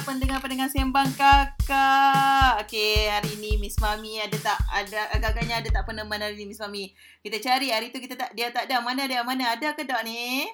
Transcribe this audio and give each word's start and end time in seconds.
pendengar-pendengar 0.00 0.72
sembang 0.72 1.12
kakak. 1.12 2.64
Okey, 2.64 3.12
hari 3.12 3.36
ni 3.36 3.60
Miss 3.60 3.76
Mami 3.76 4.16
ada 4.16 4.32
tak 4.40 4.58
ada 4.72 5.12
agak-agaknya 5.12 5.60
ada 5.60 5.68
tak 5.68 5.84
peneman 5.84 6.24
hari 6.24 6.40
ni 6.40 6.48
Miss 6.48 6.62
Mami. 6.64 6.96
Kita 7.20 7.36
cari 7.36 7.68
hari 7.68 7.92
tu 7.92 8.00
kita 8.00 8.16
tak 8.16 8.32
dia 8.32 8.48
tak 8.48 8.64
ada. 8.64 8.80
Mana 8.80 9.04
dia? 9.04 9.20
Mana 9.20 9.52
ada 9.52 9.76
ke 9.76 9.84
tak 9.84 10.08
ni? 10.08 10.48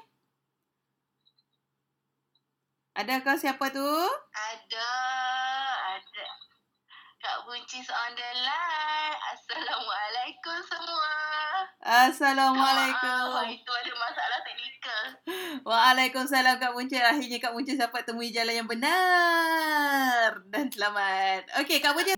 Adakah 2.98 3.38
siapa 3.38 3.62
tu? 3.70 3.92
Ada, 4.34 4.90
ada. 5.94 6.26
Kak 7.22 7.46
Buncis 7.46 7.86
on 7.86 8.10
the 8.18 8.30
line. 8.42 9.18
Assalamualaikum 9.34 10.58
semua. 10.66 11.14
Assalamualaikum. 11.82 13.22
Maaf, 13.38 13.50
itu 13.50 13.70
ada 13.70 13.92
masalah 13.94 14.38
teknikal. 14.42 14.67
Waalaikumsalam 15.68 16.56
Kak 16.56 16.72
Muncul. 16.72 17.02
Akhirnya 17.02 17.38
Kak 17.40 17.52
Muncul 17.54 17.76
dapat 17.76 18.02
temui 18.06 18.32
jalan 18.32 18.64
yang 18.64 18.68
benar. 18.68 20.38
Dan 20.48 20.68
selamat. 20.72 21.48
Okey 21.64 21.78
Kak 21.80 21.92
Muncul. 21.96 22.16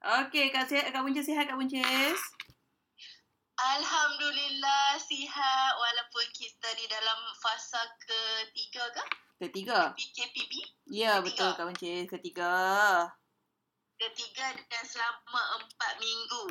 Okey 0.00 0.48
Kak 0.52 0.66
sihat 0.68 0.88
Kak 0.92 1.02
Muncul 1.04 1.24
sihat 1.24 1.44
Kak 1.44 1.56
Muncul. 1.56 1.84
Alhamdulillah 3.60 4.96
sihat 4.96 5.70
walaupun 5.76 6.26
kita 6.32 6.68
di 6.80 6.88
dalam 6.88 7.20
fasa 7.44 7.84
ketiga 8.00 8.88
ke? 8.96 9.04
Ketiga. 9.40 9.92
PKPB? 9.92 10.52
Ya 10.88 11.20
Ketiga. 11.20 11.24
betul 11.24 11.50
Kak 11.56 11.66
Muncul. 11.68 12.02
Ketiga. 12.08 12.54
Ketiga 14.00 14.46
dan 14.56 14.84
selama 14.88 15.60
empat 15.60 15.92
minggu. 16.00 16.44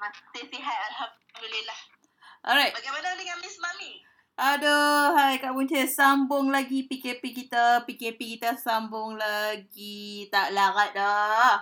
Masih 0.00 0.48
sihat 0.48 0.78
Alhamdulillah. 0.96 1.99
Alright. 2.40 2.72
Bagaimana 2.72 3.12
dengan 3.20 3.36
Miss 3.44 3.60
Mami? 3.60 4.00
Aduh, 4.40 5.12
hai 5.12 5.36
Kak 5.36 5.52
Muncul. 5.52 5.84
Sambung 5.84 6.48
lagi 6.48 6.88
PKP 6.88 7.20
kita. 7.36 7.84
PKP 7.84 8.40
kita 8.40 8.56
sambung 8.56 9.20
lagi. 9.20 10.24
Tak 10.32 10.56
larat 10.56 10.96
dah. 10.96 11.60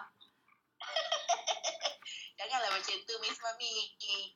Janganlah 2.39 2.71
macam 2.71 2.97
tu 3.03 3.15
Miss 3.19 3.43
Mami. 3.43 3.75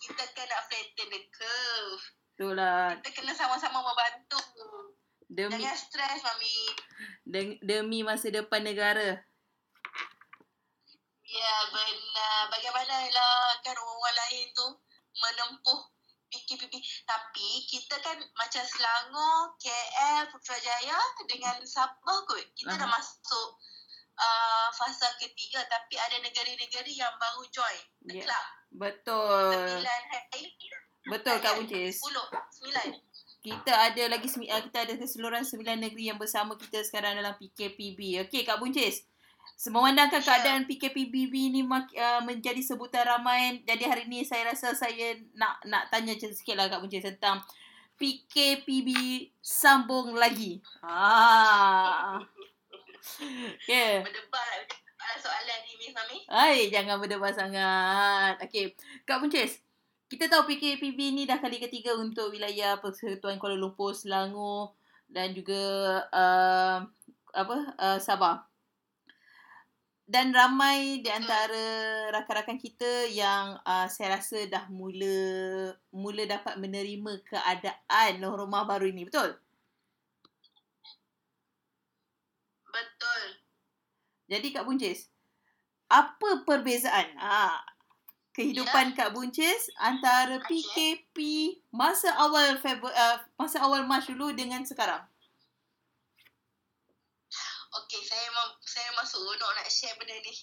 Kita 0.02 0.22
kan 0.34 0.46
nak 0.50 0.66
flatten 0.66 1.08
the 1.14 1.20
curve. 1.30 2.02
Itulah. 2.34 2.98
Kita 2.98 3.22
kena 3.22 3.32
sama-sama 3.38 3.78
membantu. 3.78 4.42
Demi, 5.30 5.62
Jangan 5.62 5.78
stres 5.78 6.20
Mami. 6.26 6.58
de- 7.24 7.60
demi 7.62 8.02
masa 8.02 8.34
depan 8.34 8.66
negara. 8.66 9.22
Ya 11.22 11.54
benar. 11.70 12.50
Bagaimana 12.50 13.06
lah 13.08 13.56
kan 13.62 13.78
orang 13.78 14.16
lain 14.18 14.50
tu 14.50 14.66
menempuh 15.14 15.91
PKPB. 16.32 16.74
Tapi 17.04 17.48
kita 17.68 18.00
kan 18.00 18.16
macam 18.32 18.64
Selangor, 18.64 19.52
KL, 19.60 20.32
Putrajaya 20.32 20.98
dengan 21.28 21.60
Sabah 21.62 22.18
kot. 22.24 22.40
Kita 22.56 22.72
dah 22.72 22.88
Aha. 22.88 22.96
masuk 22.96 23.48
uh, 24.16 24.68
fasa 24.72 25.12
ketiga. 25.20 25.60
Tapi 25.68 26.00
ada 26.00 26.16
negara-negara 26.18 26.88
yang 26.88 27.12
baru 27.20 27.44
join. 27.52 27.84
The 28.08 28.14
Ya. 28.16 28.22
club. 28.24 28.46
Betul. 28.72 29.52
Sembilan 29.76 30.02
hari. 30.08 30.42
Betul 31.02 31.36
Kak 31.38 31.52
Muncul. 31.60 31.90
Sepuluh. 31.92 32.26
Sembilan. 32.48 32.86
Kita 33.42 33.74
ada 33.90 34.02
lagi 34.06 34.28
uh, 34.30 34.62
kita 34.70 34.78
ada 34.86 34.94
keseluruhan 34.94 35.42
sembilan 35.42 35.90
negeri 35.90 36.08
yang 36.08 36.18
bersama 36.18 36.54
kita 36.54 36.80
sekarang 36.86 37.18
dalam 37.18 37.34
PKPB. 37.36 38.24
Okey 38.26 38.46
Kak 38.46 38.62
Buncis. 38.62 39.02
Memandangkan 39.70 40.18
Ya. 40.18 40.26
keadaan 40.26 40.66
PKPB 40.66 41.54
ni 41.54 41.62
mak, 41.62 41.86
uh, 41.94 42.18
menjadi 42.26 42.58
sebutan 42.58 43.06
ramai. 43.06 43.62
Jadi 43.62 43.84
hari 43.86 44.10
ni 44.10 44.26
saya 44.26 44.50
rasa 44.50 44.74
saya 44.74 45.14
nak 45.38 45.62
nak 45.68 45.86
tanya 45.86 46.18
sikit 46.18 46.58
lah 46.58 46.66
Kak 46.66 46.82
Buncis 46.82 47.06
tentang 47.06 47.38
PKPB 47.94 48.90
sambung 49.38 50.18
lagi. 50.18 50.58
Ah. 50.82 52.18
Okay. 53.62 54.02
Berdebat 54.06 54.66
uh, 54.98 55.16
soalan 55.22 55.58
ni 55.62 55.72
Miss 55.78 55.94
Mami. 55.94 56.18
Hai, 56.26 56.58
jangan 56.70 56.98
berdebat 56.98 57.34
sangat. 57.38 58.42
Okey, 58.42 58.74
Kak 59.06 59.22
Buncis. 59.22 59.62
Kita 60.10 60.28
tahu 60.28 60.44
PKPB 60.50 60.98
ni 61.14 61.22
dah 61.24 61.40
kali 61.40 61.56
ketiga 61.56 61.96
untuk 61.96 62.34
wilayah 62.34 62.76
Persekutuan 62.82 63.40
Kuala 63.40 63.56
Lumpur, 63.56 63.96
Selangor 63.96 64.76
dan 65.08 65.32
juga 65.32 65.62
uh, 66.10 66.78
apa 67.32 67.56
uh, 67.80 67.98
Sabah. 68.02 68.51
Dan 70.12 70.28
ramai 70.36 71.00
di 71.00 71.08
antara 71.08 71.64
rakan-rakan 72.12 72.60
kita 72.60 73.08
yang 73.08 73.56
uh, 73.64 73.88
saya 73.88 74.20
rasa 74.20 74.44
dah 74.44 74.68
mula 74.68 75.72
mula 75.88 76.28
dapat 76.28 76.60
menerima 76.60 77.24
keadaan 77.24 78.20
norma 78.20 78.68
baru 78.68 78.92
ini, 78.92 79.08
betul? 79.08 79.32
Betul. 82.68 83.24
Jadi 84.28 84.52
Kak 84.52 84.68
Buncis, 84.68 85.08
apa 85.88 86.44
perbezaan 86.44 87.16
ah 87.16 87.64
kehidupan 88.36 88.92
Kak 88.92 89.16
Buncis 89.16 89.72
antara. 89.80 90.44
PKP 90.44 91.16
masa 91.72 92.12
awal 92.20 92.60
Februari 92.60 92.92
uh, 92.92 93.16
masa 93.40 93.64
awal 93.64 93.88
Mac 93.88 94.04
dulu 94.04 94.36
dengan 94.36 94.60
sekarang? 94.68 95.00
Okey, 97.72 98.00
saya 98.02 98.26
mem- 98.28 98.58
saya 98.62 98.84
memang 98.88 99.06
seronok 99.06 99.50
nak 99.50 99.68
share 99.68 99.96
benda 99.96 100.12
ni. 100.14 100.34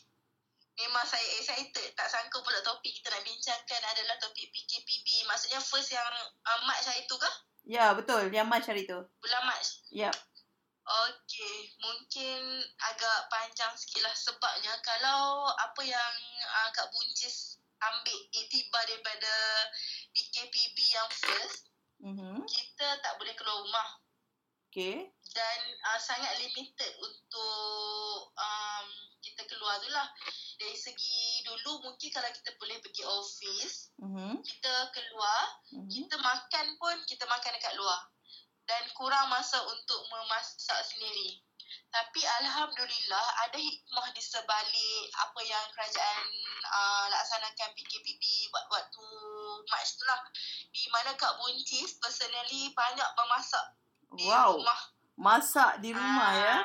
Memang 0.75 1.03
saya 1.03 1.21
excited. 1.35 1.91
Tak 1.93 2.07
sangka 2.07 2.39
pula 2.39 2.57
topik 2.59 2.89
kita 2.89 3.09
nak 3.09 3.21
bincangkan 3.21 3.81
adalah 3.85 4.15
topik 4.17 4.47
PKPB. 4.47 5.07
Maksudnya 5.25 5.59
first 5.59 5.91
yang 5.91 6.07
uh, 6.41 6.59
March 6.63 6.83
hari 6.83 7.03
tu 7.03 7.15
ke? 7.15 7.29
Ya, 7.65 7.91
betul. 7.91 8.31
Yang 8.31 8.47
Mac 8.47 8.63
hari 8.63 8.83
tu. 8.83 8.97
Bulan 9.19 9.43
March. 9.43 9.83
Ya. 9.89 10.09
Okey, 10.81 11.57
mungkin 11.77 12.39
agak 12.81 13.29
panjang 13.29 13.69
sikit 13.77 14.01
lah 14.01 14.15
sebabnya 14.15 14.73
kalau 14.81 15.45
apa 15.45 15.81
yang 15.83 16.13
uh, 16.41 16.69
Kak 16.71 16.89
Buncis 16.89 17.61
ambil 17.77 18.17
iktibar 18.33 18.81
daripada 18.83 19.33
PKPB 20.09 20.77
yang 20.89 21.09
first, 21.11 21.69
Mhm. 21.99 22.41
kita 22.41 22.87
tak 22.97 23.13
boleh 23.15 23.35
keluar 23.35 23.59
rumah. 23.59 23.89
Okey. 24.65 25.11
dan 25.29 25.59
uh, 25.83 25.99
sangat 25.99 26.29
limited 26.37 26.91
untuk 26.95 27.53
um, 28.31 28.85
kita 29.19 29.41
keluar 29.45 29.77
tu 29.77 29.89
lah. 29.89 30.05
Dari 30.55 30.73
segi 30.89 31.45
dulu 31.45 31.85
mungkin 31.85 32.09
kalau 32.09 32.29
kita 32.33 32.49
boleh 32.57 32.77
pergi 32.81 33.03
office, 33.05 33.93
Mhm. 34.01 34.41
kita 34.41 34.73
keluar, 34.89 35.41
Mhm. 35.69 35.89
kita 35.89 36.15
makan 36.17 36.65
pun 36.81 36.95
kita 37.05 37.29
makan 37.29 37.53
dekat 37.53 37.73
luar. 37.77 38.09
Dan 38.65 38.85
kurang 38.93 39.29
masa 39.33 39.57
untuk 39.65 40.01
memasak 40.09 40.81
sendiri. 40.85 41.41
Tapi 41.89 42.21
Alhamdulillah 42.21 43.27
ada 43.45 43.57
hikmah 43.57 44.13
di 44.13 44.21
sebalik 44.21 45.09
apa 45.17 45.41
yang 45.41 45.65
kerajaan 45.73 46.25
uh, 46.69 47.05
laksanakan 47.09 47.73
PKPB 47.73 48.21
buat 48.53 48.65
waktu 48.69 49.05
March 49.65 49.97
tu 49.97 50.05
lah. 50.05 50.21
Di 50.69 50.85
mana 50.93 51.17
Kak 51.17 51.41
Buncis 51.41 51.97
personally 51.97 52.69
banyak 52.77 53.09
memasak 53.17 53.65
di 54.13 54.25
rumah. 54.29 54.81
Masak 55.17 55.71
di 55.81 55.89
rumah 55.93 56.29
ya. 56.37 56.57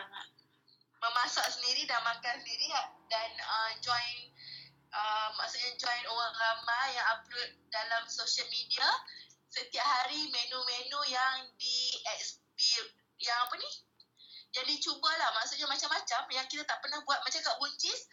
Memasak 1.04 1.46
sendiri 1.52 1.84
dan 1.84 2.00
makan 2.00 2.40
sendiri 2.40 2.72
dan 3.12 3.30
uh, 3.44 3.70
join 3.84 4.32
uh, 4.88 5.28
maksudnya 5.36 5.76
join 5.76 6.04
orang 6.08 6.32
ramai 6.32 6.96
yang 6.96 7.06
upload 7.12 7.50
dalam 7.68 8.08
social 8.08 8.48
media 8.48 8.88
setiap 9.52 9.84
hari 9.84 10.26
menu-menu 10.32 11.00
yang 11.12 11.46
di 11.60 12.00
yang 13.22 13.38
apa 13.44 13.54
ni? 13.60 13.70
Yang 14.54 14.66
dicubalah 14.78 15.30
maksudnya 15.34 15.66
macam-macam 15.66 16.20
yang 16.30 16.46
kita 16.50 16.62
tak 16.66 16.78
pernah 16.82 17.02
buat 17.06 17.20
macam 17.22 17.40
Kak 17.42 17.58
Buncis 17.60 18.10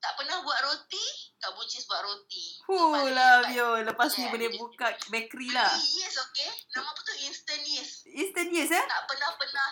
tak 0.00 0.16
pernah 0.16 0.40
buat 0.40 0.56
roti, 0.64 1.06
Kak 1.36 1.52
Buncis 1.52 1.84
buat 1.84 2.00
roti. 2.00 2.56
Hulah, 2.64 3.04
hebat. 3.04 3.52
Bio. 3.52 3.68
Lepas 3.84 4.16
ni 4.16 4.24
Yeah. 4.24 4.32
boleh 4.32 4.48
buka 4.56 4.88
bakery 5.12 5.52
lah. 5.52 5.76
Yes, 5.76 6.16
okay. 6.16 6.48
Nama 6.72 6.88
apa 6.88 7.00
tu? 7.04 7.12
Instant 7.28 7.64
yes. 7.68 8.08
Instant 8.08 8.48
yes 8.48 8.72
eh? 8.72 8.84
tak 8.88 9.04
pernah 9.04 9.36
pernah 9.36 9.68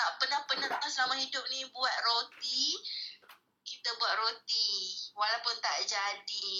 tak 0.00 0.16
pernah 0.16 0.40
pernah 0.48 0.80
selama 0.88 1.14
hidup 1.20 1.44
ni 1.52 1.68
buat 1.68 1.96
roti. 2.08 2.72
Kita 3.60 3.92
buat 4.00 4.14
roti 4.16 4.96
walaupun 5.12 5.60
tak 5.60 5.84
jadi. 5.84 6.52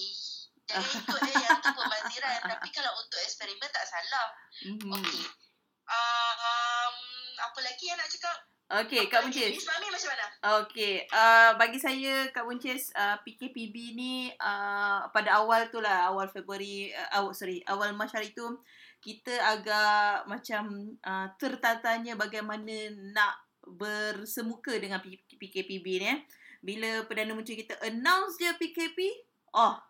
Jangan 0.68 0.92
ikut 1.00 1.20
eh 1.24 1.36
yang 1.40 1.58
tu 1.64 1.72
pembaziran. 1.72 2.38
Tapi 2.44 2.68
kalau 2.68 2.92
untuk 3.00 3.18
eksperimen 3.24 3.70
tak 3.72 3.88
salah. 3.88 4.28
Mhm. 4.68 4.92
okey. 4.92 5.24
Uh, 5.90 6.34
um, 6.36 6.96
apa 7.40 7.58
lagi 7.64 7.88
yang 7.88 7.96
nak 7.96 8.12
cakap? 8.12 8.36
Okey, 8.70 9.10
Kak? 9.10 9.26
Buncis. 9.26 9.58
Miss 9.58 9.66
Mami 9.66 9.90
macam 9.90 10.10
mana? 10.14 10.26
Okey, 10.62 11.02
uh, 11.10 11.58
bagi 11.58 11.82
saya 11.82 12.30
Kak 12.30 12.46
Buncis 12.46 12.94
uh, 12.94 13.18
PKPB 13.26 13.98
ni 13.98 14.30
uh, 14.38 15.10
pada 15.10 15.42
awal 15.42 15.66
tu 15.74 15.82
lah 15.82 16.06
awal 16.06 16.30
Februari 16.30 16.94
uh, 16.94 17.18
awal 17.18 17.34
sorry 17.34 17.66
awal 17.66 17.90
Mac 17.98 18.14
hari 18.14 18.30
tu 18.30 18.46
kita 19.00 19.32
agak 19.40 20.28
macam 20.28 20.94
uh, 21.00 21.26
tertatanya 21.40 22.14
bagaimana 22.14 22.92
nak 23.16 23.34
bersemuka 23.64 24.76
dengan 24.76 25.00
PKPB 25.40 25.86
ni 26.00 26.06
eh. 26.06 26.20
Bila 26.60 27.08
Perdana 27.08 27.32
Menteri 27.32 27.64
kita 27.64 27.80
announce 27.80 28.36
je 28.36 28.52
PKP, 28.52 28.98
oh 29.56 29.80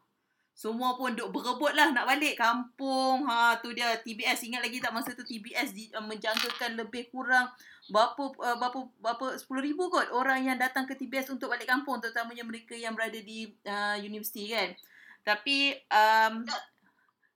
semua 0.60 0.92
pun 0.92 1.16
duk 1.16 1.32
berebut 1.32 1.72
lah 1.72 1.88
nak 1.90 2.04
balik 2.04 2.36
kampung. 2.36 3.24
Ha 3.24 3.58
tu 3.64 3.72
dia 3.72 3.96
TBS 3.96 4.44
ingat 4.44 4.60
lagi 4.60 4.76
tak 4.76 4.92
masa 4.92 5.16
tu 5.16 5.24
TBS 5.24 5.72
di, 5.72 5.88
uh, 5.96 6.04
menjangkakan 6.04 6.76
lebih 6.78 7.08
kurang 7.08 7.48
berapa 7.90 8.22
uh, 8.38 8.56
berapa 8.60 8.78
berapa 9.00 9.26
10,000 9.40 9.48
kot 9.74 10.08
orang 10.14 10.46
yang 10.46 10.58
datang 10.60 10.86
ke 10.86 10.94
TBS 10.94 11.32
untuk 11.32 11.50
balik 11.50 11.66
kampung 11.66 11.98
terutamanya 11.98 12.44
mereka 12.46 12.76
yang 12.76 12.94
berada 12.94 13.18
di 13.18 13.50
uh, 13.66 13.96
universiti 13.98 14.52
kan. 14.52 14.76
Tapi 15.24 15.74
um, 15.88 16.44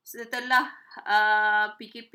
setelah 0.04 0.68
uh, 1.00 1.72
PKP 1.80 2.12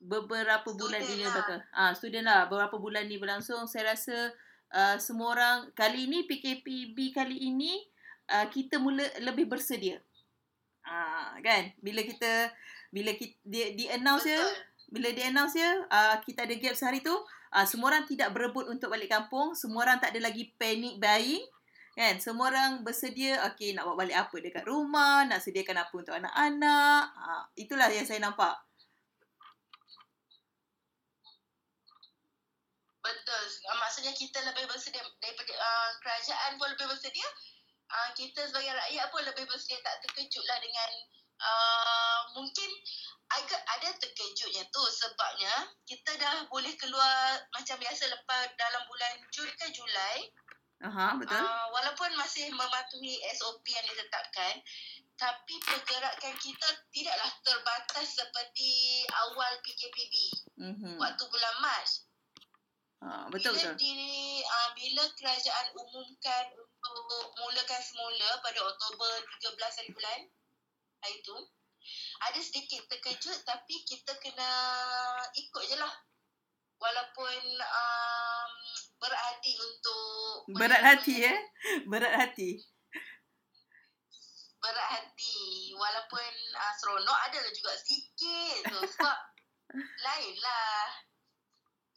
beberapa 0.00 0.68
bulan 0.76 1.00
ini 1.00 1.24
lah. 1.24 1.32
betul. 1.32 1.60
Ah 1.72 1.92
student 1.96 2.28
lah 2.28 2.46
beberapa 2.46 2.76
bulan 2.76 3.08
ni 3.08 3.16
berlangsung 3.16 3.64
saya 3.64 3.96
rasa 3.96 4.32
uh, 4.72 4.96
semua 5.00 5.32
orang 5.32 5.56
kali 5.72 6.08
ini 6.08 6.28
PKPB 6.28 7.16
kali 7.16 7.36
ini 7.48 7.80
uh, 8.28 8.46
kita 8.52 8.76
mula 8.76 9.04
lebih 9.24 9.48
bersedia. 9.48 10.00
Ah 10.84 11.36
kan 11.40 11.72
bila 11.80 12.04
kita 12.04 12.52
bila 12.92 13.16
kita 13.16 13.36
di, 13.44 13.80
di 13.80 13.84
announce 13.88 14.28
ya 14.28 14.40
bila 14.90 15.08
di 15.14 15.22
announce 15.24 15.56
ya 15.56 15.70
uh, 15.88 16.16
kita 16.20 16.44
ada 16.44 16.54
gap 16.58 16.74
sehari 16.74 17.00
tu 17.00 17.12
uh, 17.14 17.66
semua 17.68 17.94
orang 17.94 18.04
tidak 18.04 18.34
berebut 18.34 18.66
untuk 18.66 18.90
balik 18.90 19.08
kampung 19.08 19.54
semua 19.54 19.86
orang 19.86 20.02
tak 20.02 20.10
ada 20.12 20.26
lagi 20.26 20.50
panic 20.58 20.98
buying 20.98 21.44
kan 21.94 22.14
semua 22.22 22.48
orang 22.54 22.86
bersedia 22.86 23.42
okey 23.52 23.74
nak 23.74 23.84
bawa 23.86 24.06
balik 24.06 24.16
apa 24.16 24.36
dekat 24.38 24.64
rumah 24.64 25.26
nak 25.26 25.42
sediakan 25.42 25.82
apa 25.82 25.94
untuk 25.94 26.14
anak-anak 26.14 27.02
uh, 27.18 27.44
itulah 27.58 27.90
yang 27.90 28.06
saya 28.06 28.22
nampak 28.22 28.54
Betul. 33.00 33.44
Uh, 33.72 33.78
maksudnya 33.80 34.12
kita 34.12 34.44
lebih 34.44 34.68
bersedia 34.68 35.00
daripada 35.24 35.52
uh, 35.56 35.90
kerajaan 36.04 36.60
pun 36.60 36.68
lebih 36.68 36.84
bersedia. 36.84 37.28
Uh, 37.90 38.08
kita 38.14 38.46
sebagai 38.46 38.70
rakyat 38.70 39.06
pun 39.10 39.22
lebih 39.26 39.44
bersedia 39.48 39.80
tak 39.82 39.98
terkejutlah 40.06 40.58
dengan 40.62 40.90
uh, 41.42 42.20
mungkin 42.38 42.70
agak 43.30 43.62
ada 43.78 43.88
terkejutnya 43.98 44.66
tu 44.74 44.82
sebabnya 44.90 45.70
kita 45.86 46.18
dah 46.18 46.46
boleh 46.50 46.74
keluar 46.78 47.38
macam 47.54 47.78
biasa 47.78 48.10
lepas 48.10 48.46
dalam 48.58 48.82
bulan 48.86 49.14
Jun 49.32 49.50
ke 49.58 49.66
Julai. 49.74 50.28
Aha, 50.80 51.20
betul. 51.20 51.36
Uh, 51.36 51.66
walaupun 51.76 52.08
masih 52.16 52.48
mematuhi 52.56 53.20
SOP 53.36 53.68
yang 53.68 53.84
ditetapkan 53.84 54.64
tapi 55.20 55.54
pergerakan 55.60 56.32
kita 56.40 56.68
tidaklah 56.88 57.28
terbatas 57.44 58.08
seperti 58.16 59.04
awal 59.12 59.52
PKPB. 59.60 60.14
Mm-hmm. 60.56 60.96
Waktu 60.96 61.24
bulan 61.28 61.56
Mac. 61.60 61.88
Ha, 63.00 63.28
betul 63.28 63.52
bila 63.52 63.72
betul. 63.72 63.74
Di, 63.76 63.92
uh, 64.40 64.70
bila 64.72 65.04
kerajaan 65.20 65.66
umumkan 65.76 66.44
untuk 66.80 67.24
mulakan 67.36 67.80
semula 67.84 68.40
pada 68.40 68.60
Oktober 68.64 69.12
13 69.40 69.56
hari 69.56 69.90
bulan 69.92 70.20
hari 71.00 71.16
itu 71.20 71.36
ada 72.20 72.40
sedikit 72.44 72.84
terkejut 72.92 73.40
tapi 73.44 73.84
kita 73.88 74.12
kena 74.20 74.52
ikut 75.32 75.62
je 75.64 75.76
lah 75.80 75.92
walaupun 76.80 77.40
um, 77.60 78.50
berat 78.96 79.20
hati 79.20 79.52
untuk 79.60 80.48
berat 80.56 80.82
hati 80.82 81.14
eh 81.28 81.38
berat 81.84 82.14
hati 82.16 82.56
berat 84.60 84.88
hati 84.92 85.72
walaupun 85.76 86.32
uh, 86.56 86.72
seronok 86.80 87.18
adalah 87.28 87.52
juga 87.52 87.72
sikit 87.76 88.56
tu 88.72 88.78
sebab 88.96 89.16
lain 90.08 90.34
lah 90.40 90.88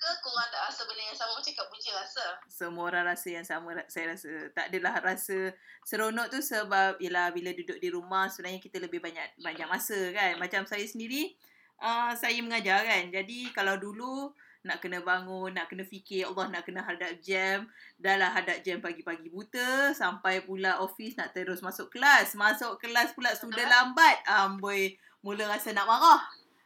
ke 0.03 0.11
korang 0.19 0.51
tak 0.51 0.61
rasa 0.67 0.81
benda 0.83 1.03
yang 1.07 1.15
sama 1.15 1.31
macam 1.39 1.53
Kak 1.55 1.67
Punca 1.71 1.91
rasa? 1.95 2.25
Semua 2.51 2.83
orang 2.91 3.05
rasa 3.07 3.27
yang 3.31 3.47
sama 3.47 3.71
saya 3.87 4.11
rasa. 4.11 4.51
Tak 4.51 4.67
adalah 4.67 4.99
rasa 4.99 5.55
seronok 5.87 6.27
tu 6.27 6.43
sebab 6.43 6.99
ialah 6.99 7.31
bila 7.31 7.55
duduk 7.55 7.79
di 7.79 7.87
rumah 7.87 8.27
sebenarnya 8.27 8.59
kita 8.59 8.83
lebih 8.83 8.99
banyak 8.99 9.39
banyak 9.39 9.63
masa 9.63 10.11
kan. 10.11 10.35
Macam 10.43 10.67
saya 10.67 10.83
sendiri 10.83 11.31
uh, 11.79 12.11
saya 12.19 12.35
mengajar 12.43 12.83
kan. 12.83 13.15
Jadi 13.15 13.55
kalau 13.55 13.79
dulu 13.79 14.35
nak 14.63 14.79
kena 14.79 15.03
bangun, 15.03 15.51
nak 15.51 15.67
kena 15.67 15.83
fikir 15.83 16.27
Allah 16.31 16.47
nak 16.47 16.63
kena 16.63 16.79
hadap 16.83 17.19
jam. 17.19 17.67
Dah 17.99 18.15
lah 18.15 18.31
hadap 18.31 18.63
jam 18.63 18.79
pagi-pagi 18.79 19.27
buta 19.27 19.91
sampai 19.91 20.43
pula 20.47 20.79
office 20.79 21.19
nak 21.19 21.35
terus 21.35 21.59
masuk 21.59 21.91
kelas. 21.91 22.35
Masuk 22.39 22.79
kelas 22.79 23.11
pula 23.11 23.35
sudah 23.35 23.67
lambat. 23.67 24.23
Amboi, 24.23 24.95
mula 25.19 25.51
rasa 25.51 25.75
nak 25.75 25.87
marah. 25.87 26.23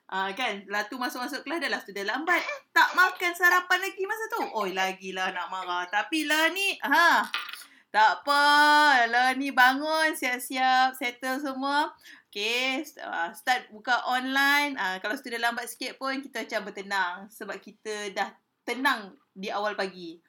Ah 0.07 0.29
uh, 0.29 0.29
kan, 0.31 0.63
lah 0.71 0.87
tu 0.87 0.95
masuk-masuk 0.95 1.43
kelas 1.43 1.59
dah 1.59 1.67
lah 1.73 1.81
sudah 1.83 2.05
lambat. 2.07 2.39
Tak 2.71 2.95
makan 2.95 3.33
sarapan 3.35 3.79
lagi 3.83 4.03
masa 4.07 4.23
tu. 4.31 4.41
Oi, 4.55 4.71
lagilah 4.71 5.35
nak 5.35 5.51
marah. 5.51 5.83
Tapi 5.91 6.23
lah 6.23 6.47
ni, 6.53 6.79
ha. 6.79 7.25
Tak 7.87 8.21
apa. 8.21 8.43
Lah 9.07 9.29
ni 9.33 9.49
bangun, 9.55 10.13
siap-siap, 10.13 10.93
settle 10.93 11.39
semua. 11.39 11.91
Okay, 12.27 12.83
uh, 13.01 13.31
start 13.33 13.71
buka 13.73 14.03
online. 14.05 14.77
Uh, 14.77 14.99
kalau 15.01 15.15
sudah 15.17 15.39
lambat 15.41 15.65
sikit 15.71 15.97
pun, 15.97 16.19
kita 16.21 16.45
macam 16.45 16.61
bertenang. 16.69 17.15
Sebab 17.31 17.57
kita 17.57 18.11
dah 18.13 18.29
tenang 18.67 19.15
di 19.31 19.49
awal 19.49 19.73
pagi. 19.73 20.19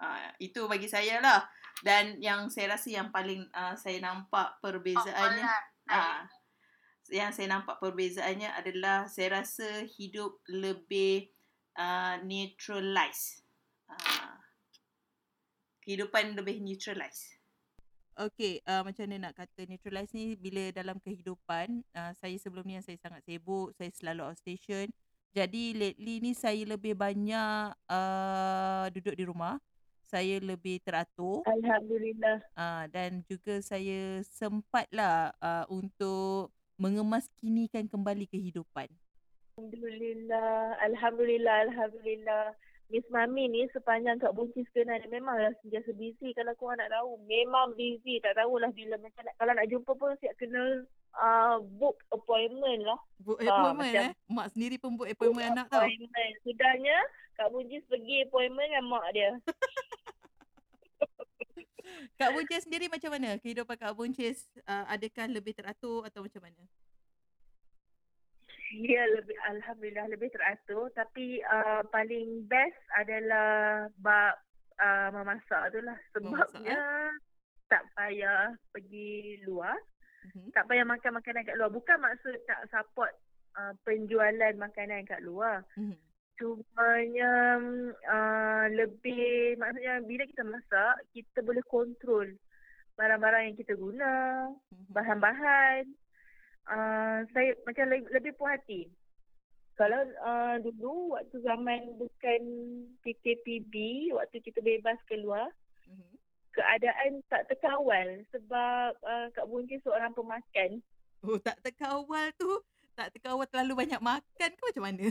Uh, 0.00 0.32
itu 0.42 0.66
bagi 0.66 0.88
saya 0.90 1.20
lah. 1.22 1.44
Dan 1.82 2.18
yang 2.18 2.48
saya 2.48 2.74
rasa 2.74 2.88
yang 2.90 3.12
paling 3.12 3.46
uh, 3.52 3.76
saya 3.76 4.00
nampak 4.00 4.58
perbezaannya. 4.64 5.46
Oh, 5.90 5.94
uh, 5.94 6.20
yang 7.12 7.30
saya 7.34 7.52
nampak 7.52 7.76
perbezaannya 7.76 8.48
adalah 8.56 9.04
saya 9.10 9.44
rasa 9.44 9.84
hidup 10.00 10.40
lebih 10.48 11.28
uh, 11.76 12.16
neutralize. 12.24 13.44
Uh, 13.90 14.31
kehidupan 15.82 16.38
lebih 16.38 16.62
neutralize. 16.62 17.36
Okay, 18.12 18.60
uh, 18.68 18.84
macam 18.84 19.08
mana 19.08 19.28
nak 19.28 19.40
kata 19.40 19.64
neutralize 19.64 20.12
ni 20.12 20.36
bila 20.36 20.68
dalam 20.70 21.00
kehidupan 21.00 21.80
uh, 21.96 22.12
saya 22.20 22.36
sebelum 22.36 22.62
ni 22.68 22.76
saya 22.84 23.00
sangat 23.00 23.24
sibuk, 23.24 23.72
saya 23.74 23.88
selalu 23.96 24.28
outstation. 24.28 24.86
Jadi 25.32 25.72
lately 25.72 26.20
ni 26.20 26.36
saya 26.36 26.60
lebih 26.68 26.92
banyak 26.92 27.72
uh, 27.88 28.84
duduk 28.92 29.16
di 29.16 29.24
rumah. 29.24 29.56
Saya 30.04 30.36
lebih 30.44 30.84
teratur. 30.84 31.40
Alhamdulillah. 31.48 32.44
Uh, 32.52 32.84
dan 32.92 33.24
juga 33.24 33.64
saya 33.64 34.20
sempatlah 34.28 35.32
uh, 35.40 35.64
untuk 35.72 36.52
mengemaskinikan 36.76 37.88
kembali 37.88 38.28
kehidupan? 38.28 38.92
Alhamdulillah, 39.56 40.76
Alhamdulillah, 40.84 41.56
Alhamdulillah. 41.64 42.44
Miss 42.92 43.08
Mami 43.08 43.48
ni 43.48 43.64
sepanjang 43.72 44.20
Kak 44.20 44.36
Buncis 44.36 44.68
kenal 44.76 45.00
dia 45.00 45.08
memanglah 45.08 45.56
sentiasa 45.64 45.96
busy 45.96 46.36
kalau 46.36 46.52
korang 46.60 46.76
nak 46.76 46.92
tahu. 46.92 47.16
Memang 47.24 47.72
busy. 47.72 48.20
Tak 48.20 48.36
tahulah 48.36 48.68
bila 48.76 49.00
macam 49.00 49.24
nak, 49.24 49.32
kalau 49.40 49.52
nak 49.56 49.64
jumpa 49.72 49.96
pun 49.96 50.12
siap 50.20 50.36
kena 50.36 50.84
uh, 51.16 51.56
book 51.80 51.96
appointment 52.12 52.84
lah. 52.84 53.00
Book 53.24 53.40
ah, 53.40 53.48
appointment 53.48 53.96
uh, 53.96 54.02
eh? 54.04 54.12
Mak 54.28 54.52
sendiri 54.52 54.76
pun 54.76 55.00
book 55.00 55.08
appointment 55.08 55.40
book 55.40 55.56
anak 55.56 55.66
tau. 55.72 55.88
Appointment. 55.88 56.32
Sudahnya 56.44 56.96
Kak 57.40 57.48
Buncis 57.48 57.82
pergi 57.88 58.16
appointment 58.28 58.68
dengan 58.68 58.84
mak 58.84 59.08
dia. 59.16 59.30
Kak 62.20 62.30
Buncis 62.36 62.68
sendiri 62.68 62.92
macam 62.92 63.08
mana? 63.08 63.40
Kehidupan 63.40 63.76
Kak 63.80 63.96
Buncis 63.96 64.52
uh, 64.68 64.84
adakah 64.92 65.32
lebih 65.32 65.56
teratur 65.56 66.04
atau 66.04 66.28
macam 66.28 66.44
mana? 66.44 66.60
Ya, 68.72 69.04
lebih 69.12 69.36
alhamdulillah 69.52 70.08
lebih 70.08 70.32
teratur 70.32 70.88
tapi 70.96 71.44
uh, 71.44 71.84
paling 71.92 72.48
best 72.48 72.80
adalah 72.96 73.84
bab 74.00 74.40
uh, 74.80 75.12
memasak 75.12 75.76
tu 75.76 75.80
lah 75.84 75.98
sebabnya 76.16 76.32
memasak, 76.32 76.64
eh? 76.72 77.12
tak 77.68 77.82
payah 77.92 78.56
pergi 78.72 79.44
luar. 79.44 79.76
Uh-huh. 80.22 80.48
Tak 80.56 80.72
payah 80.72 80.88
makan 80.88 81.20
makanan 81.20 81.44
kat 81.44 81.56
luar. 81.60 81.68
Bukan 81.68 81.98
maksud 82.00 82.36
tak 82.48 82.64
support 82.72 83.12
uh, 83.60 83.76
penjualan 83.84 84.56
makanan 84.56 85.04
kat 85.04 85.20
luar. 85.20 85.60
Uh-huh. 85.76 85.92
Cumanya 86.40 87.60
uh, 88.08 88.66
lebih 88.72 89.60
maksudnya 89.60 90.00
bila 90.00 90.24
kita 90.24 90.42
masak 90.48 90.96
kita 91.12 91.44
boleh 91.44 91.60
kontrol 91.68 92.32
barang-barang 92.96 93.42
yang 93.52 93.56
kita 93.56 93.74
guna, 93.76 94.12
mhm. 94.52 94.86
bahan-bahan. 94.92 95.82
Uh, 96.70 97.26
saya 97.34 97.58
macam 97.66 97.90
lebih, 97.90 98.08
lebih 98.14 98.32
puas 98.38 98.54
hati. 98.54 98.86
Kalau 99.74 99.98
uh, 100.22 100.56
dulu 100.62 101.16
waktu 101.16 101.36
zaman 101.42 101.96
bukan 101.96 102.42
PKPB, 103.02 103.74
waktu 104.14 104.38
kita 104.44 104.60
bebas 104.60 105.00
keluar, 105.08 105.48
mm-hmm. 105.88 106.14
keadaan 106.52 107.24
tak 107.32 107.48
terkawal 107.48 108.20
sebab 108.30 108.94
uh, 109.02 109.26
Kak 109.32 109.48
Bunci 109.48 109.80
seorang 109.82 110.12
pemakan. 110.12 110.78
Oh, 111.24 111.40
tak 111.40 111.58
terkawal 111.64 112.30
tu? 112.36 112.62
Tak 112.92 113.16
terkawal 113.16 113.48
terlalu 113.48 113.88
banyak 113.88 114.00
makan 114.04 114.50
ke 114.52 114.62
macam 114.70 114.84
mana? 114.84 115.06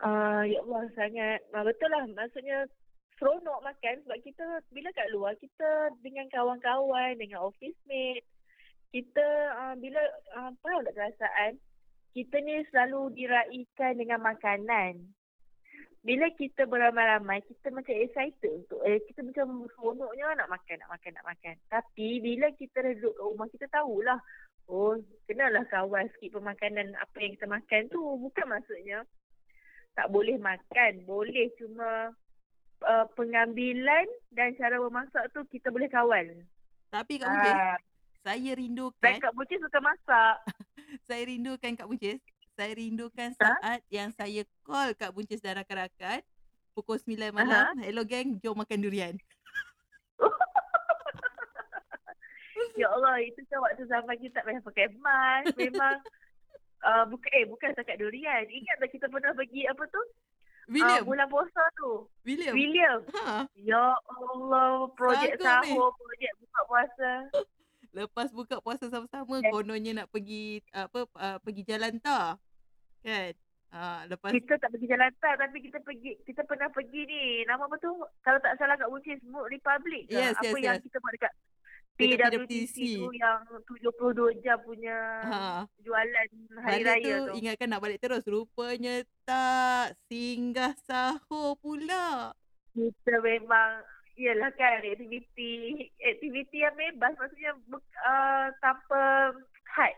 Uh, 0.00 0.42
ya 0.48 0.58
Allah 0.64 0.84
sangat. 0.96 1.40
Uh, 1.52 1.64
betul 1.64 1.88
lah 1.92 2.04
maksudnya 2.16 2.64
seronok 3.20 3.60
makan 3.60 3.94
sebab 4.06 4.18
kita 4.24 4.46
bila 4.72 4.88
kat 4.94 5.10
luar 5.12 5.34
kita 5.36 5.92
dengan 6.00 6.24
kawan-kawan, 6.32 7.18
dengan 7.18 7.44
office 7.44 7.76
mate, 7.84 8.24
kita 8.90 9.26
uh, 9.54 9.74
bila 9.76 10.00
uh, 10.36 10.50
faham 10.64 10.80
tak 10.86 10.96
perasaan 10.96 11.52
kita 12.16 12.36
ni 12.42 12.64
selalu 12.72 13.14
diraikan 13.14 13.94
dengan 13.94 14.18
makanan. 14.24 15.06
bila 16.06 16.30
kita 16.38 16.64
beramai-ramai, 16.64 17.42
kita 17.44 17.74
macam 17.74 17.92
excited 17.92 18.64
untuk, 18.64 18.80
eh, 18.86 19.02
kita 19.10 19.20
macam 19.26 19.66
seronoknya 19.76 20.40
nak 20.40 20.48
makan, 20.48 20.76
nak 20.80 20.90
makan, 20.94 21.12
nak 21.18 21.26
makan. 21.26 21.54
Tapi 21.68 22.08
bila 22.22 22.48
kita 22.54 22.80
duduk 22.96 23.12
kat 23.12 23.26
rumah, 23.28 23.48
kita 23.50 23.66
tahulah, 23.68 24.18
oh, 24.70 24.94
kenalah 25.26 25.66
kawal 25.68 26.06
sikit 26.16 26.38
pemakanan 26.38 26.96
apa 26.96 27.16
yang 27.18 27.32
kita 27.34 27.46
makan 27.50 27.82
tu. 27.92 28.00
Bukan 28.24 28.46
maksudnya 28.46 29.04
tak 29.98 30.08
boleh 30.08 30.38
makan. 30.38 30.92
Boleh 31.02 31.50
cuma 31.58 32.14
uh, 32.86 33.06
pengambilan 33.18 34.06
dan 34.32 34.54
cara 34.54 34.78
memasak 34.78 35.28
tu 35.34 35.42
kita 35.50 35.68
boleh 35.74 35.90
kawal. 35.90 36.24
Tapi 36.88 37.20
Kak 37.20 37.28
Buncis, 37.28 37.52
uh, 37.52 37.76
saya 38.22 38.50
rindukan. 38.58 39.02
Dan 39.02 39.22
Kak 39.22 39.34
Buncis 39.34 39.60
suka 39.62 39.80
masak. 39.82 40.36
saya 41.08 41.22
rindukan 41.26 41.72
Kak 41.78 41.88
Buncis. 41.88 42.20
Saya 42.58 42.74
rindukan 42.74 43.30
saat 43.38 43.80
ha? 43.80 43.86
yang 43.86 44.10
saya 44.10 44.42
call 44.66 44.90
Kak 44.98 45.14
Buncis 45.14 45.38
dan 45.38 45.62
rakan-rakan 45.62 46.22
pukul 46.74 46.98
9 46.98 47.34
malam. 47.34 47.74
Uh-huh. 47.74 47.82
Hello 47.82 48.02
gang, 48.02 48.38
jom 48.42 48.58
makan 48.58 48.82
durian. 48.82 49.14
ya 52.78 52.86
Allah, 52.90 53.22
itu 53.22 53.38
kan 53.46 53.62
waktu 53.62 53.86
zaman 53.86 54.18
kita 54.18 54.42
tak 54.42 54.44
payah 54.46 54.62
pakai 54.62 54.86
mask. 54.98 55.54
Memang 55.58 56.02
uh, 56.86 57.04
bukan 57.10 57.30
eh 57.34 57.46
bukan 57.46 57.70
setakat 57.74 57.98
durian. 57.98 58.46
Ingat 58.46 58.76
tak 58.82 58.90
kita 58.94 59.06
pernah 59.10 59.34
pergi 59.34 59.66
apa 59.70 59.86
tu? 59.90 60.02
William. 60.68 61.02
Uh, 61.02 61.06
bulan 61.06 61.26
puasa 61.30 61.62
tu. 61.78 62.06
William. 62.26 62.54
William. 62.54 62.98
Ha. 63.26 63.46
Ya 63.58 63.94
Allah, 63.94 64.86
projek 64.94 65.38
sahur, 65.40 65.94
projek 65.94 66.32
buka 66.42 66.60
puasa. 66.66 67.12
Lepas 67.96 68.30
buka 68.30 68.60
puasa 68.60 68.86
sama-sama 68.92 69.40
yes. 69.40 69.50
kononnya 69.52 69.92
nak 70.04 70.08
pergi 70.12 70.60
apa 70.72 71.08
uh, 71.16 71.38
pergi 71.40 71.62
jalan 71.64 71.96
tak? 72.00 72.36
Kan? 73.02 73.32
Uh, 73.68 74.00
lepas 74.08 74.32
kita 74.32 74.56
tak 74.56 74.72
pergi 74.72 74.88
jalan 74.88 75.12
tak 75.20 75.36
tapi 75.36 75.60
kita 75.60 75.76
pergi 75.84 76.16
kita 76.24 76.40
pernah 76.48 76.72
pergi 76.72 77.04
ni 77.04 77.22
nama 77.44 77.68
apa 77.68 77.76
tu 77.76 77.92
kalau 78.24 78.40
tak 78.40 78.56
salah 78.56 78.80
kat 78.80 78.88
Wunci 78.88 79.12
Smoke 79.20 79.52
Republic 79.52 80.08
ke 80.08 80.16
yes, 80.16 80.32
apa 80.40 80.56
yes, 80.56 80.64
yang 80.64 80.76
yes. 80.80 80.84
kita 80.88 80.96
buat 81.04 81.12
dekat 81.20 81.32
PWTC 81.98 82.76
tu 83.02 83.10
yang 83.10 83.42
72 83.66 84.38
jam 84.46 84.54
punya 84.62 84.96
ha. 85.26 85.66
jualan 85.82 86.28
hari 86.62 86.86
balik 86.86 86.86
raya 86.86 87.02
tu, 87.02 87.26
tu. 87.26 87.32
Ingatkan 87.42 87.68
nak 87.74 87.82
balik 87.82 87.98
terus. 87.98 88.22
Rupanya 88.22 89.02
tak. 89.26 89.98
Singgah 90.06 90.78
sahur 90.86 91.58
pula. 91.58 92.30
Kita 92.70 93.18
memang, 93.18 93.82
iyalah 94.18 94.50
kan 94.58 94.82
aktiviti, 94.82 95.86
aktiviti 96.02 96.66
yang 96.66 96.74
bebas 96.74 97.14
maksudnya 97.14 97.54
uh, 98.02 98.50
tanpa 98.58 99.32
had. 99.70 99.94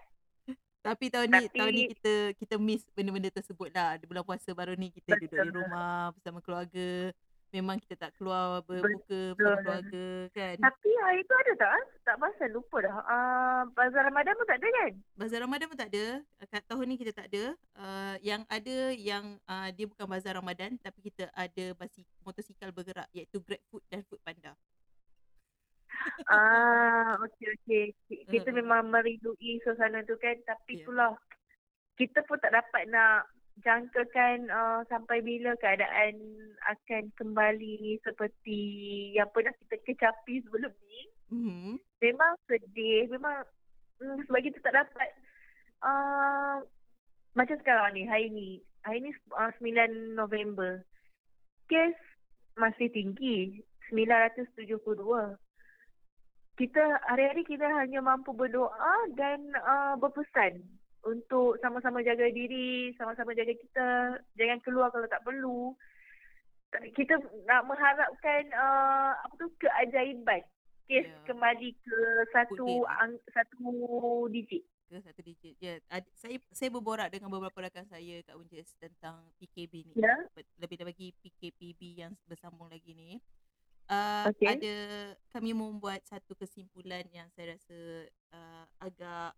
Tapi 0.81 1.13
tahun 1.13 1.29
ni, 1.29 1.45
Tapi, 1.45 1.59
tahun 1.61 1.73
ni 1.77 1.85
kita 1.93 2.15
kita 2.41 2.55
miss 2.57 2.85
benda-benda 2.97 3.33
tersebut 3.33 3.69
lah. 3.73 4.01
Di 4.01 4.05
bulan 4.09 4.25
puasa 4.25 4.53
baru 4.53 4.77
ni 4.77 4.93
kita 4.93 5.17
betul. 5.17 5.29
duduk 5.29 5.41
di 5.45 5.51
rumah 5.61 6.13
bersama 6.17 6.39
keluarga 6.41 7.13
memang 7.51 7.77
kita 7.83 7.99
tak 7.99 8.11
keluar 8.17 8.63
berbuka 8.65 9.35
bersama 9.35 9.59
keluarga 9.63 10.07
kan. 10.35 10.57
Tapi 10.63 10.91
hari 11.03 11.21
tu 11.27 11.35
ada 11.35 11.53
tak? 11.59 11.81
Tak 12.07 12.17
pasal 12.23 12.49
lupa 12.55 12.77
dah. 12.83 12.97
Uh, 13.07 13.63
bazar 13.75 14.07
Ramadan 14.07 14.35
pun 14.39 14.47
tak 14.47 14.59
ada 14.63 14.69
kan? 14.71 14.93
Bazar 15.19 15.39
Ramadan 15.43 15.67
pun 15.67 15.79
tak 15.79 15.91
ada. 15.91 16.05
Kat 16.51 16.63
tahun 16.71 16.87
ni 16.87 16.97
kita 16.99 17.13
tak 17.13 17.27
ada. 17.31 17.45
Uh, 17.75 18.15
yang 18.23 18.43
ada 18.47 18.77
yang 18.95 19.25
uh, 19.51 19.69
dia 19.75 19.87
bukan 19.91 20.07
bazar 20.07 20.39
Ramadan 20.39 20.79
tapi 20.79 21.11
kita 21.11 21.29
ada 21.35 21.65
basi 21.75 22.07
motosikal 22.23 22.71
bergerak 22.71 23.11
iaitu 23.11 23.43
Grab 23.43 23.63
Food 23.71 23.83
dan 23.91 24.07
Food 24.07 24.23
Panda. 24.23 24.55
Ah, 26.33 27.19
okey 27.29 27.53
okey. 27.61 27.85
Kita 28.25 28.49
uh. 28.49 28.57
memang 28.57 28.89
merindui 28.89 29.61
suasana 29.61 30.01
tu 30.09 30.17
kan 30.17 30.33
tapi 30.49 30.81
yeah. 30.81 30.87
itulah 30.87 31.13
kita 32.01 32.25
pun 32.25 32.41
tak 32.41 32.57
dapat 32.57 32.89
nak 32.89 33.29
jangkakan 33.65 34.49
uh, 34.49 34.81
sampai 34.89 35.21
bila 35.21 35.57
keadaan 35.61 36.17
akan 36.69 37.13
kembali 37.17 38.01
seperti 38.05 38.61
yang 39.17 39.29
pernah 39.33 39.53
kita 39.65 39.77
kecapi 39.85 40.45
sebelum 40.45 40.73
ni. 40.73 41.01
Mm-hmm. 41.31 41.73
Memang 42.03 42.33
sedih, 42.49 43.07
memang 43.13 43.45
mm, 44.03 44.27
sebab 44.27 44.41
kita 44.43 44.59
tak 44.65 44.75
dapat 44.75 45.11
uh, 45.85 46.65
macam 47.37 47.57
sekarang 47.61 47.95
ni, 47.95 48.03
hari 48.09 48.29
ni. 48.33 48.49
Hari 48.83 49.05
ni 49.05 49.13
uh, 49.37 49.53
9 49.61 50.17
November. 50.17 50.81
Kes 51.69 51.95
masih 52.57 52.89
tinggi, 52.91 53.61
972. 53.93 54.81
Kita 56.59 56.85
hari-hari 57.09 57.45
kita 57.49 57.65
hanya 57.73 58.05
mampu 58.05 58.37
berdoa 58.37 59.09
dan 59.17 59.53
uh, 59.65 59.97
berpesan 59.97 60.61
untuk 61.05 61.57
sama-sama 61.65 62.05
jaga 62.05 62.29
diri, 62.29 62.93
sama-sama 63.01 63.33
jaga 63.33 63.57
kita, 63.57 63.89
jangan 64.37 64.59
keluar 64.61 64.89
kalau 64.93 65.09
tak 65.09 65.25
perlu. 65.25 65.73
Kita 66.71 67.19
nak 67.51 67.67
mengharapkan 67.67 68.43
uh, 68.55 69.13
apa 69.17 69.35
tu 69.41 69.49
keajaiban. 69.59 70.43
Kes 70.87 71.07
yeah. 71.07 71.23
kembali 71.27 71.71
ke 71.83 71.99
satu 72.35 72.83
ang, 72.87 73.15
satu 73.31 73.71
digit. 74.31 74.63
Ke 74.91 74.99
satu 75.03 75.23
digit. 75.23 75.55
Ya, 75.59 75.79
yeah. 75.79 76.03
saya 76.15 76.39
saya 76.51 76.69
berborak 76.71 77.11
dengan 77.11 77.31
beberapa 77.31 77.63
rakan 77.63 77.87
saya 77.87 78.23
kat 78.23 78.35
Unjes 78.39 78.75
tentang 78.79 79.23
PKB 79.39 79.91
ni. 79.91 79.95
Yeah. 79.99 80.19
Lebih 80.63 80.83
lagi 80.83 81.15
PKPB 81.23 82.07
yang 82.07 82.13
bersambung 82.27 82.71
lagi 82.71 82.95
ni. 82.95 83.19
Uh, 83.91 84.31
okay. 84.31 84.55
ada 84.55 84.75
kami 85.35 85.51
membuat 85.51 86.07
satu 86.07 86.39
kesimpulan 86.39 87.03
yang 87.11 87.27
saya 87.35 87.59
rasa 87.59 88.07
uh, 88.31 88.65
agak 88.79 89.35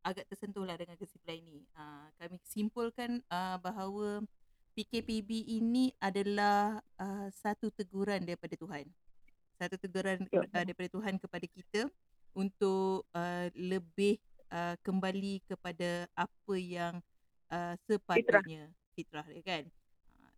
agak 0.00 0.24
tersentuh 0.32 0.64
lah 0.64 0.76
dengan 0.80 0.96
kesimpulan 0.96 1.38
ini. 1.40 1.60
Uh, 1.76 2.06
kami 2.16 2.36
simpulkan 2.44 3.20
uh, 3.28 3.60
bahawa 3.60 4.24
PKPB 4.72 5.30
ini 5.60 5.92
adalah 6.00 6.80
uh, 6.96 7.28
satu 7.34 7.68
teguran 7.74 8.24
daripada 8.24 8.56
Tuhan. 8.56 8.88
Satu 9.60 9.76
teguran 9.76 10.24
uh, 10.30 10.64
daripada 10.64 10.88
Tuhan 10.88 11.20
kepada 11.20 11.46
kita 11.46 11.80
untuk 12.32 13.04
uh, 13.12 13.46
lebih 13.52 14.16
uh, 14.48 14.78
kembali 14.80 15.44
kepada 15.44 16.08
apa 16.16 16.54
yang 16.56 16.94
uh, 17.50 17.74
sepatutnya 17.84 18.70
fitrah, 18.94 19.24
fitrah 19.24 19.26
dia 19.28 19.42
kan. 19.44 19.64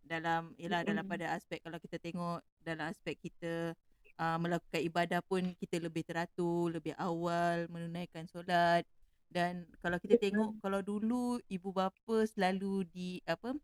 dalam 0.03 0.51
ialah 0.59 0.83
mm-hmm. 0.83 0.89
dalam 0.91 1.05
pada 1.07 1.25
aspek 1.31 1.63
kalau 1.63 1.79
kita 1.79 1.95
tengok 1.95 2.43
dalam 2.59 2.91
aspek 2.91 3.15
kita 3.23 3.71
uh, 4.19 4.37
melakukan 4.41 4.81
ibadah 4.83 5.21
pun 5.23 5.55
kita 5.55 5.79
lebih 5.79 6.03
teratur, 6.03 6.75
lebih 6.75 6.91
awal 6.99 7.65
menunaikan 7.71 8.27
solat, 8.27 8.83
dan 9.33 9.65
kalau 9.81 9.97
kita 9.97 10.21
tengok 10.21 10.61
kalau 10.61 10.85
dulu 10.85 11.41
ibu 11.49 11.73
bapa 11.73 12.29
selalu 12.29 12.85
di 12.93 13.17
apa 13.25 13.57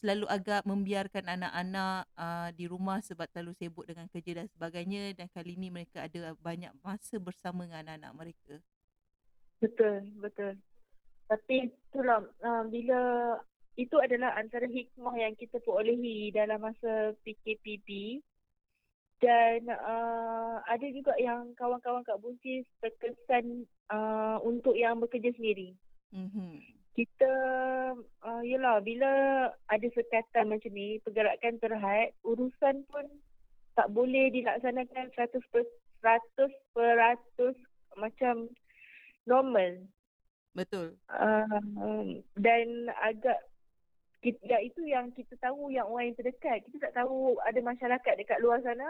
selalu 0.00 0.24
agak 0.32 0.64
membiarkan 0.64 1.28
anak-anak 1.28 2.08
uh, 2.16 2.48
di 2.56 2.64
rumah 2.64 3.04
sebab 3.04 3.28
terlalu 3.28 3.52
sibuk 3.60 3.84
dengan 3.84 4.08
kerja 4.08 4.40
dan 4.40 4.46
sebagainya 4.48 5.12
dan 5.12 5.28
kali 5.28 5.58
ini 5.60 5.68
mereka 5.68 6.08
ada 6.08 6.32
banyak 6.40 6.72
masa 6.80 7.20
bersama 7.20 7.68
dengan 7.68 7.84
anak-anak 7.84 8.12
mereka. 8.16 8.54
Betul, 9.60 10.08
betul. 10.24 10.56
Tapi 11.28 11.68
itulah 11.92 12.24
uh, 12.40 12.64
bila 12.72 13.00
itu 13.76 13.96
adalah 14.00 14.34
antara 14.40 14.64
hikmah 14.64 15.14
yang 15.20 15.36
kita 15.36 15.60
perolehi 15.60 16.32
dalam 16.32 16.64
masa 16.64 17.12
PKPB 17.22 18.18
dan 19.20 19.68
uh, 19.68 20.64
ada 20.64 20.86
juga 20.88 21.12
yang 21.20 21.52
kawan-kawan 21.60 22.00
Kak 22.08 22.24
Buncis 22.24 22.64
terkesan 22.80 23.68
uh, 23.92 24.40
untuk 24.40 24.72
yang 24.72 24.96
bekerja 24.96 25.36
sendiri. 25.36 25.76
Mm-hmm. 26.16 26.52
Kita, 26.96 27.34
uh, 28.00 28.42
yelah 28.42 28.80
bila 28.80 29.12
ada 29.68 29.86
sekatan 29.92 30.48
macam 30.48 30.72
ni, 30.72 30.96
pergerakan 31.04 31.60
terhad, 31.60 32.16
urusan 32.24 32.88
pun 32.88 33.06
tak 33.76 33.92
boleh 33.92 34.32
dilaksanakan 34.32 35.12
100%, 35.12 35.36
100% 36.00 36.40
macam 38.00 38.48
normal. 39.28 39.84
Betul. 40.56 40.96
Uh, 41.12 42.24
dan 42.40 42.88
agak 43.04 43.36
kita, 44.24 44.40
ya 44.48 44.58
itu 44.64 44.84
yang 44.88 45.12
kita 45.12 45.36
tahu 45.44 45.68
yang 45.68 45.88
orang 45.88 46.12
yang 46.12 46.18
terdekat. 46.18 46.64
Kita 46.68 46.88
tak 46.88 47.04
tahu 47.04 47.36
ada 47.44 47.60
masyarakat 47.60 48.14
dekat 48.16 48.40
luar 48.40 48.60
sana 48.64 48.88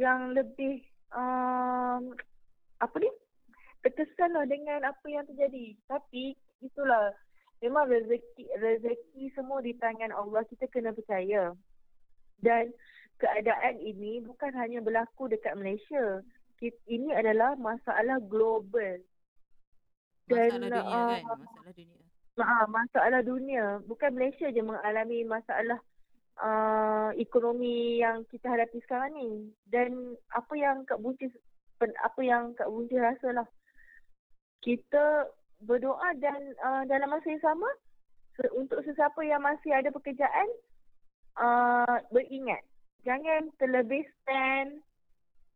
yang 0.00 0.32
lebih 0.32 0.80
um, 1.12 2.16
apa 2.80 2.96
ni 2.98 3.10
terkesan 3.82 4.32
lah 4.34 4.46
dengan 4.46 4.86
apa 4.86 5.06
yang 5.10 5.26
terjadi. 5.28 5.76
Tapi 5.90 6.34
itulah 6.62 7.12
memang 7.60 7.90
rezeki 7.90 8.46
rezeki 8.58 9.30
semua 9.34 9.62
di 9.62 9.74
tangan 9.78 10.14
Allah 10.14 10.42
kita 10.48 10.66
kena 10.70 10.94
percaya. 10.94 11.52
Dan 12.42 12.74
keadaan 13.22 13.78
ini 13.78 14.22
bukan 14.26 14.50
hanya 14.58 14.82
berlaku 14.82 15.30
dekat 15.30 15.54
Malaysia. 15.54 16.22
Ini 16.62 17.10
adalah 17.18 17.58
masalah 17.58 18.22
global. 18.22 19.02
Dan, 20.30 20.62
masalah 20.62 20.70
dunia 20.70 20.86
uh, 20.86 21.10
kan? 21.10 21.38
Masalah 21.42 21.72
dunia. 21.74 22.02
Uh, 22.38 22.66
masalah 22.70 23.20
dunia. 23.22 23.64
Bukan 23.90 24.10
Malaysia 24.14 24.46
je 24.50 24.62
mengalami 24.62 25.26
masalah 25.26 25.78
uh, 26.40 27.10
ekonomi 27.20 28.00
yang 28.00 28.24
kita 28.32 28.48
hadapi 28.48 28.80
sekarang 28.86 29.12
ni 29.16 29.30
dan 29.68 30.16
apa 30.32 30.54
yang 30.56 30.86
Kak 30.88 31.02
Bunci 31.02 31.28
apa 31.82 32.20
yang 32.22 32.54
Kak 32.54 32.70
Bunci 32.70 32.94
rasa 32.96 33.42
lah 33.42 33.48
kita 34.62 35.26
berdoa 35.62 36.14
dan 36.18 36.54
uh, 36.62 36.82
dalam 36.86 37.10
masa 37.10 37.26
yang 37.26 37.42
sama 37.42 37.68
untuk 38.56 38.80
sesiapa 38.82 39.20
yang 39.22 39.42
masih 39.44 39.70
ada 39.74 39.92
pekerjaan 39.92 40.48
uh, 41.38 41.98
beringat. 42.10 42.62
Jangan 43.02 43.50
terlebih 43.58 44.06
spend. 44.22 44.82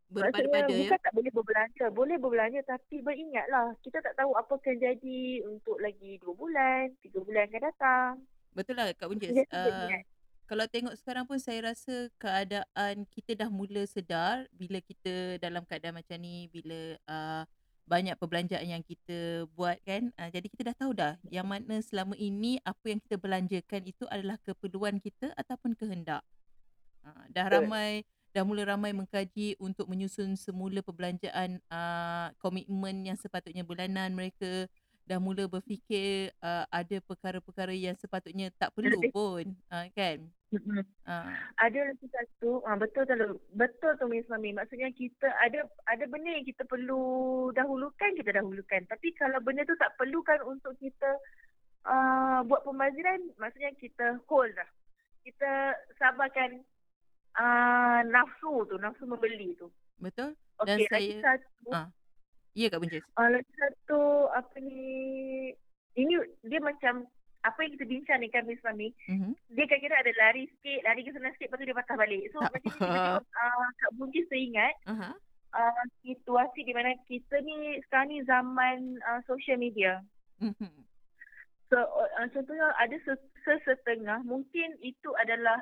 Berpada-pada 0.07 0.71
Maksudnya 0.71 0.71
ya. 0.71 0.83
bukan 0.87 0.99
tak 1.03 1.13
boleh 1.15 1.31
berbelanja. 1.35 1.85
Boleh 1.91 2.15
berbelanja 2.15 2.61
tapi 2.63 2.95
beringatlah. 3.03 3.75
Kita 3.83 3.99
tak 3.99 4.15
tahu 4.15 4.31
apa 4.39 4.55
akan 4.55 4.75
jadi 4.79 5.19
untuk 5.43 5.79
lagi 5.83 6.15
dua 6.23 6.33
bulan, 6.35 6.83
tiga 7.03 7.19
bulan 7.23 7.43
akan 7.51 7.61
datang. 7.63 8.11
Betul 8.55 8.75
lah 8.79 8.87
Kak 8.95 9.07
Buncis. 9.11 9.35
Uh. 9.51 9.91
Kalau 10.47 10.65
tengok 10.71 10.95
sekarang 10.95 11.27
pun 11.27 11.37
saya 11.43 11.75
rasa 11.75 12.07
keadaan 12.15 13.03
kita 13.11 13.35
dah 13.35 13.51
mula 13.51 13.83
sedar 13.83 14.47
bila 14.55 14.79
kita 14.79 15.35
dalam 15.43 15.67
keadaan 15.67 15.99
macam 15.99 16.17
ni, 16.23 16.47
bila 16.47 16.95
uh, 17.03 17.43
banyak 17.83 18.15
perbelanjaan 18.15 18.63
yang 18.63 18.83
kita 18.83 19.43
buat 19.51 19.75
kan. 19.83 20.07
Uh, 20.15 20.31
jadi 20.31 20.47
kita 20.47 20.71
dah 20.71 20.75
tahu 20.79 20.91
dah 20.95 21.13
yang 21.27 21.43
mana 21.43 21.83
selama 21.83 22.15
ini 22.15 22.63
apa 22.63 22.95
yang 22.95 22.99
kita 23.03 23.19
belanjakan 23.19 23.81
itu 23.83 24.07
adalah 24.07 24.39
keperluan 24.39 25.03
kita 25.03 25.35
ataupun 25.35 25.75
kehendak. 25.75 26.23
Uh, 27.03 27.23
dah 27.31 27.47
ramai 27.51 28.07
dah 28.31 28.43
mula 28.47 28.63
ramai 28.63 28.95
mengkaji 28.95 29.59
untuk 29.59 29.87
menyusun 29.91 30.39
semula 30.39 30.79
perbelanjaan 30.79 31.59
uh, 31.67 32.31
komitmen 32.39 33.03
yang 33.03 33.17
sepatutnya 33.19 33.67
bulanan 33.67 34.15
mereka 34.15 34.69
dah 35.07 35.17
mula 35.17 35.47
berfikir 35.47 36.35
uh, 36.43 36.67
ada 36.67 36.99
perkara-perkara 36.99 37.71
yang 37.71 37.95
sepatutnya 37.95 38.51
tak 38.59 38.75
perlu 38.75 38.99
pun 39.15 39.55
uh, 39.71 39.87
kan 39.95 40.27
Uh, 40.47 41.35
Ada 41.59 41.91
lagi 41.91 42.07
satu, 42.07 42.63
ah, 42.63 42.79
betul 42.79 43.03
tu, 43.03 43.15
betul 43.51 43.91
tu 43.99 44.07
Miss 44.07 44.23
Mami. 44.31 44.55
Maksudnya 44.55 44.87
kita 44.95 45.27
ada 45.43 45.67
ada 45.91 46.03
benda 46.07 46.31
yang 46.31 46.47
kita 46.47 46.63
perlu 46.63 47.03
dahulukan, 47.51 48.15
kita 48.15 48.31
dahulukan. 48.31 48.87
Tapi 48.87 49.11
kalau 49.19 49.43
benda 49.43 49.67
tu 49.67 49.75
tak 49.75 49.91
perlukan 49.99 50.39
untuk 50.47 50.71
kita 50.79 51.19
uh, 51.83 52.47
buat 52.47 52.63
pembaziran, 52.63 53.27
maksudnya 53.35 53.75
kita 53.75 54.23
hold 54.31 54.55
lah. 54.55 54.69
Kita 55.27 55.75
sabarkan 55.99 56.63
uh, 57.35 57.99
nafsu 58.07 58.63
tu, 58.71 58.79
nafsu 58.79 59.03
membeli 59.03 59.51
tu. 59.59 59.67
betul 59.99 60.31
Dan 60.63 60.79
Okey, 60.79 60.87
lagi 60.87 61.11
saya- 61.19 61.43
satu, 61.43 61.69
ah. 61.75 61.87
ya 62.55 62.71
Kak 62.71 62.79
Buncis 62.79 63.03
uh, 63.19 63.29
lagi 63.35 63.51
satu 63.51 64.31
apa 64.31 64.55
ni, 64.63 64.79
ini 65.99 66.13
dia 66.47 66.63
macam 66.63 67.03
apa 67.45 67.59
yang 67.63 67.71
kita 67.77 67.85
bincang 67.85 68.19
ni 68.21 68.29
kan 68.33 68.43
Miss 68.49 68.63
Mami, 68.65 68.89
mm-hmm. 69.09 69.31
dia 69.53 69.65
kadang-kadang 69.69 70.01
ada 70.01 70.13
lari 70.17 70.43
sikit, 70.49 70.79
lari 70.83 71.01
ke 71.05 71.11
sana 71.13 71.29
sikit, 71.35 71.47
lepas 71.49 71.57
tu 71.61 71.67
dia 71.69 71.77
patah 71.77 71.97
balik. 71.97 72.23
So 72.33 72.37
Tak 72.41 72.51
macam 72.53 72.71
ni 72.73 72.79
tiba-tiba 72.81 73.19
uh, 73.21 73.67
Kak 73.77 73.91
Bunci 73.95 74.19
teringat 74.27 74.73
uh-huh. 74.89 75.13
uh, 75.53 75.83
situasi 76.01 76.59
di 76.65 76.73
mana 76.73 76.91
kita 77.05 77.35
ni 77.45 77.77
sekarang 77.87 78.09
ni 78.09 78.19
zaman 78.25 78.77
uh, 79.05 79.19
social 79.29 79.57
media. 79.61 80.01
mm-hmm. 80.41 80.75
So 81.69 81.77
uh, 81.83 82.27
contohnya 82.31 82.73
ada 82.79 82.97
se- 83.05 83.31
sesetengah 83.45 84.23
mungkin 84.25 84.75
itu 84.81 85.09
adalah 85.21 85.61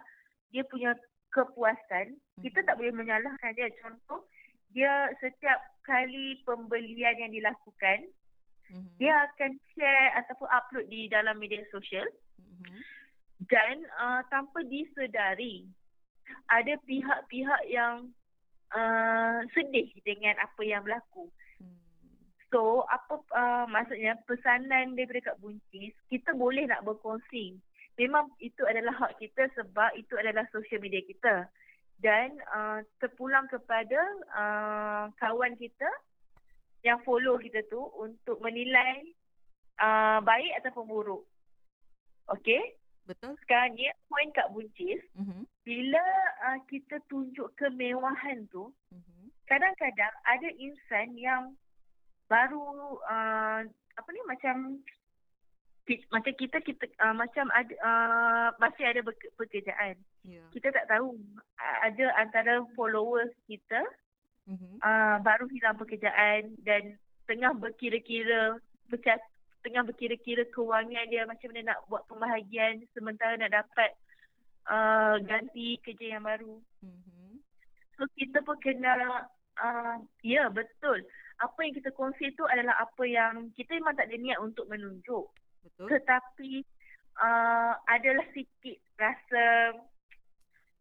dia 0.54 0.64
punya 0.72 0.96
kepuasan. 1.36 2.16
Kita 2.40 2.64
tak 2.64 2.80
boleh 2.80 2.96
menyalahkan 2.96 3.52
dia. 3.58 3.68
Contoh 3.84 4.24
dia 4.72 5.12
setiap 5.20 5.60
kali 5.84 6.40
pembelian 6.44 7.16
yang 7.20 7.32
dilakukan, 7.32 8.08
Mm-hmm. 8.66 8.98
dia 8.98 9.14
akan 9.30 9.52
share 9.74 10.10
ataupun 10.26 10.50
upload 10.50 10.86
di 10.90 11.06
dalam 11.12 11.38
media 11.38 11.62
sosial. 11.70 12.06
Mm-hmm. 12.42 12.82
dan 13.52 13.84
uh, 14.00 14.22
tanpa 14.32 14.64
disedari 14.66 15.68
ada 16.50 16.74
pihak-pihak 16.86 17.62
yang 17.70 18.10
uh, 18.74 19.40
sedih 19.54 19.90
dengan 20.06 20.38
apa 20.42 20.62
yang 20.66 20.82
berlaku. 20.86 21.30
Hmm. 21.62 21.78
So 22.50 22.86
apa 22.90 23.22
uh, 23.34 23.66
maksudnya 23.70 24.18
pesanan 24.26 24.98
daripada 24.98 25.34
Kak 25.34 25.40
Buncis, 25.42 25.94
kita 26.10 26.34
boleh 26.34 26.70
nak 26.70 26.86
berkongsi. 26.86 27.58
Memang 27.96 28.28
itu 28.44 28.60
adalah 28.68 29.08
hak 29.08 29.24
kita 29.24 29.48
sebab 29.56 29.96
itu 29.96 30.20
adalah 30.20 30.44
social 30.52 30.84
media 30.84 31.00
kita. 31.06 31.48
Dan 32.04 32.36
uh, 32.52 32.84
terpulang 33.00 33.48
kepada 33.48 34.00
uh, 34.36 35.06
kawan 35.16 35.56
kita 35.56 35.88
yang 36.86 37.02
follow 37.02 37.42
kita 37.42 37.66
tu 37.66 37.82
untuk 37.98 38.38
menilai 38.46 39.10
uh, 39.82 40.22
baik 40.22 40.54
ataupun 40.62 40.86
buruk. 40.86 41.24
Okey? 42.30 42.78
betul 43.06 43.38
Sekarang 43.46 43.78
ni 43.78 43.86
poin 44.10 44.30
Kak 44.34 44.50
Buncis, 44.50 45.02
mm-hmm. 45.14 45.46
bila 45.62 46.06
uh, 46.50 46.58
kita 46.70 46.98
tunjuk 47.10 47.54
kemewahan 47.58 48.46
tu, 48.50 48.70
Mm-hmm. 48.94 49.28
kadang-kadang 49.46 50.14
ada 50.26 50.50
insan 50.58 51.14
yang 51.18 51.44
baru 52.26 52.98
uh, 53.06 53.62
apa 53.70 54.10
ni 54.10 54.22
macam 54.26 54.56
macam 55.86 56.34
kita 56.34 56.58
kita 56.66 56.90
uh, 56.98 57.14
macam 57.14 57.46
ada 57.54 57.74
uh, 57.86 58.48
masih 58.58 58.90
ada 58.90 59.06
pekerjaan. 59.38 60.02
yeah. 60.26 60.42
Kita 60.50 60.74
tak 60.74 60.90
tahu 60.90 61.14
ada 61.62 62.06
antara 62.18 62.66
followers 62.74 63.30
kita 63.46 63.86
mm-hmm. 64.50 64.76
uh, 64.82 65.18
baru 65.22 65.46
hilang 65.50 65.78
pekerjaan 65.78 66.54
dan 66.66 66.98
tengah 67.26 67.54
berkira-kira 67.58 68.58
bercat, 68.90 69.22
tengah 69.66 69.82
berkira-kira 69.86 70.46
kewangan 70.54 71.10
dia 71.10 71.26
macam 71.26 71.50
mana 71.54 71.74
nak 71.74 71.80
buat 71.90 72.06
pembahagian 72.06 72.86
sementara 72.94 73.34
nak 73.38 73.54
dapat 73.54 73.92
uh, 74.70 75.18
ganti 75.26 75.82
kerja 75.82 76.18
yang 76.18 76.24
baru. 76.26 76.62
Mm-hmm. 76.86 77.32
So 77.98 78.06
kita 78.18 78.44
pun 78.46 78.58
kena 78.62 79.26
uh, 79.62 79.96
ya 80.22 80.52
betul. 80.52 81.02
Apa 81.44 81.68
yang 81.68 81.76
kita 81.76 81.92
kongsi 81.92 82.32
tu 82.40 82.48
adalah 82.48 82.80
apa 82.80 83.04
yang 83.04 83.52
kita 83.60 83.76
memang 83.76 84.00
tak 84.00 84.08
ada 84.08 84.18
niat 84.18 84.40
untuk 84.40 84.70
menunjuk. 84.72 85.26
betul 85.66 85.88
Tetapi 85.92 86.64
uh, 87.20 87.74
adalah 87.90 88.26
sikit 88.32 88.78
rasa 88.96 89.76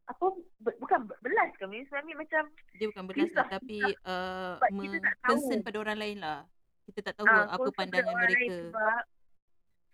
apa 0.05 0.27
bukan 0.61 1.01
belas 1.25 1.51
ke 1.57 1.64
Miss 1.64 1.88
Mami 1.88 2.12
macam 2.12 2.45
dia 2.77 2.87
bukan 2.93 3.05
belas 3.09 3.31
lah 3.33 3.47
tapi 3.49 3.81
uh, 4.05 4.61
tahu. 4.61 5.25
concern 5.25 5.64
pada 5.64 5.77
orang 5.81 5.97
lain 5.97 6.19
lah 6.21 6.45
kita 6.85 7.01
tak 7.01 7.14
tahu 7.17 7.27
Ah, 7.29 7.49
apa 7.49 7.69
pandangan 7.73 8.12
mereka 8.12 8.69
Sebab, 8.69 9.01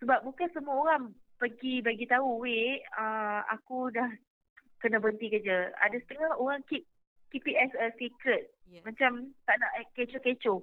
sebab 0.03 0.19
bukan 0.27 0.47
semua 0.51 0.75
orang 0.75 1.03
pergi 1.41 1.81
bagi 1.81 2.05
tahu, 2.05 2.45
weh, 2.45 2.77
uh, 2.99 3.41
aku 3.49 3.89
dah 3.89 4.11
kena 4.83 5.01
berhenti 5.01 5.33
kerja. 5.33 5.73
Ada 5.81 5.97
setengah 6.05 6.37
orang 6.37 6.61
keep 6.69 6.85
keep 7.33 7.41
it 7.49 7.57
as 7.57 7.73
a 7.79 7.89
secret. 7.97 8.53
yeah. 8.69 8.83
Macam 8.85 9.33
tak 9.49 9.57
nak 9.57 9.71
kecoh-kecoh. 9.97 10.61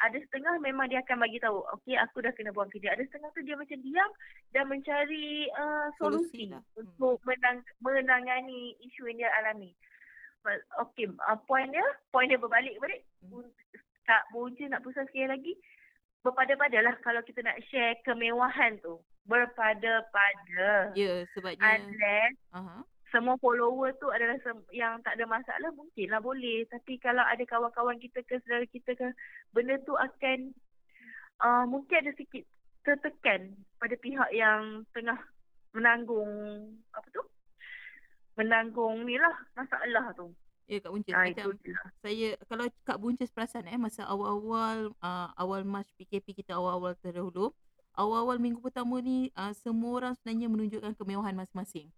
Ada 0.00 0.16
setengah 0.16 0.54
memang 0.64 0.88
dia 0.88 1.04
akan 1.04 1.20
bagi 1.20 1.36
tahu, 1.40 1.60
okey 1.80 1.96
aku 2.00 2.24
dah 2.24 2.32
kena 2.32 2.52
buang 2.56 2.72
kerja. 2.72 2.96
Ada 2.96 3.04
setengah 3.08 3.30
tu 3.36 3.44
dia 3.44 3.56
macam 3.56 3.78
diam 3.84 4.10
dan 4.56 4.64
mencari 4.66 5.48
uh, 5.52 5.88
Solusi 6.00 6.24
solusi, 6.24 6.42
lah. 6.48 6.62
Hmm. 6.74 6.80
untuk 6.80 7.16
menang, 7.28 7.58
menangani 7.84 8.76
isu 8.80 9.12
yang 9.12 9.24
dia 9.24 9.30
alami. 9.44 9.76
Okey, 10.80 11.12
uh, 11.28 11.38
point 11.44 11.68
dia, 11.68 11.84
point 12.08 12.32
dia 12.32 12.40
berbalik 12.40 12.80
balik. 12.80 13.04
Hmm. 13.28 13.44
Kak 14.08 14.24
Bunci 14.32 14.66
nak 14.66 14.82
pesan 14.82 15.06
sekali 15.12 15.28
lagi. 15.28 15.52
Berpada-padalah 16.20 16.96
kalau 17.00 17.20
kita 17.24 17.40
nak 17.44 17.60
share 17.68 17.96
kemewahan 18.04 18.80
tu. 18.80 19.00
Berpada-pada. 19.28 20.96
ya 20.96 21.24
sebabnya 21.36 21.76
Unless 21.76 22.34
aha 22.56 22.82
semua 23.10 23.34
follower 23.36 23.90
tu 23.96 24.08
adalah 24.08 24.38
sem- 24.40 24.70
yang 24.72 24.98
tak 25.00 25.14
ada 25.14 25.26
masalah 25.26 25.70
mungkinlah 25.72 26.18
boleh 26.18 26.62
tapi 26.66 26.96
kalau 26.96 27.22
ada 27.22 27.42
kawan-kawan 27.42 27.98
kita 27.98 28.22
ke 28.22 28.38
saudara 28.40 28.64
kita 28.64 28.94
ke 28.94 29.06
benda 29.50 29.76
tu 29.80 29.92
akan 29.92 30.54
uh, 31.38 31.64
mungkin 31.64 32.00
ada 32.00 32.12
sikit 32.14 32.46
tertekan 32.80 33.52
pada 33.76 33.94
pihak 33.94 34.30
yang 34.30 34.86
tengah 34.90 35.18
menanggung 35.72 36.30
apa 36.90 37.06
tu 37.10 37.22
menanggung 38.34 39.04
ni 39.04 39.16
lah 39.16 39.34
masalah 39.52 40.14
tu. 40.14 40.32
ya 40.64 40.78
Kak 40.78 40.90
Buncis 40.90 41.12
Ha, 41.12 41.26
macam 41.26 41.50
lah. 41.52 41.88
saya 42.00 42.28
kalau 42.46 42.64
Kak 42.84 42.98
Buncis 42.98 43.28
perasan 43.28 43.66
eh 43.66 43.76
masa 43.76 44.06
awal-awal 44.06 44.94
uh, 44.96 45.28
awal 45.34 45.62
March 45.62 45.90
PKP 45.94 46.32
kita 46.36 46.54
awal-awal 46.54 46.94
terdahulu 46.96 47.50
awal-awal 47.92 48.38
minggu 48.38 48.62
pertama 48.62 48.98
ni 48.98 49.34
uh, 49.34 49.50
semua 49.52 49.98
orang 50.00 50.14
sebenarnya 50.14 50.46
menunjukkan 50.46 50.94
kemewahan 50.94 51.34
masing-masing 51.34 51.90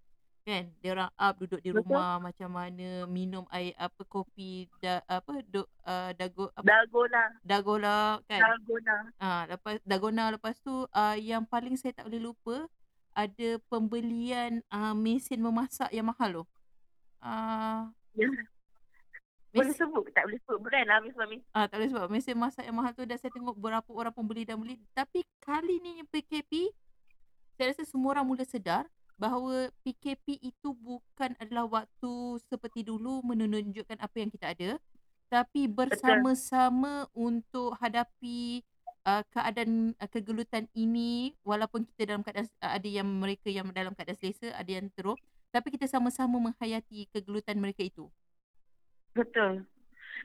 kan 0.42 0.66
dia 0.82 0.90
orang 0.90 1.12
up 1.14 1.34
duduk 1.38 1.62
di 1.62 1.70
Betul. 1.70 1.86
rumah 1.86 2.18
macam 2.18 2.50
mana 2.50 3.06
minum 3.06 3.46
air 3.54 3.78
apa 3.78 4.02
kopi 4.02 4.66
da, 4.82 4.98
apa 5.06 5.38
do, 5.46 5.62
uh, 5.86 6.10
dago 6.18 6.50
apa 6.58 6.66
Dalgona, 6.66 7.24
dagola 7.46 7.98
kan 8.26 8.40
dalgona. 8.42 8.96
Ah, 9.22 9.42
lepas 9.46 9.78
Dagona 9.86 10.24
lepas 10.34 10.58
tu 10.58 10.82
uh, 10.90 11.16
yang 11.16 11.46
paling 11.46 11.78
saya 11.78 11.94
tak 11.94 12.10
boleh 12.10 12.18
lupa 12.26 12.66
ada 13.14 13.48
pembelian 13.70 14.66
uh, 14.66 14.98
mesin 14.98 15.38
memasak 15.38 15.94
yang 15.94 16.10
mahal 16.10 16.42
tu. 16.42 16.44
Ah, 17.22 17.86
Ya. 18.12 18.28
Boleh 19.52 19.68
mesin, 19.68 19.84
sebut 19.84 20.00
ke 20.04 20.10
tak 20.10 20.24
boleh 20.26 20.40
sebut 20.42 20.58
brand 20.58 20.86
lah 20.88 20.98
Miss 21.04 21.14
Mami. 21.14 21.38
ah, 21.52 21.68
tak 21.68 21.76
boleh 21.78 21.90
sebab 21.92 22.08
mesin 22.08 22.36
masak 22.36 22.64
yang 22.64 22.76
mahal 22.76 22.92
tu 22.96 23.04
dah 23.04 23.20
saya 23.20 23.30
tengok 23.30 23.54
berapa 23.54 23.90
orang 23.94 24.10
pembeli 24.10 24.42
dah 24.42 24.56
beli. 24.58 24.80
Tapi 24.90 25.22
kali 25.38 25.78
ni 25.78 26.02
PKP 26.08 26.72
saya 27.54 27.70
rasa 27.70 27.84
semua 27.86 28.16
orang 28.16 28.26
mula 28.26 28.42
sedar 28.42 28.88
bahawa 29.20 29.70
PKP 29.86 30.40
itu 30.42 30.74
bukan 30.76 31.36
adalah 31.38 31.68
waktu 31.68 32.40
seperti 32.48 32.86
dulu 32.86 33.22
menunjukkan 33.22 33.98
apa 34.00 34.16
yang 34.18 34.30
kita 34.32 34.52
ada 34.52 34.70
tapi 35.32 35.64
bersama-sama 35.64 37.08
untuk 37.16 37.72
hadapi 37.80 38.60
uh, 39.08 39.24
keadaan 39.32 39.96
uh, 39.96 40.08
kegelutan 40.10 40.68
ini 40.76 41.32
walaupun 41.40 41.88
kita 41.88 42.12
dalam 42.12 42.20
keadaan 42.20 42.48
uh, 42.60 42.76
ada 42.76 42.88
yang 42.88 43.08
mereka 43.08 43.48
yang 43.48 43.68
dalam 43.72 43.96
keadaan 43.96 44.18
selesa 44.20 44.52
ada 44.52 44.68
yang 44.68 44.92
teruk 44.92 45.16
tapi 45.52 45.68
kita 45.68 45.84
sama-sama 45.84 46.40
menghayati 46.40 47.12
kegelutan 47.12 47.60
mereka 47.60 47.84
itu. 47.84 48.08
Betul. 49.12 49.68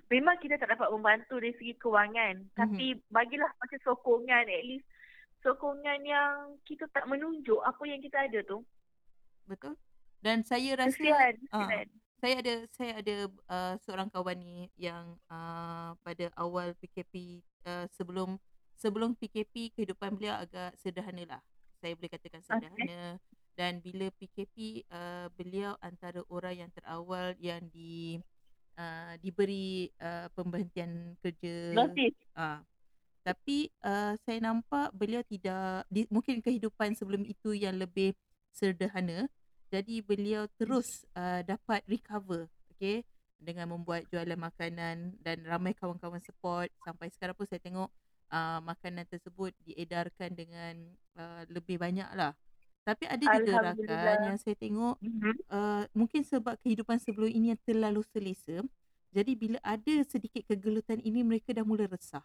Memang 0.08 0.40
kita 0.40 0.56
tak 0.56 0.72
dapat 0.72 0.88
membantu 0.88 1.36
dari 1.36 1.52
segi 1.60 1.76
kewangan. 1.76 2.48
Mm-hmm. 2.48 2.56
Tapi 2.56 2.86
bagilah 3.12 3.52
macam 3.60 3.80
sokongan 3.84 4.48
at 4.48 4.64
least. 4.64 4.88
Sokongan 5.44 6.00
yang 6.08 6.56
kita 6.64 6.88
tak 6.96 7.04
menunjuk 7.12 7.60
apa 7.60 7.84
yang 7.84 8.00
kita 8.00 8.24
ada 8.24 8.40
tu. 8.48 8.64
Betul. 9.48 9.74
Dan 10.22 10.44
saya 10.44 10.76
rasa 10.76 10.94
Kesian. 10.94 11.36
Uh, 11.56 11.88
saya 12.18 12.36
ada 12.42 12.54
saya 12.74 12.92
ada 12.98 13.16
uh, 13.48 13.76
seorang 13.86 14.10
kawan 14.10 14.38
ni 14.42 14.68
yang 14.76 15.16
uh, 15.30 15.94
pada 16.02 16.34
awal 16.36 16.74
PKP 16.82 17.46
uh, 17.66 17.86
sebelum 17.94 18.42
sebelum 18.78 19.14
PKP 19.18 19.74
kehidupan 19.74 20.18
beliau 20.18 20.38
agak 20.42 20.74
sederhana 20.82 21.38
lah. 21.38 21.42
Saya 21.78 21.94
boleh 21.94 22.10
katakan 22.10 22.42
sederhana. 22.42 23.18
Okay. 23.18 23.36
Dan 23.58 23.82
bila 23.82 24.14
PKP 24.22 24.86
uh, 24.94 25.34
beliau 25.34 25.74
antara 25.82 26.22
orang 26.30 26.66
yang 26.66 26.70
terawal 26.74 27.34
yang 27.42 27.62
di 27.74 28.22
uh, 28.78 29.18
diberi 29.22 29.90
uh, 30.02 30.30
pemberhentian 30.34 31.18
kerja. 31.22 31.74
Notis. 31.74 32.14
Uh, 32.38 32.62
tapi 33.26 33.68
uh, 33.84 34.16
saya 34.24 34.40
nampak 34.40 34.94
beliau 34.96 35.20
tidak 35.26 35.84
di, 35.92 36.08
mungkin 36.08 36.40
kehidupan 36.40 36.96
sebelum 36.96 37.28
itu 37.28 37.52
yang 37.52 37.76
lebih 37.76 38.16
sederhana. 38.56 39.28
Jadi 39.68 40.00
beliau 40.00 40.48
terus 40.56 41.04
uh, 41.12 41.44
dapat 41.44 41.84
recover, 41.92 42.48
okay, 42.72 43.04
dengan 43.38 43.70
membuat 43.70 44.08
jualan 44.10 44.38
makanan 44.38 45.20
dan 45.22 45.38
ramai 45.46 45.76
kawan-kawan 45.78 46.22
support 46.24 46.72
sampai 46.82 47.12
sekarang 47.14 47.36
pun 47.38 47.46
saya 47.46 47.62
tengok 47.62 47.90
uh, 48.34 48.60
makanan 48.66 49.06
tersebut 49.06 49.54
diedarkan 49.68 50.34
dengan 50.34 50.74
uh, 51.20 51.44
lebih 51.52 51.78
banyak 51.78 52.08
lah. 52.18 52.34
Tapi 52.88 53.04
ada 53.04 53.26
juga 53.44 53.76
rakan 53.76 54.20
yang 54.32 54.40
saya 54.40 54.56
tengok 54.56 54.96
mm-hmm. 55.04 55.36
uh, 55.52 55.84
mungkin 55.92 56.24
sebab 56.24 56.56
kehidupan 56.64 57.04
sebelum 57.04 57.28
ini 57.28 57.52
yang 57.52 57.62
terlalu 57.68 58.00
selesa. 58.16 58.64
Jadi 59.12 59.36
bila 59.36 59.60
ada 59.60 59.96
sedikit 60.08 60.48
kegelutan 60.48 61.04
ini 61.04 61.20
mereka 61.20 61.52
dah 61.52 61.68
mula 61.68 61.84
resah. 61.92 62.24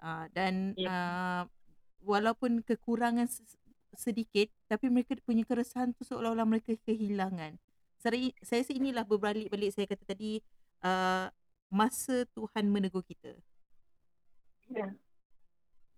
Uh, 0.00 0.28
dan 0.36 0.76
yeah. 0.76 0.88
uh, 0.88 1.42
walaupun 2.04 2.60
kekurangan 2.64 3.28
sedikit 3.96 4.48
tapi 4.70 4.90
mereka 4.90 5.18
punya 5.22 5.42
keresahan 5.42 5.94
tu 5.96 6.06
seolah-olah 6.06 6.46
mereka 6.46 6.74
kehilangan. 6.86 7.58
Saya, 8.00 8.32
saya 8.40 8.64
rasa 8.64 8.72
inilah 8.72 9.04
berbalik-balik 9.04 9.70
saya 9.76 9.84
kata 9.84 10.04
tadi 10.08 10.40
uh, 10.84 11.28
masa 11.68 12.24
Tuhan 12.32 12.66
menegur 12.72 13.04
kita. 13.04 13.36
Ya. 14.72 14.88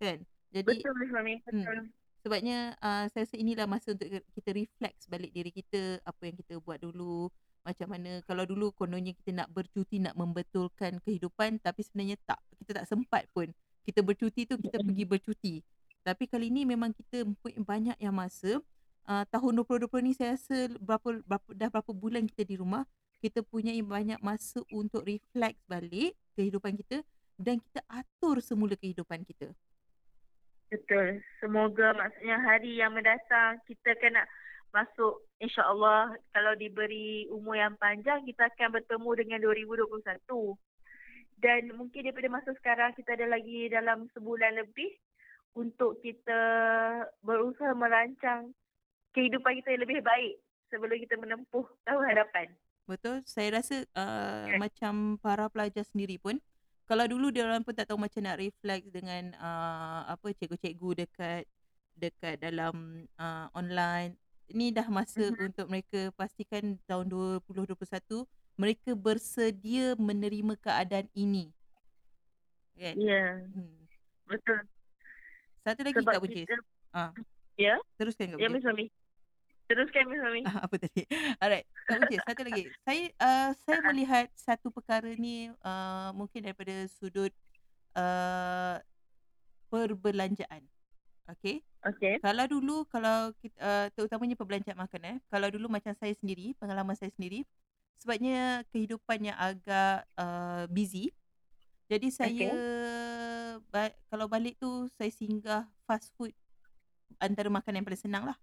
Kan? 0.03 0.27
Jadi 0.51 0.83
Betul 0.83 0.93
Mami. 1.09 1.39
Hmm. 1.47 1.63
Betul. 1.63 1.79
Hmm, 1.79 1.87
sebabnya 2.23 2.59
uh, 2.79 3.05
saya 3.11 3.27
rasa 3.27 3.37
inilah 3.37 3.67
masa 3.67 3.99
untuk 3.99 4.07
kita 4.09 4.51
reflect 4.55 5.11
balik 5.11 5.35
diri 5.35 5.51
kita 5.51 5.99
apa 6.07 6.23
yang 6.23 6.37
kita 6.39 6.63
buat 6.63 6.79
dulu 6.79 7.27
macam 7.63 7.89
mana 7.95 8.23
kalau 8.27 8.47
dulu 8.47 8.71
kononnya 8.75 9.15
kita 9.15 9.43
nak 9.43 9.49
bercuti 9.51 9.99
nak 9.99 10.15
membetulkan 10.15 11.03
kehidupan 11.03 11.59
tapi 11.63 11.83
sebenarnya 11.83 12.19
tak 12.27 12.39
kita 12.63 12.83
tak 12.83 12.87
sempat 12.87 13.27
pun 13.35 13.51
kita 13.83 14.03
bercuti 14.03 14.47
tu 14.47 14.55
kita 14.59 14.79
pergi 14.83 15.05
bercuti 15.07 15.55
tapi 16.03 16.27
kali 16.27 16.51
ini 16.51 16.67
memang 16.67 16.91
kita 16.95 17.23
mempunyai 17.23 17.63
banyak 17.63 17.97
yang 18.03 18.15
masa 18.15 18.59
uh, 19.07 19.25
tahun 19.31 19.63
2020 19.63 19.89
ni 20.03 20.13
saya 20.15 20.35
rasa 20.35 20.71
berapa, 20.83 21.23
berapa 21.27 21.49
dah 21.55 21.69
berapa 21.71 21.93
bulan 21.95 22.27
kita 22.27 22.43
di 22.47 22.57
rumah 22.59 22.87
kita 23.23 23.47
punya 23.47 23.71
banyak 23.79 24.19
masa 24.19 24.63
untuk 24.75 25.07
reflect 25.07 25.59
balik 25.71 26.19
kehidupan 26.35 26.75
kita 26.75 27.07
dan 27.39 27.63
kita 27.63 27.81
atur 27.87 28.43
semula 28.43 28.75
kehidupan 28.75 29.23
kita 29.23 29.55
Betul. 30.73 31.21
Semoga 31.37 31.93
maksudnya 31.93 32.41
hari 32.41 32.81
yang 32.81 32.97
mendatang 32.97 33.61
kita 33.69 33.93
nak 34.09 34.25
masuk 34.73 35.21
insya-Allah 35.37 36.17
kalau 36.33 36.57
diberi 36.57 37.29
umur 37.29 37.61
yang 37.61 37.77
panjang 37.77 38.25
kita 38.25 38.49
akan 38.49 38.81
bertemu 38.81 39.11
dengan 39.21 39.39
2021. 39.45 40.57
Dan 41.45 41.77
mungkin 41.77 42.09
daripada 42.09 42.29
masa 42.33 42.57
sekarang 42.57 42.97
kita 42.97 43.21
ada 43.21 43.37
lagi 43.37 43.69
dalam 43.69 44.09
sebulan 44.17 44.65
lebih 44.65 44.97
untuk 45.53 46.01
kita 46.01 46.41
berusaha 47.21 47.73
merancang 47.77 48.53
kehidupan 49.13 49.61
kita 49.61 49.77
yang 49.77 49.83
lebih 49.85 50.01
baik 50.01 50.41
sebelum 50.73 50.97
kita 50.97 51.15
menempuh 51.21 51.67
tahun 51.85 52.05
hadapan. 52.09 52.47
Betul. 52.89 53.21
Saya 53.29 53.61
rasa 53.61 53.85
uh, 53.95 54.49
okay. 54.49 54.59
macam 54.59 55.21
para 55.21 55.47
pelajar 55.53 55.85
sendiri 55.85 56.17
pun 56.17 56.41
kalau 56.93 57.07
dulu 57.07 57.31
dia 57.31 57.47
orang 57.47 57.63
pun 57.63 57.73
tak 57.73 57.89
tahu 57.89 57.97
macam 58.01 58.21
nak 58.21 58.37
reflect 58.37 58.91
dengan 58.91 59.33
uh, 59.39 60.13
apa 60.13 60.29
cikgu-cikgu 60.35 61.07
dekat 61.07 61.45
dekat 61.97 62.37
dalam 62.43 63.07
uh, 63.17 63.47
online 63.55 64.19
ini 64.53 64.75
dah 64.75 64.85
masa 64.93 65.31
uh-huh. 65.31 65.49
untuk 65.49 65.67
mereka 65.73 66.13
pastikan 66.13 66.77
tahun 66.85 67.09
2021 67.09 68.29
mereka 68.61 68.91
bersedia 68.93 69.97
menerima 69.97 70.53
keadaan 70.61 71.09
ini 71.17 71.49
kan 72.77 72.97
ya 72.99 73.09
yeah. 73.09 73.31
hmm. 73.57 73.89
betul 74.29 74.61
satu 75.63 75.81
lagi 75.87 75.97
Sebab 75.99 76.13
Kak 76.13 76.23
Buncis 76.23 76.47
kita... 76.47 76.57
ah 76.95 77.11
ya 77.57 77.75
teruskan 77.97 78.35
Kak 78.35 78.41
ya 78.43 78.49
Miss 78.51 78.67
Mami 78.67 78.87
Teruskan 79.73 80.05
Miss 80.05 80.21
Mami. 80.21 80.43
Ah, 80.45 80.61
apa 80.69 80.77
tadi? 80.77 81.09
Alright. 81.41 81.65
Kak 81.89 82.05
Uji, 82.05 82.17
satu 82.21 82.43
lagi. 82.45 82.63
Saya 82.85 83.09
uh, 83.17 83.51
saya 83.57 83.81
melihat 83.89 84.29
satu 84.37 84.69
perkara 84.69 85.09
ni 85.17 85.49
uh, 85.65 86.13
mungkin 86.13 86.45
daripada 86.45 86.85
sudut 86.93 87.33
uh, 87.97 88.77
perbelanjaan. 89.73 90.61
Okay. 91.25 91.65
Okay. 91.83 92.21
Kalau 92.23 92.45
dulu, 92.47 92.85
kalau 92.87 93.35
kita, 93.41 93.57
uh, 93.59 93.87
terutamanya 93.97 94.37
perbelanjaan 94.39 94.79
makanan, 94.79 95.19
eh, 95.19 95.21
kalau 95.27 95.49
dulu 95.51 95.67
macam 95.67 95.91
saya 95.99 96.15
sendiri, 96.15 96.55
pengalaman 96.61 96.95
saya 96.95 97.11
sendiri, 97.17 97.43
sebabnya 97.99 98.63
kehidupan 98.71 99.33
yang 99.33 99.39
agak 99.41 100.07
uh, 100.15 100.69
busy, 100.71 101.11
jadi 101.91 102.09
saya 102.15 102.31
okay. 102.31 102.51
Ba- 103.73 103.97
kalau 104.13 104.29
balik 104.29 104.61
tu 104.61 104.87
saya 105.01 105.09
singgah 105.09 105.65
fast 105.89 106.13
food 106.15 106.37
antara 107.17 107.49
makanan 107.49 107.83
yang 107.83 107.87
paling 107.89 108.05
senang 108.05 108.25
lah. 108.29 108.39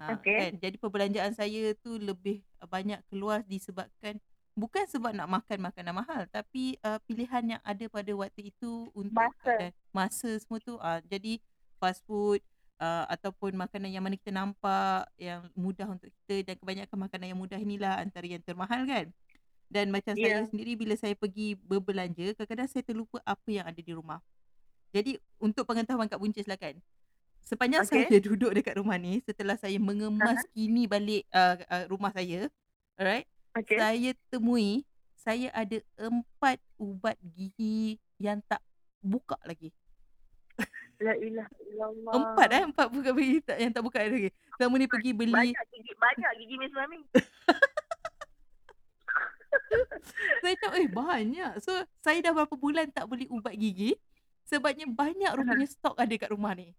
Ha, 0.00 0.16
okay. 0.16 0.48
kan? 0.48 0.52
Jadi 0.56 0.76
perbelanjaan 0.80 1.36
saya 1.36 1.76
tu 1.76 2.00
lebih 2.00 2.40
banyak 2.64 3.04
keluar 3.12 3.44
disebabkan 3.44 4.16
bukan 4.52 4.84
sebab 4.84 5.16
nak 5.16 5.28
makan 5.32 5.72
makanan 5.72 5.94
mahal 5.96 6.22
tapi 6.28 6.76
uh, 6.84 7.00
pilihan 7.08 7.56
yang 7.56 7.62
ada 7.64 7.88
pada 7.88 8.12
waktu 8.12 8.52
itu 8.52 8.92
untuk 8.92 9.16
masa, 9.16 9.52
uh, 9.56 9.72
masa 9.96 10.30
semua 10.36 10.60
tu 10.60 10.76
uh, 10.76 11.00
jadi 11.08 11.40
fast 11.80 12.04
food 12.04 12.44
uh, 12.82 13.08
ataupun 13.08 13.56
makanan 13.56 13.88
yang 13.88 14.04
mana 14.04 14.20
kita 14.20 14.34
nampak 14.34 15.08
yang 15.16 15.48
mudah 15.56 15.88
untuk 15.88 16.12
kita 16.12 16.52
dan 16.52 16.54
kebanyakan 16.60 16.98
makanan 17.00 17.26
yang 17.32 17.40
mudah 17.40 17.58
inilah 17.58 17.96
antara 18.02 18.28
yang 18.28 18.44
termahal 18.44 18.84
kan. 18.84 19.08
Dan 19.72 19.88
macam 19.88 20.12
yeah. 20.20 20.44
saya 20.44 20.52
sendiri 20.52 20.76
bila 20.76 20.92
saya 21.00 21.16
pergi 21.16 21.56
berbelanja 21.56 22.36
kadang-kadang 22.36 22.68
saya 22.68 22.84
terlupa 22.84 23.24
apa 23.24 23.48
yang 23.48 23.64
ada 23.64 23.80
di 23.80 23.92
rumah. 23.96 24.20
Jadi 24.92 25.16
untuk 25.40 25.64
pengetahuan 25.64 26.12
Kak 26.12 26.20
Buncis 26.20 26.44
lah 26.44 26.60
kan. 26.60 26.76
Sepanjang 27.48 27.88
okay. 27.88 28.04
saya 28.04 28.20
duduk 28.28 28.52
dekat 28.52 28.76
rumah 28.76 29.00
ni 29.00 29.24
setelah 29.24 29.56
saya 29.56 29.80
mengemas 29.80 30.44
uh-huh. 30.44 30.52
kini 30.52 30.84
balik 30.84 31.24
uh, 31.32 31.56
uh, 31.72 31.84
rumah 31.88 32.12
saya, 32.12 32.52
alright? 33.00 33.24
Okay. 33.56 33.80
Saya 33.80 34.10
temui 34.28 34.84
saya 35.16 35.48
ada 35.56 35.80
empat 35.96 36.60
ubat 36.76 37.16
gigi 37.22 37.96
yang 38.20 38.44
tak 38.44 38.60
buka 39.00 39.40
lagi. 39.48 39.72
La 41.02 41.16
ilaha 41.18 41.54
illallah. 41.66 42.12
Empat 42.14 42.48
eh, 42.52 42.62
empat 42.68 42.86
buka 42.92 43.10
gigi 43.16 43.38
tak, 43.42 43.56
yang 43.58 43.72
tak 43.72 43.82
buka 43.82 44.04
lagi. 44.04 44.30
Kamu 44.60 44.74
ni 44.76 44.86
pergi 44.86 45.10
beli 45.16 45.32
banyak 45.32 45.64
gigi, 45.72 45.92
banyak 45.96 46.30
gigi 46.44 46.54
Miss 46.60 46.74
Mami. 46.76 47.00
saya 50.42 50.54
tahu 50.58 50.72
eh 50.80 50.88
banyak. 50.88 51.52
So 51.62 51.72
saya 52.00 52.18
dah 52.24 52.32
berapa 52.34 52.54
bulan 52.56 52.90
tak 52.90 53.06
beli 53.06 53.28
ubat 53.28 53.54
gigi 53.54 53.94
sebabnya 54.46 54.88
banyak 54.90 55.32
rupanya 55.32 55.66
stok 55.68 55.96
ada 55.96 56.14
kat 56.18 56.30
rumah 56.32 56.52
ni. 56.56 56.74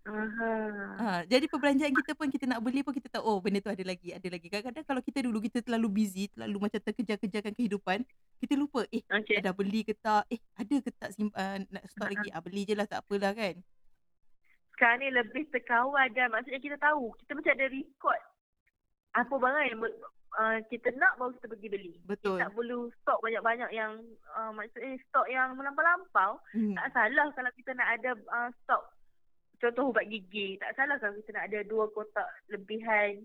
Aha. 0.00 0.52
Ha, 0.96 1.06
jadi 1.28 1.44
perbelanjaan 1.44 1.92
kita 1.92 2.16
pun 2.16 2.32
kita 2.32 2.48
nak 2.48 2.64
beli 2.64 2.80
pun 2.80 2.96
kita 2.96 3.12
tahu 3.12 3.20
oh 3.20 3.38
benda 3.38 3.60
tu 3.60 3.68
ada 3.68 3.84
lagi, 3.84 4.16
ada 4.16 4.28
lagi. 4.32 4.48
Kadang-kadang 4.48 4.84
kalau 4.88 5.02
kita 5.04 5.18
dulu 5.20 5.38
kita 5.44 5.60
terlalu 5.60 6.02
busy, 6.02 6.32
terlalu 6.32 6.66
macam 6.66 6.80
terkejar-kejarkan 6.80 7.52
kehidupan, 7.52 7.98
kita 8.40 8.56
lupa 8.56 8.88
eh 8.90 9.04
okay. 9.12 9.44
dah 9.44 9.52
beli 9.52 9.84
ke 9.84 9.92
tak, 10.00 10.24
eh 10.32 10.40
ada 10.56 10.76
ke 10.80 10.90
tak 10.96 11.12
simpan 11.12 11.68
nak 11.68 11.84
stok 11.92 12.10
lagi. 12.10 12.32
Ah 12.32 12.40
beli 12.40 12.64
je 12.64 12.74
lah 12.74 12.88
tak 12.88 13.04
apalah 13.04 13.36
kan. 13.36 13.60
Sekarang 14.72 14.98
ni 15.04 15.08
lebih 15.12 15.44
terkawal 15.52 16.08
dan 16.16 16.32
maksudnya 16.32 16.58
kita 16.64 16.80
tahu, 16.80 17.12
kita 17.20 17.36
macam 17.36 17.52
ada 17.52 17.66
record 17.68 18.20
apa 19.10 19.34
barang 19.36 19.64
yang 19.68 19.80
uh, 20.38 20.58
kita 20.70 20.94
nak 20.94 21.18
baru 21.18 21.34
kita 21.38 21.46
pergi 21.50 21.68
beli. 21.70 21.94
Betul. 22.06 22.38
Kita 22.38 22.46
tak 22.46 22.54
perlu 22.54 22.80
stok 23.02 23.18
banyak-banyak 23.24 23.70
yang 23.74 23.92
uh, 24.36 24.50
maksudnya 24.54 24.94
stok 25.10 25.26
yang 25.26 25.56
melampau-lampau. 25.58 26.38
Hmm. 26.54 26.74
Tak 26.78 26.88
salah 26.94 27.26
kalau 27.34 27.50
kita 27.56 27.70
nak 27.74 27.88
ada 27.98 28.10
uh, 28.14 28.50
stok 28.62 28.82
contoh 29.60 29.92
ubat 29.92 30.08
gigi. 30.08 30.56
Tak 30.58 30.74
salah 30.74 30.96
kalau 30.96 31.14
kita 31.20 31.30
nak 31.36 31.46
ada 31.52 31.58
dua 31.68 31.84
kotak 31.92 32.28
lebihan. 32.48 33.20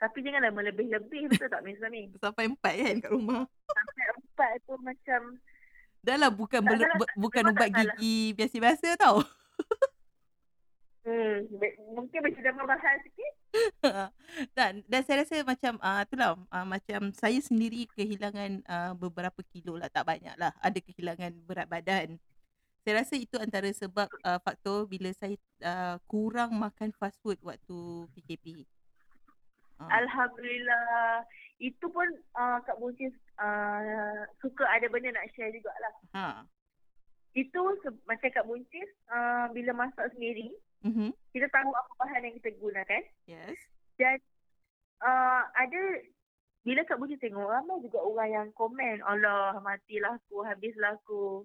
Tapi 0.00 0.26
janganlah 0.26 0.50
melebih-lebih 0.50 1.30
betul 1.30 1.48
tak 1.48 1.62
Miss 1.62 1.78
Mami? 1.78 2.10
Sampai 2.24 2.50
empat 2.50 2.74
kan 2.74 2.96
kat 2.98 3.10
rumah. 3.14 3.42
Sampai 3.70 4.04
empat 4.18 4.52
tu 4.66 4.74
macam... 4.82 5.20
Dah 6.04 6.16
lah 6.20 6.28
bukan, 6.28 6.60
bel- 6.60 6.84
salah, 6.84 7.08
bukan 7.16 7.42
ubat 7.48 7.70
gigi 7.72 8.36
biasa-biasa 8.36 9.00
tau. 9.00 9.24
hmm, 11.08 11.48
mungkin 11.96 12.20
macam 12.20 12.40
dah 12.44 12.52
mahal 12.60 12.96
sikit. 13.08 13.32
dan 14.56 14.82
dan 14.90 15.00
saya 15.06 15.22
rasa 15.22 15.46
macam 15.46 15.78
ah 15.78 16.00
uh, 16.00 16.00
itulah 16.02 16.30
uh, 16.50 16.66
macam 16.66 17.14
saya 17.14 17.38
sendiri 17.38 17.86
kehilangan 17.94 18.66
uh, 18.66 18.92
beberapa 18.98 19.40
kilo 19.54 19.78
lah 19.78 19.86
tak 19.90 20.06
banyak 20.06 20.34
lah 20.34 20.50
ada 20.58 20.78
kehilangan 20.78 21.32
berat 21.46 21.68
badan. 21.70 22.18
Saya 22.84 23.00
rasa 23.00 23.16
itu 23.16 23.40
antara 23.40 23.72
sebab 23.72 24.12
uh, 24.28 24.36
faktor 24.44 24.84
bila 24.84 25.08
saya 25.16 25.40
uh, 25.64 25.96
kurang 26.04 26.52
makan 26.60 26.92
fast 26.92 27.16
food 27.24 27.40
waktu 27.40 28.04
PKP 28.12 28.68
uh. 29.80 29.88
Alhamdulillah. 29.88 31.24
Itu 31.62 31.86
pun 31.88 32.04
uh, 32.36 32.58
Kak 32.66 32.76
Buncis 32.82 33.14
uh, 33.40 34.26
suka 34.42 34.68
ada 34.68 34.84
benda 34.90 35.14
nak 35.14 35.30
share 35.32 35.54
jugalah. 35.54 35.94
Ha. 36.14 36.26
itu 37.34 37.58
macam 38.06 38.30
Kak 38.30 38.46
Buncis 38.46 38.90
uh, 39.10 39.50
bila 39.50 39.74
masak 39.74 40.06
sendiri 40.14 40.54
Mm-hmm. 40.84 41.10
Kita 41.32 41.46
tahu 41.48 41.70
apa 41.72 41.92
bahan 42.04 42.24
yang 42.28 42.34
kita 42.38 42.50
gunakan. 42.60 43.02
Yes. 43.24 43.56
Dan 43.96 44.20
uh, 45.00 45.42
ada 45.56 45.82
bila 46.64 46.80
Kak 46.84 47.00
Buci 47.00 47.16
tengok 47.20 47.48
ramai 47.48 47.80
juga 47.84 48.00
orang 48.00 48.30
yang 48.32 48.48
komen 48.56 49.04
Allah 49.04 49.56
matilah 49.64 50.16
aku, 50.20 50.44
habislah 50.44 50.96
aku. 51.00 51.44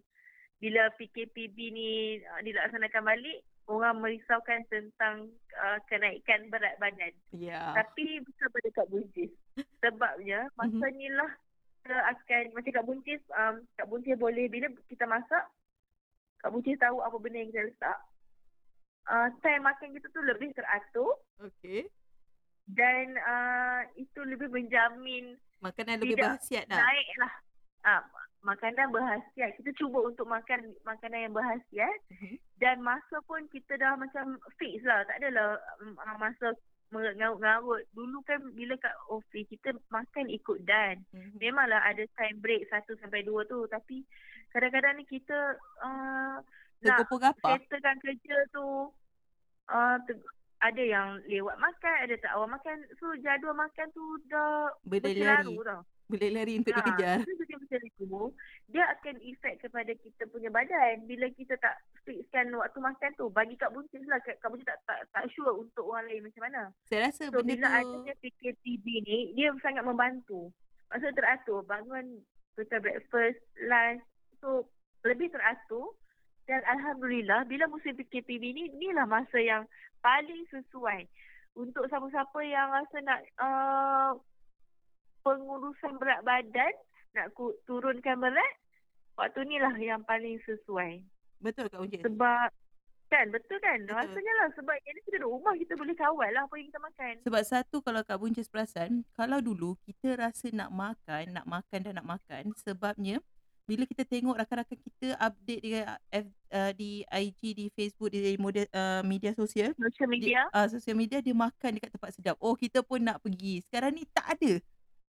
Bila 0.60 0.92
PKPB 1.00 1.58
ni 1.72 2.20
uh, 2.20 2.44
dilaksanakan 2.44 3.04
balik, 3.08 3.40
orang 3.72 4.04
merisaukan 4.04 4.68
tentang 4.68 5.32
uh, 5.56 5.80
kenaikan 5.88 6.52
berat 6.52 6.76
badan. 6.84 7.16
Yeah. 7.32 7.72
Tapi 7.80 8.20
bukan 8.20 8.48
pada 8.52 8.70
Kak 8.76 8.88
Buncis. 8.92 9.32
Sebabnya 9.80 10.52
masa 10.60 10.76
mm-hmm. 10.76 11.00
ni 11.00 11.08
lah 11.16 11.32
kita 11.80 11.96
akan 11.96 12.44
macam 12.54 12.72
Kak 12.76 12.86
Buncis, 12.86 13.22
um, 13.34 13.56
Kak 13.80 13.88
Buncis 13.88 14.20
boleh 14.20 14.52
bila 14.52 14.68
kita 14.92 15.08
masak, 15.08 15.48
Kak 16.44 16.52
Buncis 16.52 16.76
tahu 16.76 17.00
apa 17.00 17.16
benda 17.18 17.40
yang 17.40 17.56
kita 17.56 17.72
letak 17.72 17.98
uh, 19.10 19.30
time 19.42 19.66
makan 19.66 19.90
kita 19.98 20.08
tu 20.14 20.22
lebih 20.24 20.54
teratur. 20.54 21.18
Okey. 21.42 21.90
Dan 22.70 23.18
uh, 23.18 23.82
itu 23.98 24.22
lebih 24.30 24.54
menjamin 24.54 25.34
makanan 25.60 26.00
lebih 26.00 26.22
berhasiat 26.22 26.70
dah. 26.70 26.78
Naiklah. 26.78 27.34
Ah, 27.82 27.92
uh, 27.98 28.04
makanan 28.46 28.94
berhasiat. 28.94 29.58
Kita 29.60 29.72
cuba 29.82 30.06
untuk 30.06 30.30
makan 30.30 30.78
makanan 30.86 31.28
yang 31.30 31.34
berhasiat. 31.36 31.98
Uh-huh. 32.14 32.36
Dan 32.62 32.86
masa 32.86 33.20
pun 33.26 33.50
kita 33.50 33.76
dah 33.82 33.98
macam 33.98 34.38
fix 34.62 34.86
lah. 34.86 35.02
Tak 35.10 35.18
adalah 35.20 35.58
uh, 35.82 36.18
masa 36.22 36.54
mengarut-ngarut. 36.94 37.86
Dulu 37.94 38.18
kan 38.26 38.42
bila 38.54 38.78
kat 38.78 38.94
office 39.10 39.50
kita 39.50 39.74
makan 39.90 40.30
ikut 40.30 40.62
dan. 40.70 41.02
Uh-huh. 41.10 41.34
Memanglah 41.42 41.82
ada 41.84 42.06
time 42.16 42.38
break 42.38 42.70
satu 42.70 42.94
sampai 43.02 43.26
dua 43.26 43.50
tu. 43.50 43.66
Tapi 43.66 44.06
kadang-kadang 44.54 45.02
ni 45.02 45.06
kita 45.10 45.58
uh, 45.82 46.38
nak 46.84 47.08
settlekan 47.08 47.98
kerja 48.00 48.36
tu 48.56 48.94
uh, 49.70 49.98
ada 50.60 50.84
yang 50.84 51.24
lewat 51.28 51.56
makan, 51.56 51.96
ada 52.04 52.16
tak 52.20 52.32
awal 52.36 52.52
makan. 52.52 52.84
So 53.00 53.16
jadual 53.24 53.56
makan 53.56 53.88
tu 53.96 54.04
dah 54.28 54.76
berlari. 54.84 55.56
Tau. 55.56 55.84
Berlari 56.10 56.58
untuk 56.58 56.74
ha, 56.74 56.82
dikejar. 56.82 57.22
Macam 57.22 57.82
itu, 57.86 58.34
dia 58.66 58.82
akan 58.98 59.16
efek 59.22 59.62
kepada 59.62 59.94
kita 59.94 60.26
punya 60.34 60.50
badan. 60.50 61.06
Bila 61.06 61.30
kita 61.38 61.54
tak 61.62 61.78
fixkan 62.02 62.50
waktu 62.58 62.82
makan 62.82 63.14
tu, 63.14 63.30
bagi 63.30 63.54
Kak 63.54 63.70
Buncis 63.70 64.02
lah. 64.10 64.18
Kak, 64.26 64.42
Kak 64.42 64.50
Buncis 64.50 64.66
tak, 64.66 64.82
tak, 64.90 65.06
tak 65.14 65.30
sure 65.30 65.54
untuk 65.54 65.86
orang 65.86 66.10
lain 66.10 66.26
macam 66.26 66.50
mana. 66.50 66.62
Saya 66.90 67.14
rasa 67.14 67.30
so, 67.30 67.38
benda 67.38 67.54
bila 67.54 67.68
tu... 67.70 67.78
adanya 67.78 68.14
PKTB 68.26 68.86
ni, 69.06 69.18
dia 69.38 69.54
sangat 69.62 69.86
membantu. 69.86 70.50
Maksudnya 70.90 71.14
teratur. 71.14 71.62
Bangun, 71.70 72.26
kita 72.58 72.82
breakfast, 72.82 73.40
lunch. 73.70 74.02
So, 74.42 74.66
lebih 75.06 75.30
teratur. 75.30 75.94
Dan 76.50 76.66
Alhamdulillah 76.66 77.46
bila 77.46 77.70
musim 77.70 77.94
PKPB 77.94 78.42
ni, 78.58 78.74
inilah 78.74 79.06
masa 79.06 79.38
yang 79.38 79.70
paling 80.02 80.50
sesuai 80.50 81.06
untuk 81.54 81.86
siapa-siapa 81.86 82.40
yang 82.42 82.74
rasa 82.74 82.98
nak 83.06 83.22
uh, 83.38 84.12
pengurusan 85.22 85.94
berat 86.02 86.26
badan, 86.26 86.74
nak 87.14 87.30
turunkan 87.70 88.18
berat, 88.18 88.54
waktu 89.14 89.46
ni 89.46 89.62
lah 89.62 89.78
yang 89.78 90.02
paling 90.10 90.42
sesuai. 90.42 91.06
Betul 91.38 91.70
Kak 91.70 91.86
Ujian? 91.86 92.04
Sebab 92.04 92.50
Kan 93.10 93.34
betul 93.34 93.58
kan 93.58 93.82
betul. 93.82 93.96
Rasanya 93.98 94.34
lah 94.38 94.48
Sebab 94.54 94.76
ini 94.86 95.02
kita 95.02 95.18
duduk 95.18 95.42
rumah 95.42 95.58
Kita 95.58 95.74
boleh 95.74 95.96
kawal 95.98 96.30
lah 96.30 96.46
Apa 96.46 96.62
yang 96.62 96.68
kita 96.70 96.78
makan 96.78 97.14
Sebab 97.26 97.42
satu 97.42 97.78
Kalau 97.82 98.02
Kak 98.06 98.22
Buncis 98.22 98.46
perasan 98.46 99.02
Kalau 99.18 99.42
dulu 99.42 99.74
Kita 99.82 100.14
rasa 100.14 100.54
nak 100.54 100.70
makan 100.70 101.34
Nak 101.34 101.46
makan 101.50 101.80
dan 101.90 101.98
nak 101.98 102.06
makan 102.06 102.54
Sebabnya 102.54 103.18
bila 103.70 103.86
kita 103.86 104.02
tengok 104.02 104.34
rakan-rakan 104.34 104.78
kita 104.82 105.14
update 105.22 105.62
di 105.62 105.72
F, 106.10 106.26
uh, 106.50 106.72
di 106.74 107.06
IG 107.06 107.42
di 107.54 107.66
Facebook 107.70 108.10
di 108.10 108.34
media 108.34 108.66
uh, 108.74 109.06
media 109.06 109.30
sosial 109.38 109.78
social 109.78 110.10
media? 110.10 110.50
di, 110.50 110.58
uh, 110.58 110.68
social 110.74 110.98
media 110.98 111.22
dia 111.22 111.38
makan 111.38 111.78
dekat 111.78 111.94
tempat 111.94 112.10
sedap. 112.18 112.34
Oh 112.42 112.58
kita 112.58 112.82
pun 112.82 112.98
nak 112.98 113.22
pergi. 113.22 113.62
Sekarang 113.62 113.94
ni 113.94 114.10
tak 114.10 114.26
ada. 114.26 114.58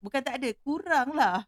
Bukan 0.03 0.21
tak 0.27 0.43
ada 0.43 0.51
kurang 0.67 1.15
lah. 1.15 1.47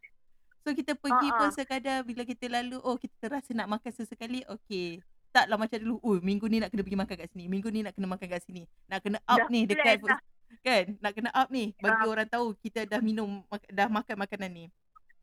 So 0.63 0.71
kita 0.71 0.95
pergi 0.95 1.27
uh-huh. 1.27 1.39
pun 1.43 1.49
sekadar 1.51 1.99
bila 2.07 2.23
kita 2.23 2.47
lalu 2.47 2.79
oh 2.79 2.95
kita 2.95 3.27
terasa 3.27 3.51
nak 3.51 3.67
makan 3.67 3.91
sesekali 3.91 4.47
okey. 4.47 5.03
Taklah 5.35 5.59
macam 5.59 5.83
dulu 5.83 5.99
oh 5.99 6.15
minggu 6.23 6.47
ni 6.47 6.63
nak 6.63 6.71
kena 6.71 6.79
pergi 6.87 6.99
makan 6.99 7.15
kat 7.19 7.27
sini 7.35 7.45
minggu 7.51 7.67
ni 7.75 7.83
nak 7.83 7.91
kena 7.91 8.07
makan 8.07 8.27
kat 8.31 8.41
sini. 8.47 8.63
Nak 8.87 8.99
kena 9.03 9.19
up 9.27 9.35
dah 9.35 9.47
ni 9.51 9.67
dekat 9.67 9.99
dah. 9.99 10.19
kan 10.63 10.95
nak 11.03 11.11
kena 11.11 11.29
up 11.35 11.51
ni. 11.51 11.75
Bagi 11.75 12.07
uh. 12.07 12.11
orang 12.15 12.27
tahu 12.31 12.55
kita 12.55 12.87
dah 12.87 13.03
minum 13.03 13.43
dah 13.67 13.91
makan 13.91 14.15
makanan 14.15 14.51
ni 14.55 14.65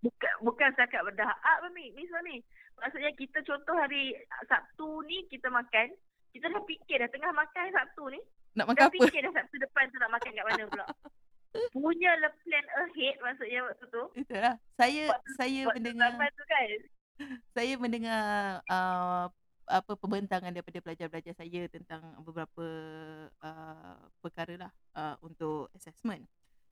bukan 0.02 0.32
bukan 0.44 0.68
setakat 0.74 1.02
dah 1.18 1.30
up 1.30 1.58
Mami. 1.66 1.94
Ni 1.94 2.04
ni. 2.06 2.36
Maksudnya 2.78 3.10
kita 3.18 3.42
contoh 3.42 3.74
hari 3.74 4.14
Sabtu 4.46 5.02
ni 5.10 5.26
kita 5.26 5.50
makan, 5.50 5.90
kita 6.30 6.46
dah 6.46 6.62
fikir 6.62 7.02
dah 7.02 7.10
tengah 7.10 7.32
makan 7.34 7.66
Sabtu 7.74 8.04
ni. 8.14 8.20
Nak 8.54 8.66
makan 8.70 8.78
dah 8.78 8.90
apa? 8.90 8.98
Fikir 9.02 9.20
dah 9.26 9.32
Sabtu 9.34 9.56
depan 9.58 9.84
tu 9.90 9.98
nak 9.98 10.12
makan 10.14 10.30
kat 10.30 10.46
mana 10.46 10.64
pula. 10.70 10.86
Punya 11.74 12.12
le 12.22 12.30
plan 12.44 12.66
ahead 12.86 13.16
maksudnya 13.18 13.60
waktu 13.66 13.84
tu. 13.88 14.02
Itulah. 14.14 14.54
Saya 14.78 15.02
waktu, 15.10 15.30
saya 15.34 15.60
waktu 15.66 15.76
mendengar 15.80 16.10
tu 16.14 16.44
kan. 16.46 16.70
Saya 17.58 17.72
mendengar 17.82 18.22
uh, 18.70 19.26
apa 19.68 19.92
pembentangan 19.98 20.54
daripada 20.54 20.78
pelajar-pelajar 20.80 21.34
saya 21.36 21.68
tentang 21.68 22.00
beberapa 22.24 22.66
uh, 23.44 24.00
perkara 24.24 24.54
lah 24.54 24.72
uh, 24.96 25.18
untuk 25.20 25.68
assessment 25.76 26.24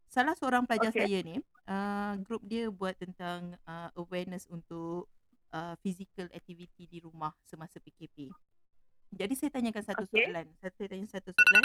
salah 0.08 0.34
seorang 0.38 0.64
pelajar 0.64 0.90
okay. 0.94 1.04
saya 1.04 1.18
ni 1.22 1.36
uh, 1.68 2.14
group 2.22 2.42
dia 2.46 2.70
buat 2.70 2.94
tentang 2.96 3.58
uh, 3.66 3.90
awareness 3.98 4.46
untuk 4.48 5.10
uh, 5.52 5.74
physical 5.82 6.30
activity 6.32 6.86
di 6.88 6.98
rumah 7.02 7.34
semasa 7.46 7.78
PKP. 7.82 8.30
Jadi 9.14 9.34
saya 9.38 9.50
tanyakan 9.54 9.84
satu 9.86 10.04
okay. 10.04 10.26
soalan. 10.26 10.46
Saya 10.58 10.88
tanya 10.90 11.08
satu 11.08 11.30
soalan. 11.30 11.64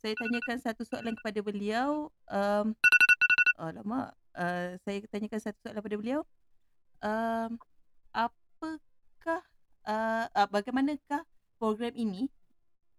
Saya 0.00 0.14
tanyakan 0.18 0.58
satu 0.58 0.82
soalan 0.82 1.14
kepada 1.20 1.40
beliau. 1.44 2.08
Um, 2.26 2.66
oh 3.60 3.70
lama. 3.70 4.10
Uh, 4.32 4.80
saya 4.82 5.04
tanyakan 5.12 5.40
satu 5.40 5.58
soalan 5.62 5.78
kepada 5.84 5.96
beliau. 6.00 6.20
Um, 7.02 7.60
apakah, 8.14 9.42
uh, 9.84 10.26
uh, 10.32 10.48
bagaimanakah 10.48 11.22
program 11.60 11.92
ini 11.94 12.32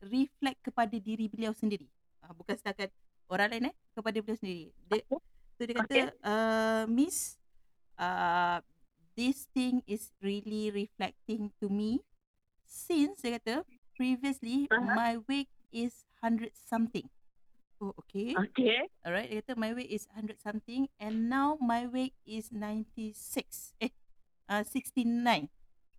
reflect 0.03 0.59
kepada 0.63 0.95
diri 0.99 1.27
beliau 1.27 1.51
sendiri? 1.55 1.89
Uh, 2.23 2.31
bukan 2.37 2.55
setakat 2.55 2.93
orang 3.29 3.47
lain 3.51 3.69
eh 3.71 3.75
kepada 3.93 4.17
beliau 4.19 4.39
sendiri. 4.39 4.65
Dia 4.89 5.03
so 5.53 5.61
dia 5.63 5.75
kata 5.77 5.93
okay. 5.93 6.05
uh, 6.25 6.83
miss 6.89 7.37
uh, 8.01 8.59
this 9.13 9.45
thing 9.53 9.85
is 9.85 10.09
really 10.19 10.73
reflecting 10.73 11.53
to 11.61 11.69
me 11.69 12.01
since 12.65 13.21
dia 13.21 13.37
kata 13.37 13.61
previously 13.93 14.65
uh-huh. 14.73 14.97
my 14.97 15.21
weight 15.29 15.51
is 15.69 16.09
100 16.19 16.51
something. 16.57 17.05
Oh 17.77 17.93
okay. 18.01 18.33
Okay. 18.51 18.89
Alright 19.05 19.29
dia 19.29 19.45
kata 19.45 19.53
my 19.55 19.71
weight 19.71 19.93
is 19.93 20.09
100 20.11 20.41
something 20.41 20.89
and 20.97 21.29
now 21.29 21.55
my 21.61 21.85
weight 21.85 22.17
is 22.25 22.49
96. 22.49 23.77
Eh 23.77 23.93
uh, 24.49 24.63
69. 24.65 25.49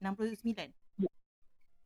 69. 0.04 0.72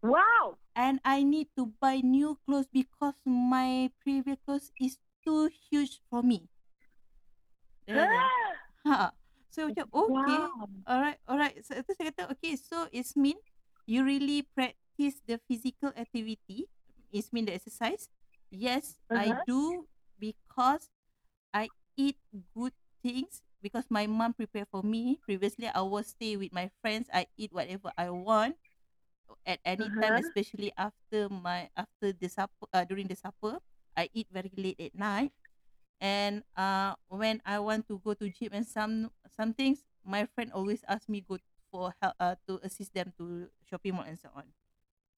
Wow. 0.03 0.59
And 0.75 1.01
I 1.05 1.23
need 1.23 1.49
to 1.59 1.75
buy 1.81 2.01
new 2.03 2.39
clothes 2.47 2.71
because 2.71 3.15
my 3.27 3.91
previous 4.03 4.39
clothes 4.47 4.71
is 4.79 4.99
too 5.29 5.53
huge 5.69 6.01
for 6.09 6.25
me. 6.25 6.49
ha. 8.89 9.13
So 9.53 9.69
macam 9.69 9.87
okay. 9.93 10.41
Wow. 10.41 10.65
Alright, 10.89 11.21
alright. 11.29 11.57
So 11.69 11.77
itu 11.77 11.93
saya 11.93 12.09
kata 12.17 12.33
okay, 12.33 12.57
so 12.57 12.89
it's 12.89 13.13
mean 13.13 13.37
you 13.85 14.09
really 14.09 14.49
practice 14.57 15.21
the 15.29 15.37
physical 15.45 15.93
activity. 15.93 16.65
It's 17.13 17.29
mean 17.29 17.45
the 17.45 17.53
exercise. 17.53 18.09
Yes, 18.49 18.97
uh-huh. 19.13 19.21
I 19.21 19.27
do 19.45 19.85
because 20.17 20.89
I 21.53 21.69
eat 21.97 22.17
good 22.57 22.73
things 23.05 23.45
because 23.61 23.85
my 23.93 24.09
mom 24.09 24.33
prepare 24.33 24.65
for 24.65 24.81
me. 24.81 25.21
Previously, 25.21 25.69
I 25.69 25.85
was 25.85 26.17
stay 26.17 26.41
with 26.41 26.57
my 26.57 26.73
friends. 26.81 27.13
I 27.13 27.29
eat 27.37 27.53
whatever 27.53 27.93
I 28.01 28.09
want 28.09 28.57
at 29.45 29.61
any 29.65 29.93
uh-huh. 29.93 30.01
time, 30.01 30.17
especially 30.25 30.73
after 30.77 31.29
my 31.29 31.69
after 31.77 32.17
the 32.17 32.29
supper 32.33 32.65
uh, 32.73 32.85
during 32.89 33.09
the 33.09 33.17
supper. 33.17 33.61
I 33.99 34.07
eat 34.15 34.31
very 34.31 34.55
late 34.55 34.79
at 34.79 34.95
night. 34.95 35.35
And 35.99 36.47
uh, 36.55 36.95
when 37.11 37.43
I 37.43 37.59
want 37.59 37.91
to 37.91 37.99
go 37.99 38.15
to 38.15 38.31
gym 38.31 38.55
and 38.55 38.63
some 38.63 39.11
some 39.35 39.51
things, 39.51 39.83
my 40.07 40.31
friend 40.31 40.55
always 40.55 40.87
ask 40.87 41.11
me 41.11 41.27
go 41.27 41.43
for 41.69 41.91
help 41.99 42.15
uh, 42.17 42.39
to 42.47 42.63
assist 42.63 42.95
them 42.95 43.11
to 43.19 43.51
shopping 43.67 43.99
mall 43.99 44.07
and 44.07 44.15
so 44.15 44.31
on. 44.33 44.47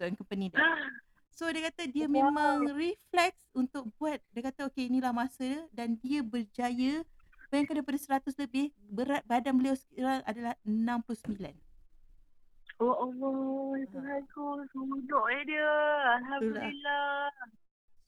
So 0.01 0.09
in 0.09 0.17
company 0.17 0.49
that. 0.57 0.65
So 1.31 1.47
dia 1.49 1.71
kata 1.73 1.89
dia 1.89 2.05
Wow. 2.05 2.21
memang 2.21 2.57
reflex 2.75 3.49
untuk 3.55 3.89
buat 3.97 4.19
dia 4.35 4.43
kata 4.45 4.67
okey 4.69 4.91
inilah 4.91 5.15
masa 5.15 5.41
dia 5.41 5.63
dan 5.73 5.97
dia 5.97 6.21
berjaya 6.21 7.01
bayangkan 7.49 7.81
daripada 7.81 7.97
100 8.19 8.35
lebih 8.45 8.75
berat 8.91 9.23
badan 9.25 9.57
beliau 9.57 9.73
sekarang 9.73 10.21
adalah 10.27 10.59
69. 10.67 11.55
Oh 12.77 12.93
Allah, 13.09 13.33
Ha. 13.79 13.89
Tuhanku, 13.95 14.47
suduk 14.75 15.25
eh 15.33 15.43
dia. 15.47 15.71
Alhamdulillah. 16.19 17.31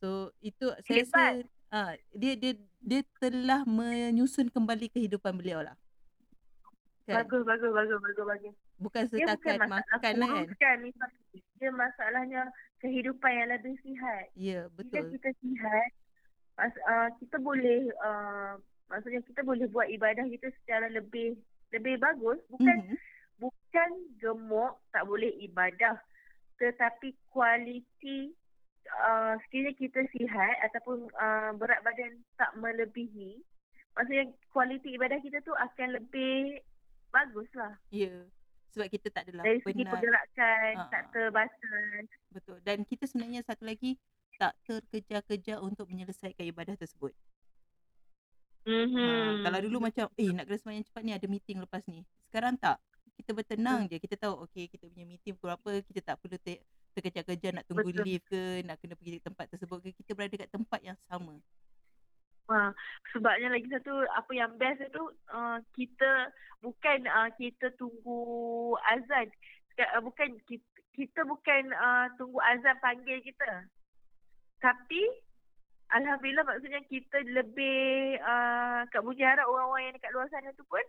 So 0.03 0.11
itu 0.43 0.67
saya 0.83 1.07
rasa 1.07 1.21
Hebat. 1.39 1.47
ah 1.71 1.91
dia 2.11 2.35
dia 2.35 2.53
dia 2.83 3.01
telah 3.17 3.63
menyusun 3.63 4.51
kembali 4.51 4.91
kehidupan 4.91 5.39
beliau 5.39 5.63
lah. 5.63 5.79
Kan? 7.03 7.23
Bagus, 7.23 7.43
bagus, 7.43 7.71
bagus, 7.71 7.99
bagus, 7.99 8.25
bagus. 8.27 8.55
Bukan 8.79 9.03
Dia 9.07 9.27
bukan 9.31 9.39
setakat 9.39 9.57
masalah 9.63 9.87
makan 9.95 10.15
lah 10.19 10.27
kan. 10.29 10.43
kurus 10.43 10.59
kan 10.59 10.77
misalnya. 10.79 11.21
Dia 11.55 11.71
masalahnya 11.71 12.43
kehidupan 12.79 13.31
yang 13.33 13.49
lebih 13.55 13.75
sihat. 13.79 14.25
Ya, 14.35 14.61
Bila 14.75 14.91
betul. 14.91 15.07
kita 15.15 15.31
sihat, 15.39 15.89
mas, 16.55 16.75
uh, 16.83 17.09
kita 17.19 17.37
boleh 17.39 17.81
uh, 18.03 18.59
maksudnya 18.87 19.23
kita 19.23 19.41
boleh 19.43 19.67
buat 19.71 19.87
ibadah 19.87 20.27
kita 20.27 20.51
secara 20.63 20.91
lebih 20.91 21.39
lebih 21.71 21.95
bagus. 21.99 22.43
Bukan 22.51 22.77
Mhm. 22.91 22.97
bukan 23.39 23.91
gemuk 24.19 24.83
tak 24.91 25.07
boleh 25.07 25.31
ibadah. 25.43 25.95
Tetapi 26.59 27.15
kualiti 27.31 28.35
uh, 28.89 29.35
sekiranya 29.47 29.75
kita 29.79 30.01
sihat 30.13 30.55
ataupun 30.71 31.09
uh, 31.15 31.51
berat 31.57 31.81
badan 31.87 32.23
tak 32.37 32.51
melebihi, 32.59 33.41
maksudnya 33.95 34.31
kualiti 34.51 34.95
ibadah 34.97 35.19
kita 35.21 35.39
tu 35.45 35.53
akan 35.55 35.99
lebih 36.01 36.61
bagus 37.13 37.49
lah. 37.55 37.77
Ya. 37.93 38.27
Sebab 38.73 38.89
kita 38.89 39.13
tak 39.13 39.29
adalah 39.29 39.45
Dari 39.45 39.61
segi 39.61 39.85
penat. 39.85 39.93
pergerakan, 39.93 40.73
Ah, 40.81 40.89
tak 40.89 41.03
ah. 41.05 41.09
terbatas. 41.13 42.05
Betul. 42.33 42.59
Dan 42.65 42.89
kita 42.89 43.05
sebenarnya 43.05 43.45
satu 43.45 43.69
lagi 43.69 44.01
tak 44.41 44.57
terkejar-kejar 44.65 45.61
untuk 45.61 45.93
menyelesaikan 45.93 46.49
ibadah 46.49 46.73
tersebut. 46.81 47.13
Mm-hmm. 48.63 48.97
Ha, 48.97 49.43
kalau 49.45 49.59
dulu 49.59 49.79
macam 49.83 50.07
eh 50.15 50.31
nak 50.31 50.47
kena 50.47 50.59
sembahyang 50.59 50.87
cepat 50.87 51.03
ni 51.03 51.13
ada 51.13 51.27
meeting 51.29 51.59
lepas 51.61 51.83
ni. 51.85 52.01
Sekarang 52.31 52.57
tak. 52.57 52.81
Kita 53.13 53.37
bertenang 53.37 53.91
je. 53.93 54.01
Kita 54.01 54.17
tahu 54.17 54.49
okey 54.49 54.73
kita 54.73 54.89
punya 54.89 55.05
meeting 55.05 55.37
pukul 55.37 55.53
berapa. 55.53 55.85
Kita 55.85 56.01
tak 56.01 56.17
perlu 56.23 56.41
ter, 56.41 56.65
terkejar-kejar 56.93 57.53
nak 57.57 57.67
tunggu 57.69 57.91
Betul. 57.91 58.05
lift 58.05 58.25
ke, 58.29 58.63
nak 58.65 58.77
kena 58.81 58.95
pergi 58.97 59.19
ke 59.19 59.25
tempat 59.25 59.47
tersebut 59.53 59.79
ke. 59.83 59.89
Kita 60.01 60.13
berada 60.17 60.35
kat 60.37 60.51
tempat 60.53 60.81
yang 60.85 60.99
sama. 61.09 61.37
Ha, 62.51 62.75
sebabnya 63.15 63.49
lagi 63.49 63.71
satu 63.71 64.05
apa 64.13 64.33
yang 64.35 64.53
best 64.61 64.83
itu 64.85 65.05
uh, 65.33 65.59
kita 65.73 66.29
bukan 66.61 66.99
uh, 67.09 67.31
kita 67.39 67.73
tunggu 67.81 68.21
azan. 68.93 69.31
Uh, 69.79 70.03
bukan 70.05 70.37
kita, 70.45 70.69
kita 70.93 71.21
bukan 71.25 71.73
uh, 71.73 72.13
tunggu 72.21 72.39
azan 72.45 72.77
panggil 72.83 73.25
kita. 73.25 73.65
Tapi 74.61 75.03
alhamdulillah 75.97 76.45
maksudnya 76.45 76.83
kita 76.89 77.25
lebih 77.31 78.21
uh, 78.21 78.85
Kak 78.91 79.01
Puji 79.01 79.25
harap 79.25 79.49
orang-orang 79.49 79.89
yang 79.89 79.95
dekat 79.97 80.13
luar 80.13 80.29
sana 80.29 80.51
tu 80.57 80.65
pun 80.69 80.83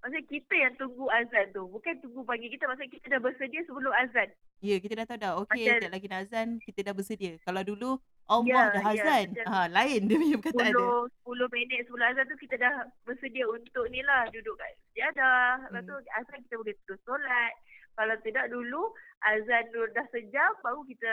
maksudnya 0.00 0.24
kita 0.26 0.54
yang 0.54 0.74
tunggu 0.74 1.06
azan 1.08 1.46
tu. 1.50 1.62
Bukan 1.66 1.94
tunggu 2.00 2.20
panggil 2.22 2.48
kita 2.48 2.64
maksudnya 2.64 2.90
kita 2.90 3.06
dah 3.08 3.20
bersedia 3.20 3.60
sebelum 3.62 3.92
azan. 3.94 4.28
Ya, 4.58 4.76
kita 4.76 4.94
dah 4.94 5.06
tahu 5.06 5.18
dah. 5.18 5.32
Okey, 5.38 5.46
Macam- 5.46 5.60
sekejap 5.74 5.90
lagi 5.90 6.06
nak 6.06 6.20
azan, 6.22 6.48
kita 6.58 6.80
dah 6.82 6.92
bersedia. 6.92 7.32
Kalau 7.40 7.62
dulu 7.62 7.90
Allah 8.26 8.46
Ya, 8.46 8.62
dah 8.70 8.82
ya, 8.86 8.92
azan. 8.94 9.24
macam- 9.30 9.48
ha, 9.48 9.66
lain 9.68 10.00
dia 10.02 10.16
punya 10.16 10.36
perkataan 10.38 10.70
dia. 10.70 10.78
10, 10.78 11.04
10 11.20 11.48
minit 11.50 11.78
sebelum 11.82 12.06
azan 12.06 12.24
tu 12.24 12.36
kita 12.38 12.56
dah 12.56 12.74
bersedia 13.02 13.44
untuk 13.44 13.84
ni 13.88 14.00
lah 14.00 14.22
duduk 14.28 14.54
kat 14.54 14.70
sejadah. 14.88 15.66
Lepas 15.66 15.82
tu 15.82 15.94
Hmm. 15.94 16.16
azan 16.16 16.38
kita 16.40 16.54
boleh 16.56 16.74
terus 16.80 17.00
solat. 17.02 17.52
Kalau 17.92 18.16
tidak 18.18 18.46
dulu 18.48 18.82
azan 19.20 19.64
dulu 19.68 19.86
dah 19.90 20.06
sejam 20.08 20.50
baru 20.60 20.80
kita 20.84 21.12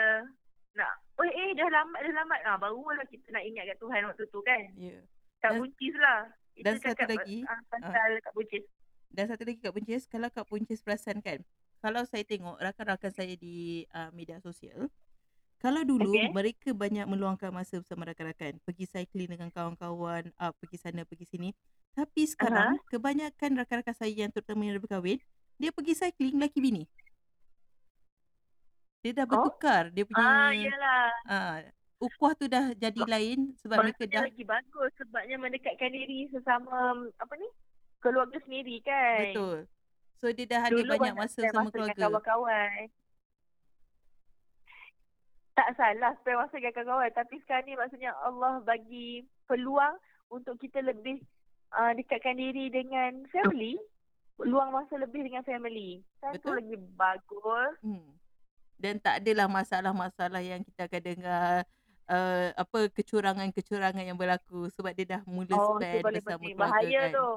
nak 0.74 0.92
oh 1.16 1.26
eh 1.26 1.50
dah 1.52 1.66
lambat 1.66 2.00
dah 2.00 2.14
lambat 2.14 2.40
ah 2.44 2.54
barulah 2.54 3.02
kita 3.04 3.26
nak 3.28 3.42
ingat 3.42 3.66
kat 3.66 3.78
Tuhan 3.78 4.06
waktu 4.06 4.24
tu 4.24 4.40
kan. 4.40 4.62
Ya. 4.72 4.96
Kak 5.38 5.52
Dan- 5.52 5.60
Buncis 5.60 5.94
lah. 5.96 6.20
dan 6.56 6.74
satu 6.76 7.06
lagi, 7.08 7.42
ah, 7.44 7.60
pasal 7.68 8.10
Kak 8.20 8.32
Buncis. 8.32 8.62
Dan 9.08 9.24
satu 9.28 9.42
lagi 9.48 9.58
Kak 9.58 9.72
Puncis, 9.74 10.04
kalau 10.06 10.28
Kak 10.30 10.46
Puncis 10.46 10.84
perasan 10.84 11.18
kan, 11.24 11.40
kalau 11.80 12.02
saya 12.04 12.22
tengok 12.26 12.58
rakan-rakan 12.58 13.12
saya 13.14 13.34
di 13.38 13.86
uh, 13.94 14.10
media 14.12 14.38
sosial, 14.42 14.90
kalau 15.58 15.82
dulu 15.82 16.14
Okey. 16.14 16.30
mereka 16.30 16.70
banyak 16.70 17.02
meluangkan 17.10 17.50
masa 17.50 17.82
bersama 17.82 18.06
rakan-rakan, 18.06 18.62
pergi 18.62 18.86
cycling 18.86 19.26
dengan 19.26 19.50
kawan-kawan, 19.50 20.30
uh, 20.38 20.54
pergi 20.54 20.78
sana 20.78 21.02
pergi 21.02 21.26
sini. 21.26 21.50
Tapi 21.98 22.30
sekarang 22.30 22.78
kebanyakan 22.86 23.58
rakan-rakan 23.58 23.96
saya 23.96 24.12
yang 24.14 24.30
terutama 24.30 24.62
yang 24.62 24.78
dah 24.78 24.84
berkahwin, 24.86 25.18
dia 25.58 25.74
pergi 25.74 25.98
cycling 25.98 26.38
laki 26.38 26.58
bini. 26.62 26.84
Dia 29.02 29.14
dah 29.14 29.26
Oh? 29.26 29.30
bertukar 29.34 29.90
dia 29.90 30.06
punya 30.06 30.26
Ah 30.26 30.50
yalah. 30.54 31.10
uh, 31.26 31.56
ukuah 31.98 32.34
tu 32.38 32.46
dah 32.46 32.70
jadi 32.74 33.02
lain 33.02 33.54
sebab 33.58 33.82
mereka 33.82 34.06
Maksudnya 34.06 34.14
dah 34.14 34.26
lagi 34.30 34.44
bagus 34.46 34.90
sebabnya 34.94 35.36
mendekatkan 35.38 35.90
diri 35.90 36.30
sesama 36.30 37.06
apa 37.18 37.34
ni? 37.34 37.48
Keluarga 37.98 38.38
sendiri 38.40 38.78
kan. 38.80 39.20
betul. 39.28 39.58
So 40.16 40.30
dia 40.30 40.46
dah 40.46 40.62
ada 40.64 40.74
Dulu 40.74 40.86
banyak 40.88 41.14
masa 41.14 41.40
bersama 41.40 41.62
masa 41.64 41.74
keluarga. 41.74 42.02
kawan-kawan. 42.04 42.78
Tak 45.52 45.68
salah 45.74 46.12
spend 46.16 46.38
masa 46.38 46.54
dengan 46.54 46.72
kawan-kawan. 46.72 47.10
Tapi 47.12 47.34
sekarang 47.42 47.64
ni 47.64 47.74
maksudnya 47.74 48.10
Allah 48.20 48.62
bagi 48.62 49.08
peluang 49.44 49.98
untuk 50.28 50.54
kita 50.56 50.78
lebih 50.80 51.18
uh, 51.72 51.90
dekatkan 51.92 52.34
diri 52.34 52.70
dengan 52.70 53.26
family. 53.28 53.74
Luang 54.38 54.70
masa 54.70 54.94
lebih 54.94 55.26
dengan 55.26 55.42
family. 55.42 55.98
Kan 56.20 56.38
tu 56.38 56.50
Betul. 56.50 56.62
lagi 56.62 56.76
bagus. 56.94 57.74
Hmm. 57.82 58.08
Dan 58.78 59.02
tak 59.02 59.18
adalah 59.18 59.50
masalah-masalah 59.50 60.38
yang 60.38 60.62
kita 60.62 60.86
akan 60.86 61.02
dengar 61.02 61.66
uh, 62.06 62.48
apa 62.54 62.86
kecurangan-kecurangan 62.88 64.04
yang 64.04 64.14
berlaku 64.14 64.70
sebab 64.70 64.94
dia 64.94 65.18
dah 65.18 65.22
mula 65.26 65.50
Oh, 65.52 65.74
spend 65.74 66.06
bersama 66.06 66.38
keluarga 66.38 66.62
Bahaya 66.70 67.02
kan. 67.04 67.10
tu. 67.12 67.28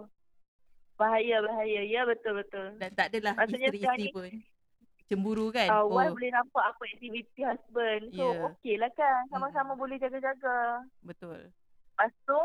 Bahaya, 1.02 1.38
bahaya. 1.42 1.82
Ya, 1.84 2.02
betul-betul. 2.04 2.78
Dan 2.78 2.94
tak 2.94 3.10
adalah 3.10 3.34
Maksudnya 3.36 3.68
isteri-isteri 3.68 4.06
ni- 4.06 4.14
pun 4.14 4.30
cemburu 5.08 5.50
kan. 5.50 5.68
Uh, 5.68 5.84
oh, 5.84 5.92
wife 5.92 6.14
boleh 6.14 6.32
nampak 6.32 6.64
apa 6.64 6.84
aktiviti 6.88 7.42
husband. 7.42 8.04
So, 8.14 8.26
Ya. 8.28 8.48
okey 8.50 8.76
lah 8.78 8.92
kan. 8.94 9.26
Sama-sama 9.28 9.74
boleh 9.74 9.98
jaga-jaga. 9.98 10.86
betul. 11.02 11.50
Lepas 11.92 12.14
tu, 12.24 12.42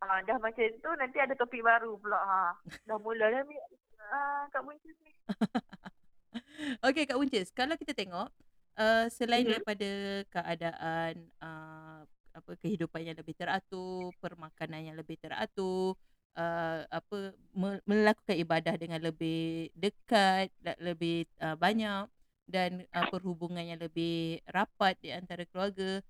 ah, 0.00 0.18
dah 0.20 0.36
macam 0.36 0.62
tu 0.74 0.90
nanti 0.94 1.16
ada 1.16 1.32
topik 1.32 1.62
baru 1.62 1.96
pula. 1.96 2.18
Ha. 2.18 2.40
Dah 2.84 2.98
mula 2.98 3.24
dah 3.24 3.40
ambil 3.40 3.62
ah, 4.04 4.42
Kak 4.48 4.62
Buncis 4.62 4.96
ni. 4.98 5.12
Okey 6.82 7.04
Kak 7.04 7.16
Buncis, 7.16 7.48
kalau 7.50 7.74
kita 7.74 7.92
tengok 7.92 8.28
uh, 8.76 9.06
selain 9.08 9.42
Mhm. 9.42 9.52
daripada 9.54 9.90
keadaan 10.28 11.12
uh, 11.38 12.00
apa 12.30 12.52
kehidupan 12.56 13.02
yang 13.02 13.16
lebih 13.16 13.34
teratur, 13.34 14.12
permakanan 14.18 14.84
yang 14.84 14.94
lebih 14.94 15.16
teratur, 15.16 15.96
uh, 16.38 16.86
apa 16.86 17.34
me- 17.52 17.82
melakukan 17.82 18.38
ibadah 18.38 18.74
dengan 18.78 19.02
lebih 19.02 19.74
dekat, 19.74 20.54
lebih 20.78 21.26
uh, 21.42 21.58
banyak 21.58 22.06
dan 22.46 22.86
uh, 22.94 23.06
perhubungan 23.10 23.66
yang 23.66 23.82
lebih 23.82 24.38
rapat 24.48 24.94
di 25.02 25.10
antara 25.10 25.42
keluarga. 25.50 26.00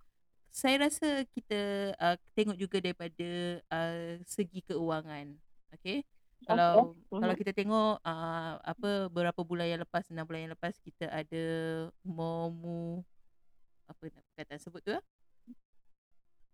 Saya 0.53 0.87
rasa 0.89 1.25
kita 1.33 1.93
uh, 1.99 2.17
tengok 2.37 2.57
juga 2.61 2.79
daripada 2.79 3.31
uh, 3.73 4.21
segi 4.29 4.61
keuangan. 4.65 5.35
Okey. 5.75 6.05
Kalau 6.47 6.95
Mhm. 7.11 7.19
kalau 7.19 7.35
kita 7.35 7.51
tengok 7.51 7.99
uh, 8.07 8.53
apa 8.63 9.11
beberapa 9.11 9.43
bulan 9.43 9.67
yang 9.75 9.83
lepas, 9.83 10.07
enam 10.09 10.23
bulan 10.23 10.47
yang 10.47 10.55
lepas 10.55 10.79
kita 10.79 11.11
ada 11.11 11.45
momu 12.07 13.03
apa 13.91 14.07
nak 14.15 14.23
perkataan 14.33 14.61
sebut 14.63 14.81
tu 14.85 14.93
ah? 14.95 15.03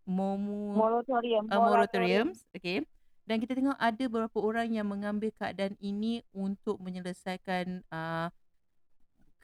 Momu 0.09 0.73
Moratorium. 0.77 1.45
uh, 1.49 1.61
moratoriums, 1.61 2.45
okay. 2.57 2.85
Dan 3.25 3.41
kita 3.41 3.57
tengok 3.57 3.81
ada 3.81 4.05
beberapa 4.05 4.39
orang 4.45 4.69
yang 4.69 4.85
mengambil 4.85 5.33
keadaan 5.33 5.75
ini 5.81 6.21
untuk 6.37 6.77
menyelesaikan 6.77 7.81
uh, 7.89 8.29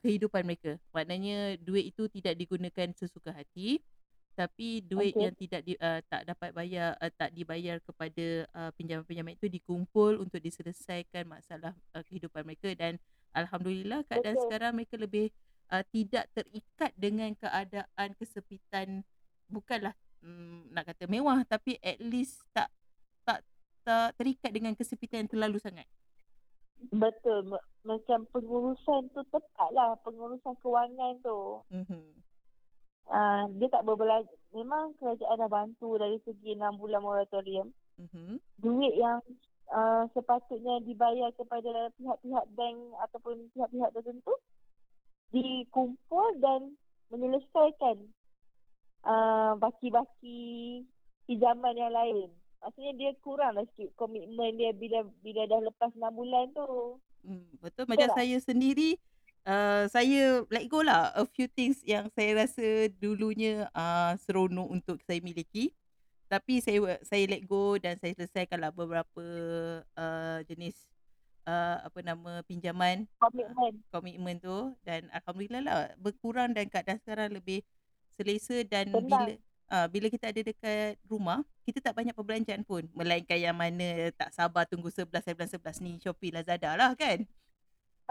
kehidupan 0.05 0.45
mereka. 0.45 0.77
Maknanya 0.93 1.57
duit 1.57 1.89
itu 1.89 2.05
tidak 2.09 2.37
digunakan 2.37 2.93
sesuka 2.93 3.33
hati, 3.33 3.81
tapi 4.33 4.81
duit 4.81 5.13
Okey. 5.13 5.23
yang 5.27 5.33
tidak 5.35 5.61
di, 5.65 5.73
uh, 5.77 5.99
tak 6.07 6.23
dapat 6.23 6.49
bayar 6.55 6.95
uh, 6.97 7.11
tak 7.11 7.35
dibayar 7.35 7.77
kepada 7.83 8.47
uh, 8.55 8.71
pinjaman-pinjaman 8.73 9.35
itu 9.35 9.51
dikumpul 9.51 10.17
untuk 10.17 10.39
diselesaikan 10.39 11.27
masalah 11.27 11.75
uh, 11.93 12.03
kehidupan 12.07 12.47
mereka 12.47 12.71
dan 12.73 12.95
alhamdulillah 13.35 14.07
keadaan 14.07 14.39
Betul. 14.39 14.43
sekarang 14.47 14.71
mereka 14.73 14.95
lebih 14.95 15.25
uh, 15.69 15.83
tidak 15.91 16.31
terikat 16.31 16.91
dengan 16.95 17.35
keadaan 17.35 18.09
kesepitan 18.15 19.03
bukanlah 19.51 19.93
mm, 20.23 20.71
nak 20.71 20.87
kata 20.87 21.11
mewah 21.11 21.43
tapi 21.43 21.75
at 21.83 21.99
least 21.99 22.47
tak 22.55 22.71
tak 23.91 24.15
terikat 24.15 24.51
dengan 24.55 24.71
kesepitan 24.71 25.27
yang 25.27 25.31
terlalu 25.35 25.59
sangat. 25.59 25.83
Betul. 26.95 27.59
Macam 27.83 28.23
pengurusan 28.31 29.11
tu 29.11 29.21
tepat 29.27 29.69
lah. 29.75 29.99
Pengurusan 30.07 30.55
kewangan 30.63 31.19
tu. 31.19 31.59
Mhm. 31.75 32.03
Uh, 33.11 33.43
dia 33.59 33.67
tak 33.67 33.83
berbelanja. 33.83 34.31
Memang 34.55 34.95
kerajaan 34.95 35.35
dah 35.35 35.51
bantu 35.51 35.99
dari 35.99 36.15
segi 36.23 36.55
6 36.55 36.79
bulan 36.79 37.03
moratorium. 37.03 37.67
Mhm. 37.99 38.39
Duit 38.63 38.95
yang 38.95 39.19
uh, 39.75 40.07
sepatutnya 40.15 40.79
dibayar 40.87 41.29
kepada 41.35 41.91
pihak-pihak 41.99 42.45
bank 42.55 42.77
ataupun 43.09 43.51
pihak-pihak 43.51 43.91
tertentu 43.91 44.33
dikumpul 45.35 46.39
dan 46.43 46.75
menyelesaikan 47.11 47.97
uh, 49.03 49.53
baki-baki 49.59 50.83
pinjaman 51.27 51.75
yang 51.75 51.93
lain. 51.93 52.29
Maksudnya 52.61 52.93
dia 52.93 53.11
kurang 53.25 53.57
lah 53.57 53.65
sikit 53.73 53.89
komitmen 53.97 54.53
dia 54.53 54.69
bila 54.71 55.01
bila 55.25 55.49
dah 55.49 55.59
lepas 55.65 55.89
6 55.97 55.97
bulan 56.13 56.45
tu. 56.53 57.01
Hmm, 57.25 57.49
betul 57.57 57.85
macam 57.89 58.09
tak? 58.13 58.17
saya 58.21 58.37
sendiri 58.41 58.97
uh, 59.45 59.89
saya 59.89 60.45
let 60.49 60.65
go 60.69 60.85
lah 60.85 61.09
a 61.17 61.25
few 61.25 61.49
things 61.49 61.81
yang 61.85 62.09
saya 62.13 62.45
rasa 62.45 62.89
dulunya 63.01 63.65
uh, 63.73 64.13
seronok 64.21 64.69
untuk 64.69 64.97
saya 65.05 65.17
miliki. 65.25 65.73
Tapi 66.29 66.63
saya 66.63 67.01
saya 67.03 67.27
let 67.27 67.43
go 67.49 67.75
dan 67.81 67.99
saya 67.99 68.15
selesaikan 68.15 68.61
lah 68.61 68.71
beberapa 68.71 69.25
uh, 69.97 70.39
jenis 70.47 70.77
uh, 71.43 71.83
apa 71.83 71.99
nama 72.05 72.39
pinjaman 72.45 73.03
Komitmen. 73.19 73.73
komitmen 73.91 74.35
tu 74.39 74.71
dan 74.85 75.09
alhamdulillah 75.11 75.61
lah 75.61 75.77
berkurang 75.99 76.53
dan 76.55 76.71
keadaan 76.71 76.99
sekarang 77.01 77.35
lebih 77.35 77.65
selesa 78.15 78.63
dan 78.67 78.91
Tenang. 78.91 79.03
bila 79.03 79.33
uh, 79.71 79.87
bila 79.87 80.11
kita 80.11 80.29
ada 80.29 80.41
dekat 80.43 80.99
rumah 81.07 81.41
kita 81.63 81.79
tak 81.79 81.95
banyak 81.95 82.11
perbelanjaan 82.11 82.67
pun. 82.67 82.83
Melainkan 82.91 83.39
yang 83.39 83.55
mana 83.55 84.11
tak 84.11 84.35
sabar 84.35 84.67
tunggu 84.67 84.91
11 84.91 85.07
bulan 85.07 85.47
11 85.47 85.85
ni 85.85 85.91
Shopee 86.03 86.35
Lazada 86.35 86.75
lah 86.75 86.91
kan? 86.99 87.23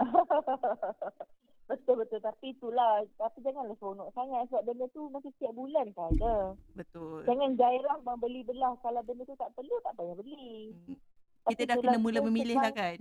Betul 1.71 2.03
betul. 2.03 2.19
Tapi 2.19 2.51
itulah 2.51 2.99
tapi 3.15 3.39
janganlah 3.47 3.71
seronok 3.79 4.11
sangat 4.11 4.43
sebab 4.51 4.61
benda 4.67 4.85
tu 4.91 5.07
mesti 5.07 5.31
setiap 5.39 5.55
bulan 5.55 5.87
kan 5.95 6.11
ada. 6.19 6.35
betul. 6.75 7.23
Jangan 7.23 7.55
gairah 7.55 7.97
membeli 8.03 8.43
belah. 8.43 8.75
Kalau 8.83 8.99
benda 9.07 9.23
tu 9.23 9.39
tak 9.39 9.55
perlu 9.55 9.79
tak 9.79 9.95
payah 9.95 10.15
beli. 10.19 10.75
Hmm, 10.75 10.99
Tapi 11.47 11.51
kita 11.55 11.63
dah 11.71 11.75
kena 11.79 11.95
mula 11.95 12.19
memilih 12.27 12.59
lah 12.59 12.75
kan? 12.75 12.99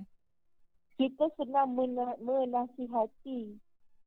Kita 0.94 1.34
senang 1.34 1.74
mena- 1.74 2.20
menasihati. 2.22 3.58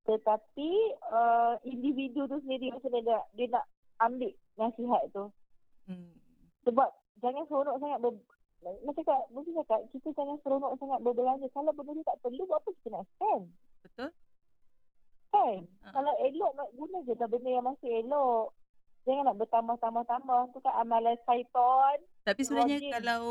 Tetapi 0.07 0.71
uh, 1.11 1.59
individu 1.67 2.23
tu 2.31 2.39
sendiri 2.47 2.71
macam 2.71 2.87
dia 2.87 3.03
nak, 3.03 3.23
dia 3.35 3.47
nak 3.51 3.65
ambil 3.99 4.31
nasihat 4.59 5.03
tu. 5.11 5.25
hmm. 5.89 6.13
Sebab 6.63 6.89
jangan 7.19 7.43
seronok 7.49 7.77
sangat 7.79 7.99
ber, 7.99 8.13
macam 8.63 9.03
cakap, 9.03 9.27
mesti 9.35 9.51
cakap 9.59 9.79
kita 9.91 10.09
jangan 10.15 10.37
seronok 10.41 10.73
sangat 10.79 10.99
berbelanja. 11.03 11.47
Kalau 11.51 11.71
benda 11.75 11.91
tu 11.99 12.03
tak 12.07 12.19
perlu, 12.23 12.43
buat 12.47 12.59
apa 12.63 12.69
kita 12.79 12.89
nak 12.95 13.03
spend? 13.11 13.43
betul 13.83 14.09
Kan? 15.33 15.65
Ha. 15.81 15.89
Kalau 15.97 16.13
elok, 16.21 16.51
nak 16.53 16.69
guna 16.77 16.97
je 17.09 17.13
lah 17.17 17.25
benda 17.25 17.49
yang 17.49 17.65
masih 17.65 17.91
elok. 18.05 18.53
Jangan 19.03 19.23
nak 19.27 19.37
bertambah-tambah-tambah. 19.41 20.41
Tu 20.53 20.59
kan 20.61 20.73
amalan 20.77 21.17
syaitan. 21.25 21.97
tapi 22.23 22.41
sebenarnya 22.47 22.77
Rajin. 22.79 22.91
kalau 22.93 23.23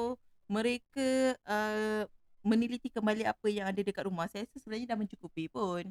mereka 0.50 1.38
uh, 1.48 2.04
meneliti 2.44 2.92
kembali 2.92 3.24
apa 3.24 3.46
yang 3.48 3.70
ada 3.70 3.80
dekat 3.80 4.04
rumah 4.04 4.28
saya 4.28 4.44
rasa 4.44 4.60
sebenarnya 4.60 4.92
dah 4.92 4.98
mencukupi 5.00 5.48
pun 5.48 5.88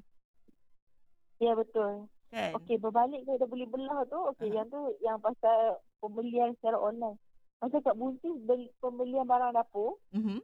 Ya 1.42 1.58
betul. 1.58 2.06
Kan 2.32 2.56
Okey, 2.58 2.80
berbalik 2.80 3.28
ke 3.28 3.36
dah 3.36 3.48
beli 3.48 3.68
belah 3.68 4.08
tu. 4.08 4.16
Okey, 4.32 4.50
Ha. 4.50 4.64
yang 4.64 4.68
tu 4.72 4.82
yang 5.04 5.20
pasal 5.20 5.78
pembelian 6.00 6.56
secara 6.58 6.80
online. 6.80 7.20
Macam 7.60 7.84
Kak 7.84 7.94
Bunsi 7.94 8.30
beli 8.42 8.72
pembelian 8.80 9.28
barang 9.28 9.54
dapur, 9.54 10.00
Mhm. 10.16 10.40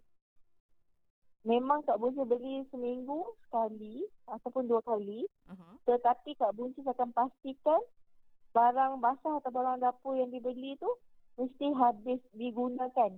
memang 1.47 1.81
Kak 1.87 1.97
Bunsi 1.97 2.21
beli 2.27 2.67
seminggu 2.69 3.33
sekali 3.47 4.03
ataupun 4.27 4.67
dua 4.67 4.83
kali. 4.83 5.23
Uh-huh. 5.47 5.73
Tetapi 5.87 6.35
Kak 6.35 6.53
Buncis 6.53 6.83
akan 6.83 7.15
pastikan 7.15 7.79
barang 8.51 8.99
basah 8.99 9.39
atau 9.39 9.49
barang 9.49 9.79
dapur 9.79 10.19
yang 10.19 10.29
dibeli 10.29 10.75
tu 10.77 10.91
mesti 11.39 11.71
habis 11.73 12.19
digunakan. 12.35 13.11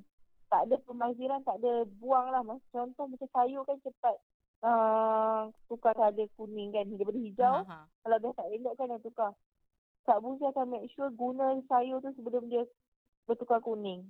Tak 0.49 0.61
ada 0.65 0.75
pemaziran, 0.85 1.41
tak 1.45 1.61
ada 1.61 1.85
buang 2.01 2.29
lah. 2.29 2.41
Contoh 2.73 3.05
macam 3.05 3.29
sayur 3.33 3.65
kan 3.65 3.77
cepat 3.81 4.17
uh, 4.63 5.47
tukar 5.67 5.93
colour 5.95 6.27
kuning 6.35 6.69
kan. 6.73 6.85
Daripada 6.87 7.19
hijau, 7.19 7.55
ha. 7.67 7.87
kalau 8.03 8.17
dah 8.19 8.31
tak 8.35 8.47
elok 8.51 8.73
kan 8.75 8.91
dia 8.91 8.99
tukar. 9.03 9.31
Kak 10.07 10.25
Buncis 10.25 10.49
akan 10.49 10.73
make 10.73 10.89
sure 10.95 11.11
guna 11.13 11.59
sayur 11.69 12.01
tu 12.01 12.09
sebelum 12.17 12.49
dia 12.49 12.65
bertukar 13.29 13.61
kuning. 13.61 14.09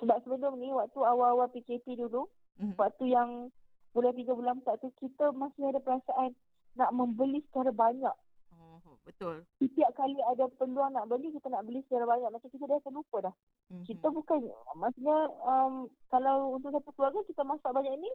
Sebab 0.00 0.24
sebelum 0.24 0.56
ni 0.56 0.72
waktu 0.72 0.98
awal-awal 0.98 1.52
PKP 1.52 2.00
dulu, 2.00 2.26
Mhm. 2.58 2.74
waktu 2.80 3.04
yang 3.12 3.52
bulan 3.92 4.16
3 4.16 4.32
bulan 4.32 4.56
4 4.64 4.80
tu 4.80 4.88
kita 4.96 5.32
masih 5.36 5.68
ada 5.68 5.80
perasaan 5.84 6.32
nak 6.76 6.90
membeli 6.96 7.44
secara 7.48 7.68
banyak. 7.68 8.16
Oh, 8.56 8.80
betul. 9.04 9.44
Setiap 9.60 9.92
kali 9.92 10.16
ada 10.24 10.48
peluang 10.56 10.96
nak 10.96 11.08
beli, 11.12 11.28
kita 11.32 11.52
nak 11.52 11.68
beli 11.68 11.84
secara 11.84 12.08
banyak. 12.08 12.32
Macam 12.32 12.48
kita 12.48 12.64
dah 12.64 12.80
terlupa 12.80 13.16
dah. 13.20 13.34
Mhm. 13.68 13.84
Kita 13.84 14.06
bukan, 14.08 14.48
maksudnya 14.80 15.18
um, 15.44 15.92
kalau 16.08 16.56
untuk 16.56 16.72
satu 16.72 16.90
keluarga 16.96 17.20
kita 17.28 17.44
masak 17.44 17.72
banyak 17.72 17.92
ni 18.00 18.10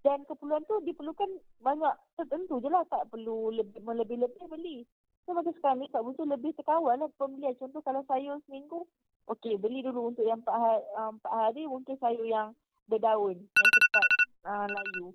dan 0.00 0.24
keperluan 0.24 0.64
tu 0.64 0.80
diperlukan 0.80 1.28
banyak 1.60 1.94
tertentu 2.16 2.56
je 2.64 2.68
lah. 2.72 2.84
Tak 2.88 3.12
perlu 3.12 3.52
lebih, 3.52 3.80
melebih-lebih 3.84 4.44
beli. 4.48 4.88
So 5.28 5.36
macam 5.36 5.52
sekarang 5.60 5.84
ni 5.84 5.92
Kak 5.92 6.00
Buntu 6.00 6.24
lebih 6.24 6.56
terkawal 6.56 6.96
lah 6.96 7.10
pembelian. 7.20 7.52
Contoh 7.60 7.84
kalau 7.84 8.00
sayur 8.08 8.40
seminggu, 8.48 8.88
okey 9.28 9.60
beli 9.60 9.84
dulu 9.84 10.10
untuk 10.10 10.24
yang 10.24 10.40
4 10.40 10.48
hari, 10.48 10.84
um, 10.96 11.20
4 11.20 11.28
hari 11.28 11.62
mungkin 11.68 11.96
sayur 12.00 12.24
yang 12.24 12.56
berdaun, 12.88 13.36
yang 13.36 13.70
cepat 13.76 14.06
uh, 14.48 14.66
layu. 14.66 15.06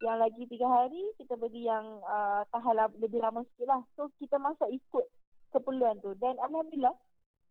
Yang 0.00 0.16
lagi 0.16 0.42
3 0.48 0.64
hari 0.64 1.02
kita 1.20 1.34
beli 1.36 1.68
yang 1.68 2.00
uh, 2.08 2.40
tahan 2.48 2.80
lebih 2.96 3.20
lama 3.20 3.44
sikit 3.52 3.68
lah. 3.68 3.80
So 3.94 4.08
kita 4.16 4.40
masak 4.40 4.72
ikut 4.72 5.04
keperluan 5.52 6.00
tu. 6.00 6.16
Dan 6.16 6.40
Alhamdulillah 6.40 6.96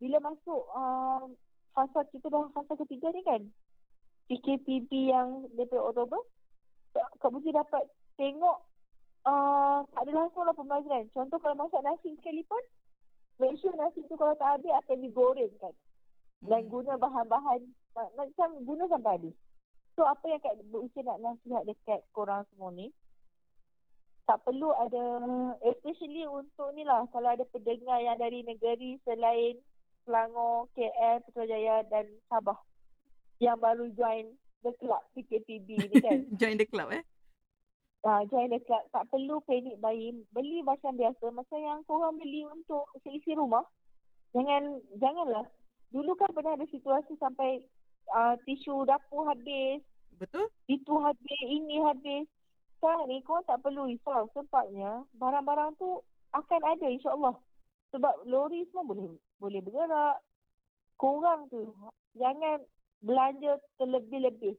bila 0.01 0.17
masuk 0.19 0.61
uh, 0.73 1.29
fasa 1.77 2.01
kita 2.09 2.33
dah 2.33 2.49
fasa 2.51 2.73
ketiga 2.81 3.13
ni 3.13 3.21
kan. 3.21 3.41
PKPP 4.25 5.13
yang 5.13 5.45
daripada 5.53 5.85
Oktober. 5.85 6.21
Kak 6.93 7.29
Bunti 7.29 7.51
dapat 7.53 7.85
tengok 8.17 8.57
uh, 9.27 9.85
tak 9.93 10.01
ada 10.07 10.11
langsung 10.25 10.43
lah 10.45 10.55
pembelajaran. 10.55 11.05
Contoh 11.13 11.37
kalau 11.39 11.55
masak 11.55 11.83
nasi 11.83 12.15
sekali 12.17 12.41
pun, 12.47 12.61
make 13.37 13.55
sure 13.59 13.75
nasi 13.75 14.01
tu 14.07 14.15
kalau 14.15 14.33
tak 14.39 14.59
habis 14.59 14.73
akan 14.85 14.97
digoreng 15.03 15.53
kan. 15.59 15.75
Dan 16.39 16.65
Mhm. 16.67 16.71
guna 16.71 16.93
bahan-bahan, 16.95 17.61
ma- 17.95 18.13
macam 18.15 18.63
guna 18.63 18.87
sampai 18.87 19.19
habis. 19.19 19.35
So 19.99 20.07
apa 20.07 20.23
yang 20.31 20.39
Kak 20.39 20.55
berusaha 20.71 21.03
nak 21.03 21.19
nasihat 21.19 21.63
dekat 21.67 21.99
korang 22.15 22.47
semua 22.53 22.71
ni, 22.71 22.87
tak 24.23 24.39
perlu 24.45 24.69
ada, 24.77 25.03
especially 25.65 26.23
untuk 26.29 26.69
ni 26.77 26.85
lah, 26.85 27.03
kalau 27.09 27.33
ada 27.33 27.43
pendengar 27.49 27.97
yang 27.99 28.15
dari 28.15 28.45
negeri 28.45 29.01
selain 29.03 29.57
Selangor, 30.05 30.69
KL, 30.77 31.21
Putrajaya 31.25 31.81
dan 31.89 32.07
Sabah 32.29 32.55
yang 33.41 33.57
baru 33.59 33.89
join 33.93 34.31
the 34.63 34.71
club 34.79 35.03
PKPB 35.15 35.67
ni 35.89 35.97
kan. 36.01 36.19
Join 36.39 36.57
the 36.59 36.67
club 36.67 36.91
eh. 36.91 37.03
Ah, 38.07 38.23
join 38.31 38.47
the 38.47 38.63
club. 38.63 38.79
Tak 38.95 39.11
perlu 39.11 39.43
panic 39.43 39.75
buying. 39.83 40.23
Beli 40.31 40.63
macam 40.63 40.95
biasa. 40.95 41.35
Macam 41.35 41.59
yang 41.59 41.83
korang 41.83 42.15
beli 42.15 42.47
untuk 42.47 42.87
seisi 43.03 43.35
rumah. 43.35 43.67
Jangan, 44.31 44.79
janganlah. 45.03 45.43
Dulu 45.91 46.15
kan 46.15 46.31
pernah 46.31 46.55
ada 46.55 46.63
situasi 46.71 47.19
sampai 47.19 47.59
uh, 48.15 48.39
tisu 48.47 48.87
dapur 48.87 49.27
habis. 49.27 49.83
Betul? 50.15 50.47
Itu 50.71 50.95
habis, 51.03 51.43
ini 51.43 51.83
habis. 51.83 52.23
Sekarang 52.79 53.11
ni 53.11 53.19
korang 53.27 53.43
tak 53.43 53.59
perlu 53.59 53.91
risau. 53.91 54.31
Sebabnya 54.31 55.03
barang-barang 55.19 55.75
tu 55.75 55.99
akan 56.31 56.61
ada 56.71 56.87
insyaAllah. 56.87 57.35
Sebab 57.91 58.13
lori 58.29 58.63
semua 58.71 58.95
boleh 58.95 59.11
boleh 59.43 59.59
bergerak. 59.59 60.23
Korang 60.95 61.51
tu 61.51 61.75
jangan 62.15 62.63
belanja 62.99 63.51
terlebih-lebih. 63.79 64.55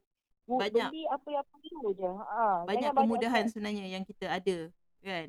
Banyak. 0.51 0.91
Beli 0.91 1.05
apa 1.07 1.29
yang 1.31 1.47
perlu 1.47 1.95
je. 1.95 2.11
Ha, 2.11 2.67
Banyak 2.67 2.93
kemudahan 2.97 3.45
sangat. 3.47 3.53
sebenarnya 3.55 3.85
yang 3.87 4.03
kita 4.03 4.27
ada 4.27 4.57
kan. 5.05 5.29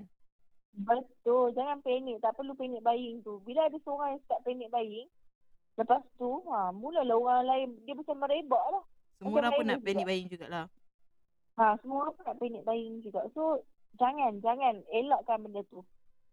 Betul. 0.71 1.53
Jangan 1.53 1.77
panik. 1.85 2.17
Tak 2.23 2.33
perlu 2.33 2.57
panic 2.57 2.81
buying 2.81 3.21
tu. 3.21 3.37
Bila 3.45 3.69
ada 3.69 3.77
seorang 3.85 4.17
yang 4.17 4.21
start 4.25 4.41
panic 4.41 4.71
buying, 4.73 5.07
lepas 5.77 6.01
tu, 6.17 6.41
ha, 6.49 6.73
mulalah 6.73 7.15
orang 7.15 7.45
lain, 7.45 7.69
dia 7.85 7.93
macam 7.93 8.17
merebak 8.17 8.63
lah. 8.71 8.83
Semua 9.21 9.37
orang 9.45 9.53
pun 9.53 9.65
nak 9.67 9.79
juga. 9.79 9.87
panic 9.91 10.05
buying 10.07 10.27
jugalah. 10.31 10.65
Ha, 11.59 11.63
semua 11.85 11.97
orang 12.01 12.13
pun 12.17 12.23
nak 12.25 12.37
panic 12.41 12.63
buying 12.65 12.95
juga. 13.05 13.21
So, 13.37 13.61
jangan, 14.01 14.41
jangan 14.41 14.81
elakkan 14.89 15.45
benda 15.45 15.61
tu. 15.69 15.85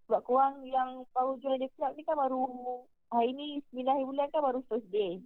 Sebab 0.09 0.24
korang 0.24 0.64
yang 0.64 1.05
baru 1.12 1.37
join 1.45 1.61
the 1.61 1.68
club 1.76 1.93
ni 1.93 2.01
kan 2.09 2.16
baru, 2.16 2.49
hari 3.12 3.37
ni 3.37 3.61
9 3.76 3.85
hari 3.85 4.05
bulan 4.09 4.33
kan 4.33 4.41
baru 4.41 4.64
first 4.64 4.89
day. 4.89 5.20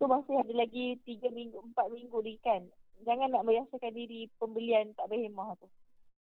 So, 0.00 0.08
masih 0.08 0.32
ada 0.40 0.52
lagi 0.56 0.96
3 1.04 1.28
minggu, 1.28 1.60
4 1.76 1.92
minggu 1.92 2.18
ni 2.24 2.40
kan. 2.40 2.64
Jangan 3.04 3.36
nak 3.36 3.44
biasakan 3.44 3.92
diri 3.92 4.32
pembelian 4.40 4.96
tak 4.96 5.12
berhemah 5.12 5.52
tu. 5.60 5.68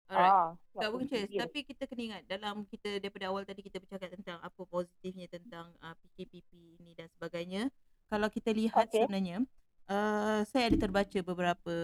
Alright. 0.08 0.32
Ah, 0.32 0.50
Tak 0.78 0.94
dia. 1.28 1.42
tapi 1.44 1.66
kita 1.66 1.90
kena 1.90 2.02
ingat 2.14 2.22
dalam 2.30 2.62
kita 2.70 3.02
daripada 3.02 3.26
awal 3.34 3.42
tadi 3.42 3.66
kita 3.66 3.82
bercakap 3.82 4.14
tentang 4.14 4.38
apa 4.38 4.62
positifnya 4.70 5.26
tentang 5.26 5.74
uh, 5.82 5.98
PKPP 5.98 6.78
ni 6.86 6.94
dan 6.94 7.10
sebagainya. 7.18 7.74
Kalau 8.06 8.30
kita 8.30 8.54
lihat 8.54 8.86
Okey. 8.86 9.02
sebenarnya 9.02 9.42
uh, 9.90 10.46
saya 10.46 10.70
ada 10.70 10.78
terbaca 10.78 11.20
beberapa 11.26 11.76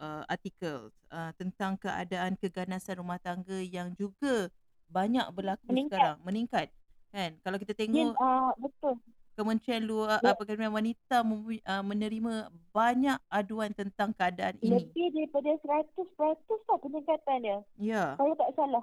uh, 0.00 0.24
artikel 0.32 0.88
uh, 1.12 1.30
tentang 1.36 1.76
keadaan 1.76 2.40
keganasan 2.40 3.04
rumah 3.04 3.20
tangga 3.20 3.60
yang 3.60 3.92
juga 4.00 4.48
banyak 4.88 5.28
berlaku 5.36 5.68
Meningkat. 5.68 5.92
sekarang, 5.92 6.18
meningkat. 6.24 6.66
Kan? 7.12 7.30
Kalau 7.44 7.56
kita 7.60 7.72
tengok 7.76 8.16
ah, 8.16 8.52
betul. 8.56 8.96
Kementerian 9.38 9.86
Luar 9.86 10.18
Ya. 10.18 10.34
apa 10.34 10.42
Kementerian 10.42 10.74
Wanita 10.74 11.22
uh, 11.22 11.82
menerima 11.86 12.32
banyak 12.74 13.18
aduan 13.30 13.70
tentang 13.70 14.10
keadaan 14.10 14.58
ini. 14.58 14.82
Lebih 14.82 15.06
daripada 15.14 15.54
100% 15.62 15.94
lah 16.66 16.78
peningkatan 16.82 17.38
dia. 17.40 17.58
Ya. 17.78 18.04
Kalau 18.18 18.34
tak 18.34 18.50
salah. 18.52 18.82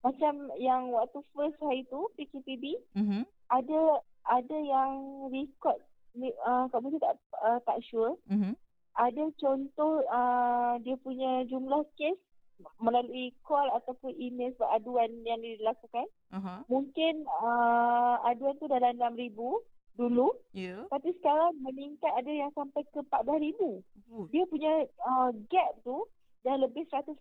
macam 0.00 0.32
yang 0.56 0.88
waktu 0.88 1.20
first 1.30 1.60
hari 1.60 1.84
tu 1.84 2.08
PKPB 2.16 2.72
Mhm. 2.96 3.20
ada 3.52 4.00
ada 4.24 4.56
yang 4.56 4.90
record 5.28 5.76
ni 6.16 6.32
uh, 6.40 6.64
Kak 6.72 6.80
Putri 6.80 6.96
tak 6.96 7.20
uh, 7.36 7.60
tak 7.68 7.84
sure 7.84 8.16
Mhm. 8.24 8.56
ada 8.96 9.22
contoh 9.36 10.00
uh, 10.08 10.80
dia 10.80 10.96
punya 11.04 11.44
jumlah 11.44 11.84
kes 11.94 12.16
melalui 12.76 13.36
call 13.40 13.68
ataupun 13.72 14.16
email 14.16 14.56
sebab 14.56 14.72
aduan 14.72 15.12
yang 15.20 15.36
dilakukan 15.36 16.08
Aha. 16.32 16.64
mungkin 16.64 17.28
uh, 17.36 18.24
aduan 18.24 18.56
tu 18.56 18.72
dalam 18.72 18.96
6000 18.96 19.36
dulu 20.00 20.28
Ya. 20.50 20.88
tapi 20.88 21.12
sekarang 21.14 21.52
meningkat 21.60 22.12
ada 22.14 22.32
yang 22.32 22.50
sampai 22.50 22.80
ke 22.86 23.00
14000 23.04 23.84
Oh, 24.08 24.26
dia 24.26 24.42
punya 24.44 24.72
uh, 25.02 25.30
gap 25.46 25.70
tu 25.80 26.02
dah 26.40 26.56
lebih 26.56 26.88
100% 26.88 27.14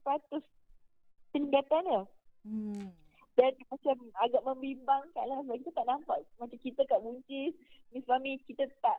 peningkatan 1.30 1.84
dia 1.84 2.02
Hmm. 2.40 2.88
dan 3.36 3.52
macam 3.68 3.96
agak 4.18 4.42
membimbangkan 4.42 5.26
lah 5.26 5.38
sebab 5.42 5.60
kita 5.60 5.72
tak 5.74 5.86
nampak 5.86 6.18
macam 6.36 6.56
kita 6.58 6.82
kat 6.84 7.00
Buncis 7.00 7.52
Miss 7.92 8.08
Mami 8.08 8.40
kita 8.42 8.64
tak 8.80 8.96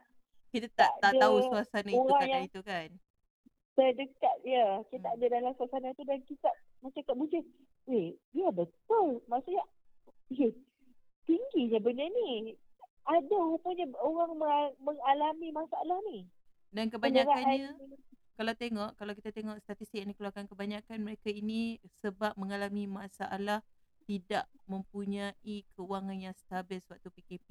Kita 0.51 0.69
tak 0.71 0.93
tak 0.95 1.11
tak 1.11 1.13
tahu 1.17 1.41
suasana 1.41 1.89
itu 1.89 2.05
keadaan 2.05 2.29
yang- 2.29 2.45
itu 2.45 2.61
kan. 2.61 2.89
terdekat 3.71 4.35
dia 4.41 4.65
kita 4.87 5.03
Hmm. 5.03 5.15
ada 5.15 5.25
dalam 5.27 5.51
suasana 5.55 5.89
tu 5.91 6.03
dan 6.03 6.21
kita 6.21 6.49
macam 6.79 7.01
kat 7.01 7.15
Buncis 7.17 7.45
weh 7.83 8.13
ya 8.31 8.47
betul 8.51 9.19
maksudnya 9.25 9.65
eh, 10.31 10.53
tinggi 11.23 11.61
je 11.65 11.77
benda 11.77 12.05
ni 12.05 12.53
ada 13.05 13.35
rupanya 13.37 13.85
orang 13.99 14.31
mengal- 14.37 14.77
mengalami 14.79 15.47
masalah 15.51 15.97
ni 16.09 16.19
Dan 16.71 16.87
kebanyakannya 16.87 17.75
kalau 18.41 18.53
tengok 18.57 18.91
kalau 18.97 19.13
kita 19.13 19.29
tengok 19.29 19.61
statistik 19.61 20.01
yang 20.01 20.09
dikeluarkan 20.15 20.49
kebanyakan 20.49 20.97
mereka 21.03 21.29
ini 21.29 21.77
sebab 22.01 22.33
mengalami 22.39 22.89
masalah 22.89 23.61
tidak 24.09 24.49
mempunyai 24.65 25.61
kewangan 25.77 26.17
yang 26.17 26.33
stabil 26.33 26.81
sewaktu 26.81 27.09
PKP. 27.13 27.49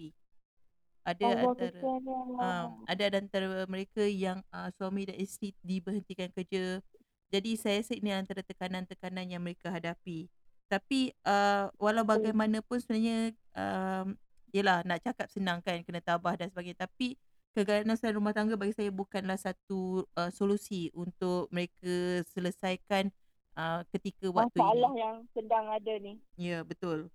Ada 1.06 1.46
Allah 1.46 1.54
antara 1.54 1.80
um, 1.86 2.68
ada 2.84 3.04
antara 3.16 3.46
mereka 3.70 4.04
yang 4.04 4.44
uh, 4.52 4.68
suami 4.76 5.08
dan 5.08 5.16
isteri 5.16 5.54
diberhentikan 5.64 6.28
kerja. 6.34 6.82
Jadi 7.30 7.54
saya 7.54 7.80
rasa 7.80 7.94
ini 7.94 8.10
antara 8.10 8.42
tekanan-tekanan 8.42 9.30
yang 9.30 9.40
mereka 9.40 9.70
hadapi. 9.70 10.26
Tapi 10.66 11.14
uh, 11.22 11.70
walau 11.78 12.02
bagaimanapun 12.02 12.82
sebenarnya 12.82 13.30
um, 13.54 14.18
yelah 14.52 14.82
nak 14.86 15.02
cakap 15.02 15.26
senang 15.30 15.58
kan 15.62 15.82
kena 15.82 15.98
tabah 15.98 16.34
dan 16.36 16.50
sebagainya 16.50 16.86
tapi 16.86 17.14
keganasan 17.50 18.14
rumah 18.14 18.30
tangga 18.30 18.54
bagi 18.54 18.70
saya 18.70 18.94
bukanlah 18.94 19.34
satu 19.34 20.06
uh, 20.14 20.30
solusi 20.30 20.90
untuk 20.94 21.50
mereka 21.50 22.22
selesaikan 22.30 23.10
uh, 23.58 23.82
ketika 23.90 24.30
waktu 24.30 24.54
masalah 24.54 24.90
ini. 24.94 25.02
yang 25.02 25.16
sedang 25.34 25.66
ada 25.66 25.92
ni 25.98 26.12
Ya, 26.38 26.62
betul. 26.62 27.10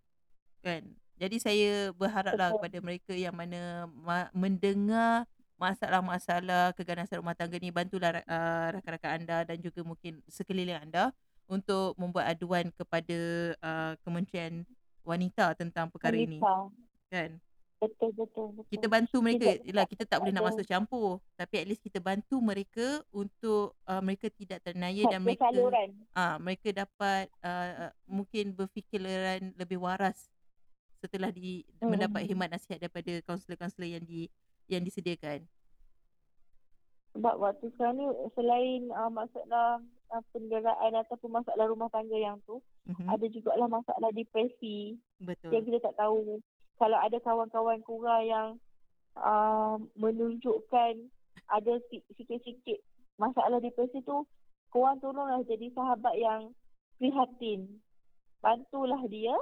Kan? 0.59 0.91
Jadi 1.15 1.39
saya 1.39 1.95
berharaplah 1.95 2.51
Betul. 2.51 2.59
kepada 2.59 2.77
mereka 2.83 3.13
yang 3.15 3.31
mana 3.31 3.88
ma- 3.88 4.27
mendengar 4.36 5.23
masalah-masalah 5.55 6.75
keganasan 6.75 7.23
rumah 7.23 7.31
tangga 7.31 7.55
ni 7.55 7.71
bantulah 7.71 8.19
uh, 8.27 8.67
rakan-rakan 8.75 9.23
anda 9.23 9.38
dan 9.47 9.57
juga 9.63 9.88
mungkin 9.88 10.19
sekeliling 10.27 10.75
anda 10.75 11.15
untuk 11.47 11.95
membuat 11.95 12.27
aduan 12.36 12.67
kepada 12.75 13.17
uh, 13.63 13.93
Kementerian 14.03 14.67
Wanita 15.05 15.55
tentang 15.55 15.88
perkara 15.88 16.17
ini 16.19 16.41
Wanita. 16.43 16.67
Kan. 17.16 17.32
betul 17.76 18.09
betul 18.11 18.47
betul 18.55 18.72
Kita 18.72 18.88
bantu 18.88 19.18
mereka. 19.20 19.45
Tidak- 19.51 19.61
Yalah 19.68 19.86
kita 19.86 20.03
tak 20.03 20.18
boleh 20.18 20.34
nak 20.34 20.45
masuk 20.47 20.66
campur 20.66 21.09
tapi 21.36 21.55
at 21.59 21.68
least 21.68 21.84
kita 21.84 21.99
bantu 21.99 22.39
mereka 22.41 22.88
untuk 23.11 23.76
uh, 23.86 23.99
mereka 23.99 24.32
tidak 24.32 24.63
ternaya 24.63 25.03
dan 25.05 25.20
mereka 25.22 25.45
ah 26.13 26.39
mereka 26.39 26.72
dapat 26.72 27.28
uh, 27.41 27.91
mungkin 28.05 28.51
berfikiran 28.51 29.53
lebih 29.53 29.78
waras 29.78 30.32
setelah 30.97 31.30
di 31.30 31.61
Hmm. 31.78 31.93
mendapat 31.93 32.26
khidmat 32.26 32.49
nasihat 32.49 32.80
daripada 32.80 33.22
kaunselor-kaunselor 33.22 33.86
yang 33.91 34.01
di 34.01 34.26
yang 34.66 34.82
disediakan. 34.82 35.45
sebab 37.13 37.36
waktu 37.38 37.72
sekarang 37.72 37.95
ni 37.95 38.05
selain 38.34 38.82
uh, 38.89 39.07
masalah 39.07 39.80
uh, 40.09 40.24
penderaan 40.32 40.91
ataupun 40.97 41.32
masalah 41.34 41.66
rumah 41.66 41.88
tangga 41.89 42.16
yang 42.16 42.39
tu 42.43 42.57
Mm-hmm. 42.86 43.09
ada 43.09 43.26
jugalah 43.34 43.66
masalah 43.66 44.13
depresi 44.13 44.93
yang 45.18 45.34
Betul. 45.34 45.57
kita 45.66 45.89
tak 45.89 45.97
tahu 45.97 46.38
kalau 46.76 46.97
ada 46.99 47.17
kawan-kawan 47.23 47.80
kurang 47.84 48.23
yang 48.26 48.49
uh, 49.19 49.80
menunjukkan 49.95 50.93
ada 51.51 51.73
si- 51.91 52.05
sikit-sikit 52.17 52.80
masalah 53.15 53.63
depresi 53.63 54.03
tu 54.03 54.28
korang 54.73 54.99
tolonglah 54.99 55.39
jadi 55.47 55.71
sahabat 55.71 56.15
yang 56.19 56.51
prihatin. 56.99 57.80
Bantulah 58.43 58.99
dia. 59.07 59.36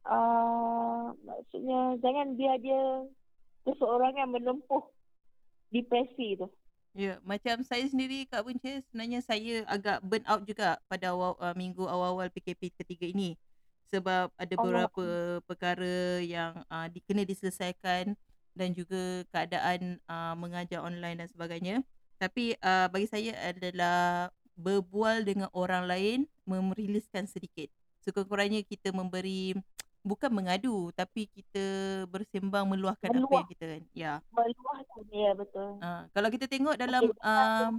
Uh, 0.00 1.12
maksudnya 1.22 1.94
jangan 2.02 2.34
biar 2.34 2.56
dia 2.58 3.04
seseorang 3.68 4.16
yang 4.16 4.32
menempuh 4.32 4.90
depresi 5.70 6.40
tu. 6.40 6.48
Ya, 6.98 7.22
macam 7.22 7.62
saya 7.62 7.86
sendiri 7.86 8.26
Kak 8.26 8.42
Buncis 8.42 8.82
sebenarnya 8.90 9.22
saya 9.22 9.62
agak 9.70 10.02
burn 10.02 10.26
out 10.26 10.42
juga 10.42 10.82
pada 10.90 11.14
awal 11.14 11.38
uh, 11.38 11.54
minggu 11.54 11.86
awal-awal 11.86 12.26
PKP 12.34 12.74
ketiga 12.74 13.06
ini. 13.06 13.38
Sebab 13.90 14.30
ada 14.38 14.54
Allah. 14.54 14.62
beberapa 14.62 15.06
perkara 15.46 16.22
yang 16.22 16.62
uh, 16.70 16.86
di, 16.86 17.02
kena 17.02 17.26
diselesaikan 17.26 18.14
dan 18.54 18.68
juga 18.74 19.26
keadaan 19.34 19.98
uh, 20.06 20.34
mengajar 20.38 20.82
online 20.82 21.26
dan 21.26 21.28
sebagainya. 21.30 21.82
Tapi 22.22 22.54
uh, 22.60 22.86
bagi 22.86 23.08
saya 23.10 23.32
adalah 23.50 24.30
berbual 24.54 25.24
dengan 25.24 25.48
orang 25.56 25.88
lain 25.88 26.18
memeriliskan 26.44 27.24
sedikit. 27.26 27.72
Sekurang-kurangnya 28.04 28.62
kita 28.62 28.92
memberi 28.92 29.56
bukan 30.00 30.32
mengadu 30.32 30.88
tapi 30.96 31.28
kita 31.28 31.64
bersembang 32.08 32.64
meluahkan 32.64 33.08
apa 33.08 33.16
Meluah. 33.20 33.40
yang 33.44 33.50
kita 33.52 33.64
kan. 33.68 33.82
Ya. 33.92 34.12
meluahkan 34.32 35.04
ya 35.12 35.32
betul 35.36 35.70
Uh, 35.80 36.02
kalau 36.12 36.28
kita 36.32 36.46
tengok 36.48 36.76
dalam 36.76 37.04
Okey, 37.08 37.24
um, 37.24 37.72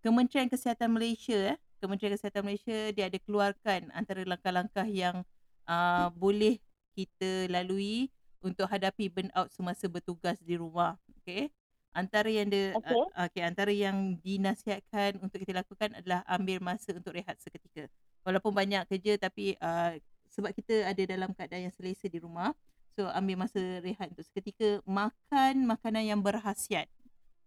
Kementerian 0.00 0.48
Kesihatan 0.48 0.90
Malaysia 0.92 1.56
eh, 1.56 1.58
Kementerian 1.80 2.16
Kesihatan 2.16 2.44
Malaysia 2.44 2.78
dia 2.92 3.04
ada 3.08 3.18
keluarkan 3.20 3.92
antara 3.92 4.24
langkah-langkah 4.24 4.86
yang 4.88 5.24
uh, 5.68 6.08
boleh 6.16 6.58
kita 6.96 7.46
lalui 7.52 8.10
untuk 8.42 8.66
hadapi 8.66 9.12
burnout 9.12 9.52
semasa 9.52 9.86
bertugas 9.86 10.40
di 10.42 10.58
rumah. 10.58 10.96
Okey. 11.22 11.52
Antara 11.94 12.30
yang 12.30 12.48
dia 12.50 12.74
Okey. 12.78 12.94
uh, 12.94 13.26
okey 13.28 13.42
antara 13.42 13.72
yang 13.74 14.18
dinasihatkan 14.22 15.18
untuk 15.22 15.42
kita 15.42 15.56
lakukan 15.56 15.94
adalah 15.98 16.22
ambil 16.26 16.62
masa 16.62 16.94
untuk 16.94 17.14
rehat 17.14 17.38
seketika. 17.38 17.86
Walaupun 18.22 18.54
banyak 18.54 18.82
kerja 18.86 19.18
tapi 19.18 19.54
uh, 19.58 19.94
sebab 20.28 20.54
kita 20.54 20.86
ada 20.86 21.02
dalam 21.02 21.32
keadaan 21.34 21.70
yang 21.70 21.74
selesa 21.74 22.06
di 22.06 22.20
rumah, 22.22 22.54
so 22.94 23.08
ambil 23.10 23.46
masa 23.46 23.58
rehat 23.82 24.12
untuk 24.12 24.26
seketika, 24.26 24.78
makan 24.86 25.66
makanan 25.66 26.04
yang 26.06 26.20
berkhasiat. 26.22 26.86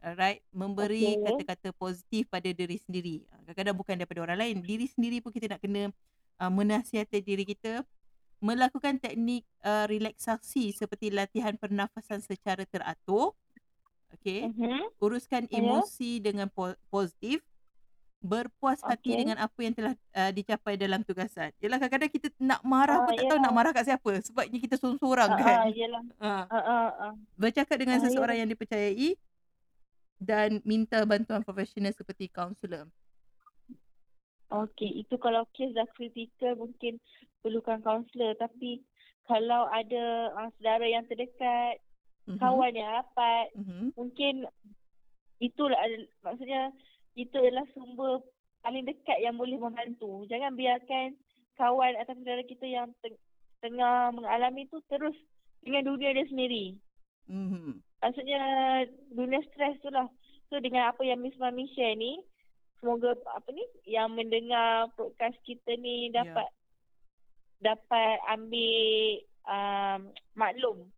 Alright, 0.01 0.41
memberi 0.49 1.13
Okey. 1.15 1.45
kata-kata 1.45 1.69
positif 1.77 2.25
pada 2.25 2.49
diri 2.49 2.81
sendiri. 2.81 3.21
Ah, 3.29 3.37
Kadang-kadang 3.45 3.75
bukan 3.77 3.93
daripada 4.01 4.19
orang 4.25 4.39
lain, 4.41 4.55
diri 4.65 4.89
sendiri 4.89 5.21
pun 5.21 5.29
kita 5.29 5.45
nak 5.45 5.61
kena 5.61 5.93
uh, 6.41 6.49
menasihati 6.51 7.21
diri 7.21 7.45
kita 7.45 7.85
melakukan 8.41 8.97
teknik 8.97 9.45
uh, 9.61 9.85
relaksasi 9.85 10.73
seperti 10.73 11.09
latihan 11.09 11.53
pernafasan 11.55 12.19
secara 12.19 12.65
teratur. 12.65 13.37
Okey 14.11 14.49
Mhm. 14.49 14.91
uruskan 14.97 15.47
Ya. 15.47 15.61
emosi 15.61 16.19
dengan 16.19 16.45
po- 16.47 16.75
positif 16.89 17.39
berpuas 18.19 18.77
hati 18.81 19.13
Okey. 19.13 19.19
dengan 19.19 19.37
apa 19.39 19.55
yang 19.57 19.73
telah 19.73 19.93
uh, 20.11 20.29
dicapai 20.29 20.75
dalam 20.75 21.01
tugasan. 21.01 21.49
Yalah 21.57 21.79
kadang-kadang 21.79 22.11
kita 22.11 22.27
nak 22.37 22.61
marah 22.61 22.97
Ah, 22.97 23.03
pun 23.03 23.13
tak 23.15 23.23
tahu 23.23 23.29
yalah. 23.31 23.41
nak 23.41 23.53
marah 23.55 23.71
kat 23.71 23.85
siapa 23.87 24.11
sebabnya 24.19 24.59
kita 24.59 24.75
seorang-seorang 24.75 25.29
Ah, 25.31 25.37
kan. 25.37 25.57
ah, 25.57 25.69
yelah. 25.71 26.01
Uh, 26.17 26.25
Ah, 26.47 26.53
ah, 26.53 26.89
ah. 27.01 27.13
bercakap 27.33 27.77
dengan 27.77 27.97
Ah, 27.97 28.03
seseorang 28.03 28.35
yalah. 28.35 28.41
yang 28.41 28.49
dipercayai 28.51 29.09
dan 30.19 30.61
minta 30.61 31.01
bantuan 31.01 31.41
profesional 31.41 31.89
seperti 31.91 32.27
kaunselor. 32.27 32.85
Okey, 34.51 35.07
itu 35.07 35.15
kalau 35.15 35.47
kes 35.55 35.71
dah 35.71 35.87
kritikal 35.95 36.59
mungkin 36.59 36.99
perlukan 37.39 37.79
kaunselor. 37.79 38.35
Tapi 38.35 38.83
kalau 39.23 39.71
ada 39.71 40.35
uh, 40.35 40.49
saudara 40.59 40.85
yang 40.85 41.07
terdekat, 41.07 41.79
Mhm. 42.27 42.37
kawan 42.37 42.75
yang 42.75 42.91
rapat, 43.01 43.47
Mhm. 43.57 43.97
mungkin 43.97 44.45
itulah 45.41 45.79
maksudnya 46.21 46.69
itu 47.17 47.33
adalah 47.33 47.65
sumber 47.73 48.21
paling 48.61 48.85
dekat 48.85 49.17
yang 49.25 49.39
boleh 49.41 49.57
membantu. 49.57 50.27
Jangan 50.29 50.53
biarkan 50.53 51.17
kawan 51.57 51.97
atau 51.97 52.13
saudara 52.13 52.45
kita 52.45 52.67
yang 52.69 52.93
teng- 53.01 53.17
tengah 53.65 54.13
mengalami 54.13 54.69
tu 54.69 54.77
terus 54.85 55.17
dengan 55.65 55.89
dunia 55.89 56.13
dia 56.13 56.29
sendiri. 56.29 56.77
Mhm. 57.25 57.81
Maksudnya 58.01 58.41
dunia 59.13 59.41
stres 59.49 59.81
tu 59.81 59.89
lah. 59.89 60.05
So 60.53 60.61
dengan 60.61 60.93
apa 60.93 61.01
yang 61.01 61.21
Miss 61.23 61.37
Mami 61.41 61.69
share 61.73 61.95
ni, 61.97 62.21
semoga 62.81 63.13
apa 63.29 63.49
ni 63.49 63.61
yang 63.85 64.09
mendengar 64.11 64.89
podcast 64.97 65.37
kita 65.45 65.77
ni 65.77 66.09
Ya. 66.09 66.25
dapat 66.25 66.49
dapat 67.61 68.17
ambil 68.27 68.81
um, 69.45 69.99
maklum. 70.33 70.89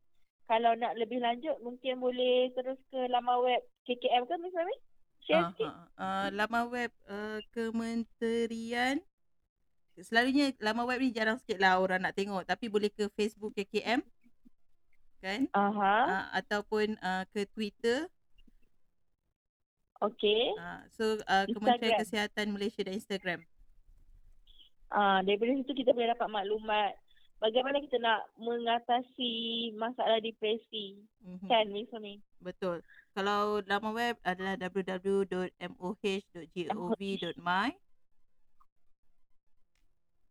Kalau 0.43 0.75
nak 0.75 0.95
lebih 0.95 1.19
lanjut 1.19 1.55
mungkin 1.59 1.99
boleh 1.99 2.51
terus 2.51 2.79
ke 2.87 2.99
laman 3.07 3.39
web 3.41 3.61
KKM 3.83 4.23
ke 4.23 4.35
Miss 4.39 4.55
Mami? 4.55 4.75
Share 5.23 5.39
Ah, 5.39 5.49
sikit. 5.51 5.71
ah, 5.71 5.87
ah, 5.99 6.27
laman 6.31 6.65
web 6.67 6.91
uh, 7.07 7.39
Kementerian 7.51 8.99
selalunya 9.93 10.51
laman 10.59 10.83
web 10.83 10.99
ni 10.99 11.13
jarang 11.13 11.37
sikit 11.37 11.61
lah 11.61 11.77
orang 11.77 12.01
nak 12.01 12.17
tengok 12.17 12.43
tapi 12.43 12.65
boleh 12.65 12.89
ke 12.89 13.07
Facebook 13.13 13.53
KKM 13.53 14.01
kan 15.21 15.47
Aha. 15.53 15.95
uh, 16.03 16.25
ataupun 16.35 16.97
uh, 16.99 17.23
ke 17.29 17.45
Twitter 17.53 18.09
Okey. 20.03 20.51
uh, 20.59 20.83
so 20.91 21.17
uh, 21.25 21.47
Kementerian 21.47 21.95
Instagram. 21.95 22.01
Kesihatan 22.03 22.47
Malaysia 22.51 22.81
dan 22.83 22.95
Instagram 22.99 23.39
Ah, 24.93 25.25
daripada 25.25 25.57
situ 25.57 25.73
kita 25.73 25.89
boleh 25.89 26.13
dapat 26.13 26.29
maklumat 26.29 26.93
bagaimana 27.41 27.81
kita 27.81 27.97
nak 27.97 28.29
mengatasi 28.37 29.73
masalah 29.73 30.21
depresi. 30.21 31.01
mm-hmm. 31.25 31.49
Kan, 31.49 31.73
Miss 31.73 31.89
Soni? 31.89 32.21
betul 32.37 32.85
kalau 33.17 33.57
laman 33.65 33.93
web 33.97 34.15
adalah 34.21 34.53
www.moh.gov.my 34.59 35.49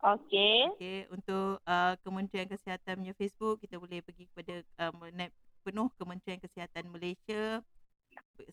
Okey. 0.03 0.67
Okay, 0.75 1.07
untuk 1.15 1.63
uh, 1.63 1.95
Kementerian 2.03 2.51
Kesihatan 2.51 2.99
punya 2.99 3.15
Facebook, 3.15 3.63
kita 3.63 3.79
boleh 3.79 4.03
pergi 4.03 4.27
kepada 4.27 4.59
uh, 4.83 4.91
penuh 5.63 5.95
Kementerian 5.95 6.43
Kesihatan 6.43 6.91
Malaysia. 6.91 7.63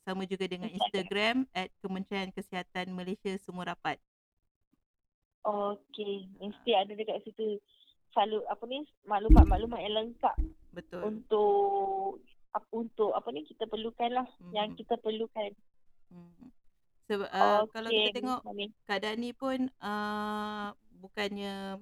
Sama 0.05 0.25
juga 0.25 0.45
dengan 0.45 0.69
Instagram 0.69 1.49
at 1.53 1.69
Kementerian 1.81 2.29
Kesihatan 2.29 2.93
Malaysia 2.93 3.33
semua 3.41 3.73
rapat. 3.73 3.97
Okey. 5.43 6.29
Mesti 6.39 6.71
ada 6.75 6.93
dekat 6.93 7.23
situ 7.25 7.57
selalu 8.13 8.41
apa 8.49 8.63
ni 8.65 8.85
maklumat-maklumat 9.05 9.79
yang 9.85 9.95
lengkap 9.95 10.35
Betul. 10.73 11.01
untuk 11.05 12.19
untuk 12.73 13.13
apa 13.13 13.29
ni 13.29 13.45
kita 13.45 13.69
perlukan 13.69 14.09
lah 14.09 14.27
Mhm. 14.41 14.51
yang 14.53 14.69
kita 14.73 14.97
perlukan. 14.97 15.53
Hmm. 16.09 16.49
Sebab 17.05 17.29
uh, 17.29 17.65
Okey, 17.65 17.71
kalau 17.73 17.89
kita 17.89 18.09
tengok 18.21 18.41
keadaan 18.85 19.19
ni 19.21 19.31
pun 19.33 19.69
uh, 19.81 20.73
bukannya 21.01 21.77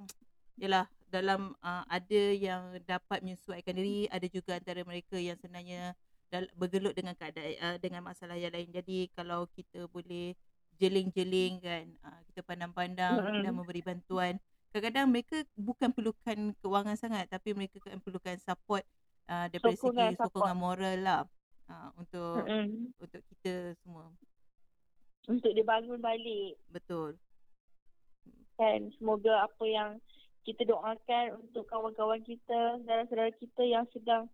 yalah 0.59 0.87
dalam 1.07 1.55
uh, 1.63 1.83
ada 1.87 2.23
yang 2.35 2.75
dapat 2.83 3.23
menyesuaikan 3.23 3.75
diri, 3.75 4.11
ada 4.11 4.27
juga 4.27 4.59
antara 4.59 4.83
mereka 4.83 5.15
yang 5.15 5.39
sebenarnya 5.39 5.95
dal- 6.27 6.51
bergelut 6.55 6.93
dengan 6.93 7.15
keadaan 7.15 7.55
uh, 7.59 7.77
dengan 7.79 8.01
masalah 8.03 8.35
yang 8.35 8.51
lain. 8.51 8.69
Jadi 8.71 9.07
kalau 9.15 9.47
kita 9.55 9.87
boleh 9.91 10.35
jeling-jeling 10.77 11.57
kan, 11.63 11.85
uh, 12.05 12.19
kita 12.29 12.45
pandang-pandang 12.45 13.17
Mm-mm. 13.17 13.43
dan 13.43 13.51
memberi 13.55 13.81
bantuan. 13.81 14.37
Kadang-kadang 14.69 15.07
mereka 15.09 15.41
bukan 15.55 15.89
perlukan 15.89 16.37
kewangan 16.61 16.97
sangat 16.99 17.25
tapi 17.31 17.55
mereka 17.55 17.79
kan 17.81 17.97
perlukan 18.03 18.37
support 18.37 18.83
uh, 19.31 19.47
daripada 19.49 19.73
Sokongan, 19.73 20.13
segi 20.13 20.21
sokongan 20.27 20.57
moral 20.59 20.97
lah 21.01 21.21
uh, 21.71 21.89
untuk 21.97 22.45
Mm-mm. 22.45 22.93
untuk 22.99 23.21
kita 23.31 23.73
semua. 23.81 24.11
Untuk 25.27 25.51
dibangun 25.55 25.99
balik. 25.99 26.55
Betul. 26.71 27.19
kan 28.57 28.89
semoga 28.97 29.45
apa 29.45 29.65
yang 29.69 30.01
kita 30.41 30.65
doakan 30.65 31.37
untuk 31.45 31.69
kawan-kawan 31.69 32.23
kita 32.25 32.81
saudara-saudara 32.81 33.29
kita 33.37 33.63
yang 33.67 33.85
sedang 33.93 34.25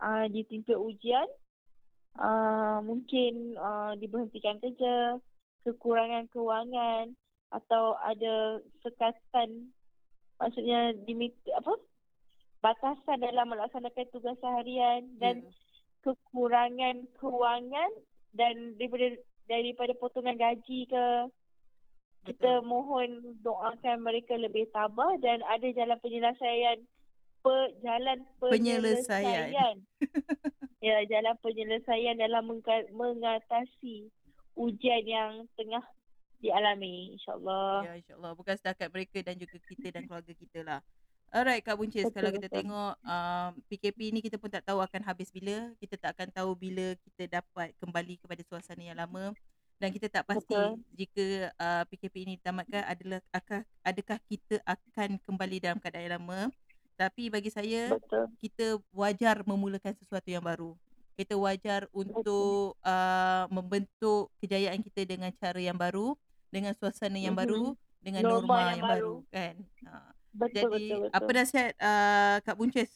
uh, 0.00 0.26
ditimpa 0.28 0.74
ujian 0.74 1.28
uh, 2.18 2.80
mungkin 2.82 3.54
uh, 3.56 3.92
diberhentikan 3.96 4.58
kerja 4.58 5.20
kekurangan 5.64 6.26
kewangan 6.32 7.14
atau 7.52 7.98
ada 8.02 8.62
sekatan 8.80 9.70
maksudnya 10.40 10.96
dimit 11.04 11.36
apa 11.52 11.76
batasan 12.64 13.20
dalam 13.20 13.52
melaksanakan 13.52 14.06
tugas 14.12 14.36
seharian 14.40 15.08
dan 15.20 15.44
Ya. 15.44 15.52
kekurangan 16.00 17.04
kewangan 17.20 17.92
dan 18.32 18.72
daripada 18.80 19.20
daripada 19.48 19.92
potongan 20.00 20.38
gaji 20.40 20.88
ke 20.88 21.04
kita 22.28 22.60
Betul. 22.60 22.68
mohon 22.68 23.36
doakan 23.40 24.04
mereka 24.04 24.36
lebih 24.36 24.68
tabah 24.72 25.16
dan 25.24 25.40
ada 25.48 25.68
jalan 25.72 25.96
penyelesaian 26.04 26.78
pe, 27.40 27.56
jalan 27.80 28.18
Penyelesaian. 28.40 29.48
penyelesaian. 29.48 29.76
ya, 30.86 30.96
jalan 31.08 31.34
penyelesaian 31.40 32.16
dalam 32.16 32.44
mengka, 32.48 32.84
mengatasi 32.92 34.08
ujian 34.56 35.04
yang 35.04 35.32
tengah 35.56 35.84
dialami 36.40 37.14
insyaallah. 37.16 37.84
Ya 37.84 37.94
insyaAllah 38.00 38.32
Bukan 38.32 38.54
setakat 38.56 38.88
mereka 38.88 39.20
dan 39.20 39.36
juga 39.36 39.60
kita 39.60 39.92
dan 39.92 40.08
keluarga 40.08 40.32
kita 40.32 40.60
lah 40.64 40.80
Alright 41.30 41.62
Kak 41.62 41.76
Buncis 41.76 42.08
Betul, 42.08 42.16
Kalau 42.16 42.30
kita 42.34 42.48
betul. 42.48 42.58
tengok 42.64 42.92
um, 43.04 43.50
PKP 43.68 43.98
ni 44.10 44.20
kita 44.24 44.36
pun 44.40 44.50
tak 44.50 44.64
tahu 44.64 44.80
akan 44.80 45.04
habis 45.04 45.28
bila 45.30 45.70
Kita 45.78 46.00
tak 46.00 46.16
akan 46.16 46.28
tahu 46.32 46.50
bila 46.56 46.96
kita 46.96 47.40
dapat 47.40 47.76
kembali 47.78 48.18
kepada 48.18 48.42
suasana 48.48 48.82
yang 48.82 48.98
lama 48.98 49.36
Dan 49.78 49.92
kita 49.92 50.08
tak 50.08 50.24
pasti 50.26 50.56
Betul. 50.56 50.80
jika 50.96 51.26
uh, 51.60 51.84
PKP 51.92 52.14
ini 52.24 52.32
ditamatkan 52.40 52.88
adalah 52.88 53.20
akah, 53.30 53.62
Adakah 53.84 54.18
kita 54.26 54.58
akan 54.64 55.20
kembali 55.22 55.56
dalam 55.60 55.78
keadaan 55.78 56.04
yang 56.08 56.16
lama 56.18 56.40
Tapi 57.00 57.32
bagi 57.32 57.48
saya 57.48 57.96
Betul. 57.96 58.28
kita 58.36 58.76
wajar 58.92 59.40
memulakan 59.48 59.96
sesuatu 59.96 60.28
yang 60.28 60.44
baru. 60.44 60.76
Kita 61.16 61.32
wajar 61.40 61.88
untuk 61.96 62.76
uh, 62.84 63.44
membentuk 63.48 64.28
kejayaan 64.44 64.84
kita 64.84 65.08
dengan 65.08 65.32
cara 65.40 65.56
yang 65.56 65.80
baru, 65.80 66.12
dengan 66.52 66.76
suasana 66.76 67.16
yang 67.16 67.32
baru, 67.32 67.72
dengan 68.04 68.20
Norma 68.28 68.36
norma, 68.44 68.56
yang 68.60 68.68
yang, 68.84 68.84
baru. 68.84 69.12
baru. 69.24 69.32
kan. 69.32 69.54
Ha. 69.88 69.92
Betul 70.30 70.52
Jadi 70.52 70.68
betul 70.68 70.98
betul. 71.08 71.16
apa 71.16 71.30
nasihat 71.32 71.72
uh, 71.80 72.36
Kak 72.44 72.56
Buncis 72.60 72.90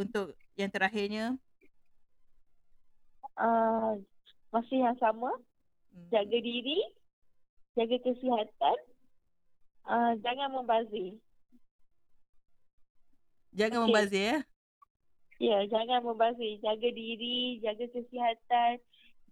untuk 0.00 0.32
yang 0.56 0.70
terakhirnya? 0.72 1.36
uh, 3.36 3.92
masih 4.52 4.78
yang 4.84 4.96
sama, 4.96 5.32
Hmm. 5.90 6.06
jaga 6.14 6.38
diri, 6.38 6.78
jaga 7.74 7.98
kesihatan, 7.98 8.78
uh, 9.90 10.14
jangan 10.22 10.54
membazir. 10.54 11.18
Jangan 13.54 13.78
okey. 13.78 13.86
membazir 13.88 14.22
ya. 14.22 14.38
Ya, 15.40 15.58
jangan 15.72 16.04
membazir. 16.04 16.60
Jaga 16.60 16.88
diri, 16.92 17.64
jaga 17.64 17.88
kesihatan. 17.88 18.76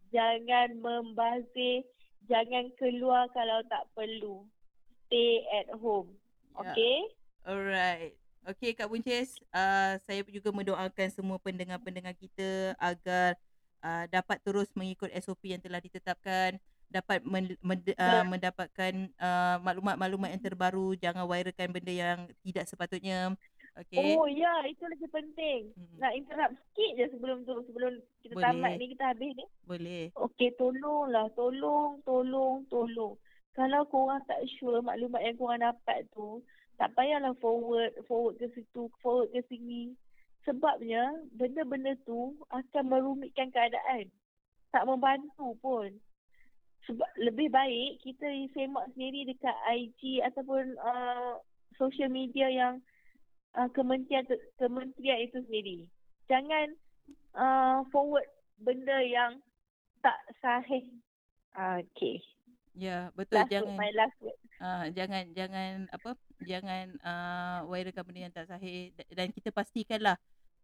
Jangan 0.08 0.80
membazir. 0.80 1.84
Jangan 2.26 2.72
keluar 2.80 3.28
kalau 3.36 3.60
tak 3.68 3.84
perlu. 3.92 4.48
Stay 5.06 5.44
at 5.52 5.68
home. 5.76 6.16
Ya. 6.56 6.72
Okay? 6.72 6.96
Alright. 7.44 8.12
Okay 8.48 8.72
Kak 8.72 8.88
Buncis, 8.88 9.36
uh, 9.52 10.00
saya 10.08 10.24
juga 10.24 10.48
mendoakan 10.48 11.08
semua 11.12 11.36
pendengar-pendengar 11.36 12.16
kita 12.16 12.72
agar 12.80 13.36
uh, 13.84 14.08
dapat 14.08 14.40
terus 14.40 14.72
mengikut 14.72 15.12
SOP 15.20 15.52
yang 15.52 15.60
telah 15.60 15.76
ditetapkan, 15.84 16.56
dapat 16.88 17.20
men, 17.28 17.52
men, 17.60 17.78
uh, 18.00 18.24
mendapatkan 18.24 19.12
uh, 19.20 19.60
maklumat-maklumat 19.60 20.32
yang 20.32 20.40
terbaru, 20.40 20.96
jangan 20.96 21.28
viralkan 21.28 21.68
benda 21.68 21.92
yang 21.92 22.18
tidak 22.40 22.64
sepatutnya. 22.64 23.36
Okay. 23.79 24.18
Oh 24.18 24.26
ya, 24.26 24.66
itu 24.66 24.83
lagi 24.91 25.07
penting. 25.07 25.70
Hmm. 25.79 25.99
Nak 26.03 26.12
interrupt 26.18 26.59
sikit 26.59 26.91
je 26.99 27.05
sebelum 27.14 27.47
tu. 27.47 27.62
Sebelum 27.70 28.03
kita 28.26 28.35
Boleh. 28.35 28.45
tamat 28.51 28.72
ni, 28.74 28.85
kita 28.91 29.05
habis 29.14 29.31
ni. 29.39 29.47
Boleh. 29.70 30.05
Okey, 30.18 30.51
tolonglah. 30.59 31.31
Tolong, 31.39 32.03
tolong, 32.03 32.66
tolong. 32.66 33.14
Kalau 33.55 33.83
korang 33.87 34.22
tak 34.26 34.43
sure 34.59 34.83
maklumat 34.83 35.22
yang 35.22 35.39
korang 35.39 35.62
dapat 35.62 36.11
tu, 36.11 36.43
tak 36.74 36.91
payahlah 36.99 37.35
forward, 37.39 37.95
forward 38.11 38.35
ke 38.43 38.51
situ, 38.55 38.91
forward 38.99 39.31
ke 39.31 39.47
sini. 39.47 39.95
Sebabnya, 40.43 41.14
benda-benda 41.39 41.95
tu 42.03 42.35
akan 42.51 42.85
merumitkan 42.91 43.55
keadaan. 43.55 44.11
Tak 44.74 44.91
membantu 44.91 45.55
pun. 45.62 45.95
Sebab 46.91 47.11
lebih 47.20 47.55
baik 47.55 48.03
kita 48.03 48.26
semak 48.55 48.91
sendiri 48.95 49.29
dekat 49.29 49.55
IG 49.70 50.24
ataupun 50.24 50.74
uh, 50.83 51.39
social 51.79 52.11
media 52.11 52.51
yang 52.51 52.83
uh, 53.57 53.68
kementerian 53.72 54.24
kementerian 54.59 55.20
itu 55.24 55.38
sendiri. 55.49 55.78
Jangan 56.28 56.76
uh, 57.38 57.80
forward 57.88 58.26
benda 58.61 59.01
yang 59.01 59.38
tak 60.05 60.18
sahih. 60.44 60.84
Uh, 61.57 61.80
okay. 61.82 62.20
Ya, 62.78 63.11
betul 63.18 63.42
Last 63.42 63.51
jangan 63.51 63.74
word, 63.74 63.80
my 63.80 63.90
last 63.96 64.16
word. 64.22 64.38
uh, 64.62 64.84
jangan 64.94 65.24
jangan 65.34 65.90
apa? 65.90 66.11
Jangan 66.46 66.84
uh, 67.03 67.59
viralkan 67.66 68.03
benda 68.07 68.20
yang 68.30 68.34
tak 68.34 68.46
sahih 68.46 68.94
Da- 68.94 69.11
dan 69.11 69.34
kita 69.34 69.51
pastikanlah 69.51 70.14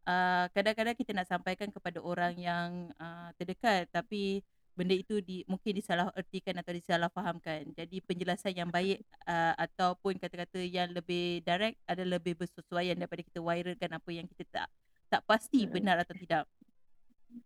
uh, 0.06 0.46
kadang-kadang 0.54 0.94
kita 0.94 1.10
nak 1.10 1.26
sampaikan 1.26 1.74
kepada 1.74 1.98
orang 1.98 2.38
yang 2.38 2.94
uh, 3.02 3.34
terdekat 3.34 3.90
tapi 3.90 4.46
benda 4.74 4.94
itu 4.94 5.22
di, 5.22 5.46
mungkin 5.46 5.78
disalahertikan 5.78 6.58
atau 6.58 6.74
disalahfahamkan. 6.74 7.72
Jadi 7.72 8.02
penjelasan 8.02 8.52
yang 8.54 8.68
baik 8.68 9.00
uh, 9.26 9.54
ataupun 9.56 10.18
kata-kata 10.18 10.58
yang 10.60 10.90
lebih 10.90 11.40
direct 11.46 11.78
adalah 11.86 12.18
lebih 12.18 12.34
bersesuaian 12.34 12.98
daripada 12.98 13.22
kita 13.22 13.38
viralkan 13.38 13.90
apa 13.94 14.10
yang 14.10 14.26
kita 14.26 14.44
tak 14.50 14.68
tak 15.08 15.22
pasti 15.30 15.62
Mm. 15.64 15.70
benar 15.70 15.96
atau 16.02 16.14
tidak. 16.18 16.44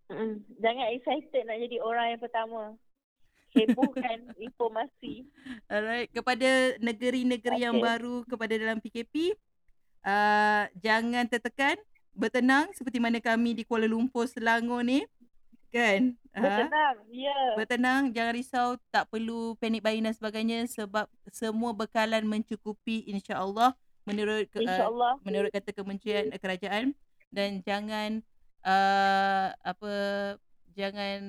Mm-mm. 0.08 0.40
Jangan 0.60 0.86
excited 0.96 1.42
nak 1.44 1.58
jadi 1.60 1.76
orang 1.84 2.16
yang 2.16 2.20
pertama. 2.20 2.60
Hebohkan 3.52 4.18
informasi. 4.48 5.28
Alright, 5.68 6.08
kepada 6.12 6.76
negeri-negeri 6.80 7.64
yang 7.64 7.76
Okey. 7.80 7.84
baru 7.84 8.16
kepada 8.28 8.54
dalam 8.56 8.80
PKP, 8.80 9.36
uh, 10.04 10.64
jangan 10.80 11.24
tertekan, 11.28 11.76
bertenang 12.12 12.68
seperti 12.76 13.00
mana 13.00 13.20
kami 13.20 13.56
di 13.56 13.62
Kuala 13.64 13.88
Lumpur, 13.88 14.28
Selangor 14.28 14.84
ni. 14.84 15.04
Kan? 15.68 16.16
Bertenang. 16.42 16.96
Ya. 17.10 17.40
Bertenang, 17.58 18.02
jangan 18.14 18.32
risau, 18.34 18.68
tak 18.92 19.10
perlu 19.10 19.58
panik 19.58 19.82
buying 19.82 20.04
dan 20.06 20.14
sebagainya 20.14 20.64
sebab 20.70 21.10
semua 21.30 21.74
bekalan 21.74 22.24
mencukupi 22.24 23.06
insya-Allah 23.10 23.74
menurut 24.08 24.48
ke- 24.48 24.60
uh, 24.60 24.64
InsyaAllah. 24.64 25.12
menurut 25.20 25.50
kata 25.52 25.70
kementerian 25.76 26.32
uh, 26.32 26.40
kerajaan 26.40 26.96
dan 27.28 27.60
jangan 27.60 28.24
uh, 28.64 29.52
apa 29.60 29.92
jangan 30.72 31.20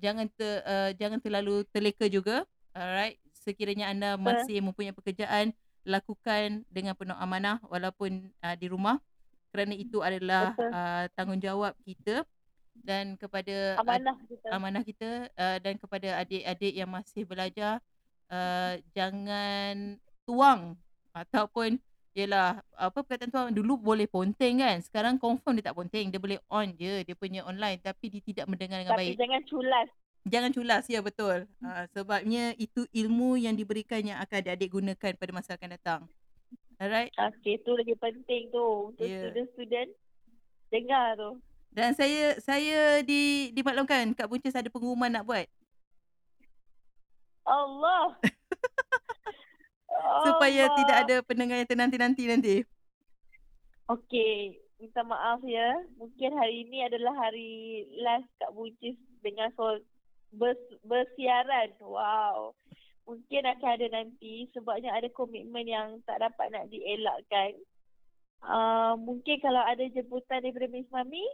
jangan 0.00 0.26
ter, 0.32 0.64
uh, 0.64 0.90
jangan 0.96 1.20
terlalu 1.20 1.68
terleka 1.68 2.08
juga 2.08 2.48
alright 2.72 3.20
sekiranya 3.36 3.92
anda 3.92 4.16
masih 4.16 4.64
mempunyai 4.64 4.96
pekerjaan 4.96 5.52
lakukan 5.84 6.64
dengan 6.72 6.96
penuh 6.96 7.16
amanah 7.20 7.60
walaupun 7.68 8.32
uh, 8.40 8.56
di 8.56 8.72
rumah 8.72 8.96
kerana 9.52 9.76
itu 9.76 10.00
adalah 10.00 10.56
Betul. 10.56 10.70
uh, 10.72 11.04
tanggungjawab 11.12 11.72
kita 11.84 12.24
dan 12.82 13.14
kepada 13.14 13.78
ad- 13.78 13.86
Amanah 13.86 14.16
kita. 14.26 14.48
amanah 14.50 14.82
kita 14.82 15.10
uh, 15.32 15.58
dan 15.62 15.74
kepada 15.78 16.08
adik-adik 16.20 16.74
yang 16.74 16.90
masih 16.90 17.22
belajar 17.22 17.78
uh, 18.28 18.74
jangan 18.92 19.96
tuang 20.24 20.74
ataupun 21.12 21.78
Yelah, 22.14 22.62
apa 22.78 23.02
perkataan 23.02 23.26
tuang 23.26 23.50
dulu 23.50 23.74
boleh 23.74 24.06
ponteng 24.06 24.62
kan. 24.62 24.78
Sekarang 24.78 25.18
confirm 25.18 25.58
dia 25.58 25.66
tak 25.66 25.74
ponteng. 25.74 26.14
Dia 26.14 26.22
boleh 26.22 26.38
on 26.46 26.70
je 26.78 27.02
dia 27.02 27.14
punya 27.18 27.42
online 27.42 27.82
tapi 27.82 28.06
dia 28.06 28.22
tidak 28.22 28.46
mendengar 28.46 28.78
dengan 28.78 28.94
Tapi 28.94 29.02
baik. 29.02 29.18
jangan 29.18 29.42
culas. 29.50 29.88
Jangan 30.22 30.50
culas, 30.54 30.84
ya 30.86 31.02
betul. 31.02 31.42
Uh, 31.58 31.84
sebabnya 31.90 32.54
itu 32.54 32.86
ilmu 32.94 33.34
yang 33.34 33.58
diberikan 33.58 33.98
yang 33.98 34.22
akan 34.22 34.46
adik-adik 34.46 34.70
gunakan 34.70 35.12
pada 35.18 35.30
masa 35.34 35.58
akan 35.58 35.74
datang. 35.74 36.00
Alright. 36.78 37.10
Okey, 37.18 37.58
tu 37.66 37.74
lagi 37.74 37.98
penting 37.98 38.46
tu 38.54 38.94
untuk 38.94 39.10
Ya. 39.10 39.18
student-student. 39.26 39.90
Dengar 40.70 41.18
tu. 41.18 41.30
Dan 41.74 41.90
saya 41.98 42.38
saya 42.38 43.02
di 43.02 43.50
dimaklumkan 43.50 44.14
Kak 44.14 44.30
Buncis 44.30 44.54
ada 44.54 44.70
pengumuman 44.70 45.10
nak 45.10 45.26
buat. 45.26 45.42
Allah. 47.42 48.14
Supaya 50.26 50.70
Allah. 50.70 50.76
tidak 50.78 50.96
ada 51.02 51.16
pendengar 51.26 51.58
yang 51.58 51.66
ternanti-nanti 51.66 52.22
nanti. 52.30 52.56
Okey, 53.90 54.62
minta 54.78 55.02
maaf 55.02 55.42
ya. 55.42 55.82
Mungkin 55.98 56.38
hari 56.38 56.62
ini 56.62 56.86
adalah 56.86 57.26
hari 57.26 57.84
last 57.98 58.30
Kak 58.38 58.54
Buncis 58.54 58.94
dengan 59.26 59.50
sol 59.58 59.82
bers, 60.30 60.56
bersiaran. 60.86 61.74
Wow. 61.82 62.54
Mungkin 63.04 63.50
akan 63.50 63.70
ada 63.82 64.00
nanti 64.00 64.46
sebabnya 64.54 64.94
ada 64.94 65.10
komitmen 65.10 65.66
yang 65.66 65.98
tak 66.06 66.22
dapat 66.22 66.54
nak 66.54 66.70
dielakkan. 66.70 67.58
Uh, 68.44 68.94
mungkin 69.00 69.42
kalau 69.42 69.60
ada 69.60 69.82
jemputan 69.90 70.40
daripada 70.40 70.68
Miss 70.68 70.88
Mami, 70.88 71.24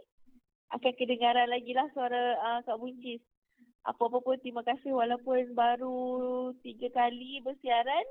akan 0.71 0.93
kedengaran 0.95 1.51
lagi 1.51 1.75
lah 1.75 1.87
suara 1.91 2.39
uh, 2.39 2.59
Kak 2.63 2.79
Buncis. 2.79 3.19
Apa-apa 3.83 4.21
pun 4.21 4.37
terima 4.39 4.61
kasih 4.61 4.93
walaupun 4.93 5.57
baru 5.57 6.53
tiga 6.63 6.87
kali 6.93 7.41
bersiaran. 7.43 8.05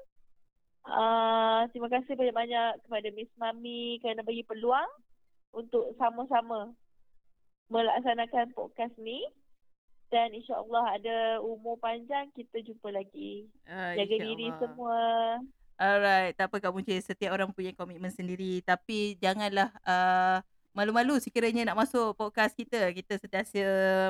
Uh, 0.84 1.68
terima 1.72 1.88
kasih 1.92 2.16
banyak-banyak 2.16 2.80
kepada 2.84 3.08
Miss 3.12 3.30
Mami 3.36 4.00
kerana 4.00 4.24
bagi 4.24 4.44
peluang 4.44 4.88
untuk 5.52 5.92
sama-sama 5.96 6.72
melaksanakan 7.70 8.52
podcast 8.52 8.92
ni. 8.98 9.24
Dan 10.10 10.34
insyaAllah 10.34 10.98
ada 10.98 11.18
umur 11.38 11.78
panjang 11.78 12.34
kita 12.34 12.66
jumpa 12.66 12.90
lagi. 12.90 13.46
Uh, 13.62 13.94
Jaga 13.94 14.16
diri 14.26 14.50
semua. 14.58 15.02
Alright, 15.80 16.34
tak 16.34 16.50
apa 16.50 16.58
Kak 16.58 16.74
Buncis. 16.74 17.06
Setiap 17.06 17.30
orang 17.30 17.54
punya 17.54 17.70
komitmen 17.72 18.10
sendiri. 18.10 18.58
Tapi 18.66 19.16
janganlah 19.22 19.70
uh, 19.86 20.42
malu-malu 20.70 21.18
sekiranya 21.18 21.70
nak 21.70 21.86
masuk 21.86 22.14
podcast 22.14 22.54
kita. 22.54 22.90
Kita 22.94 23.18
sentiasa 23.18 23.62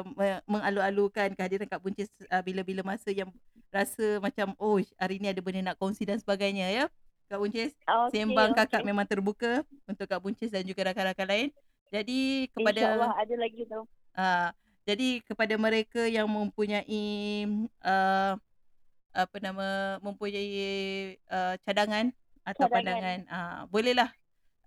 me- 0.04 0.42
mengalu-alukan 0.44 1.32
kehadiran 1.32 1.68
Kak 1.68 1.80
Buncis 1.80 2.10
uh, 2.28 2.42
bila-bila 2.44 2.84
masa 2.84 3.08
yang 3.10 3.32
rasa 3.70 4.18
macam 4.18 4.52
oh 4.58 4.82
hari 4.98 5.22
ni 5.22 5.30
ada 5.30 5.40
benda 5.40 5.72
nak 5.72 5.78
kongsi 5.80 6.04
dan 6.04 6.20
sebagainya 6.20 6.68
ya. 6.68 6.84
Kak 7.30 7.38
Buncis, 7.38 7.70
Okay, 7.86 8.26
sembang 8.26 8.50
kakak 8.58 8.82
okay. 8.82 8.88
memang 8.90 9.06
terbuka 9.06 9.62
untuk 9.86 10.10
Kak 10.10 10.18
Buncis 10.18 10.50
dan 10.50 10.66
juga 10.66 10.90
rakan-rakan 10.90 11.26
lain. 11.30 11.48
Jadi 11.90 12.50
kepada 12.50 12.80
InsyaAllah 12.82 13.14
ada 13.14 13.34
lagi 13.38 13.62
tu. 13.66 13.80
Uh, 14.18 14.48
jadi 14.82 15.22
kepada 15.22 15.54
mereka 15.54 16.02
yang 16.10 16.26
mempunyai 16.26 17.46
uh, 17.86 18.34
apa 19.10 19.36
nama 19.42 19.98
mempunyai 20.02 21.18
uh, 21.30 21.54
cadangan 21.62 22.10
atau 22.42 22.66
Cadangan. 22.66 22.74
pandangan 22.74 23.18
uh, 23.30 23.60
bolehlah 23.70 24.10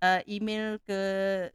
uh, 0.04 0.20
email 0.28 0.76
ke 0.84 1.00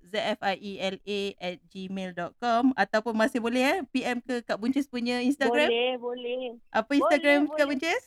zfiela 0.08 1.20
at 1.36 1.56
gmail.com 1.68 2.72
ataupun 2.72 3.12
masih 3.12 3.44
boleh 3.44 3.60
eh 3.60 3.78
PM 3.92 4.24
ke 4.24 4.40
Kak 4.40 4.56
Buncis 4.56 4.88
punya 4.88 5.20
Instagram. 5.20 5.68
Boleh, 5.68 5.92
boleh. 6.00 6.40
Apa 6.72 6.96
Instagram 6.96 7.44
boleh, 7.44 7.56
Kak 7.60 7.66
boleh. 7.68 7.76
Buncis? 7.76 8.02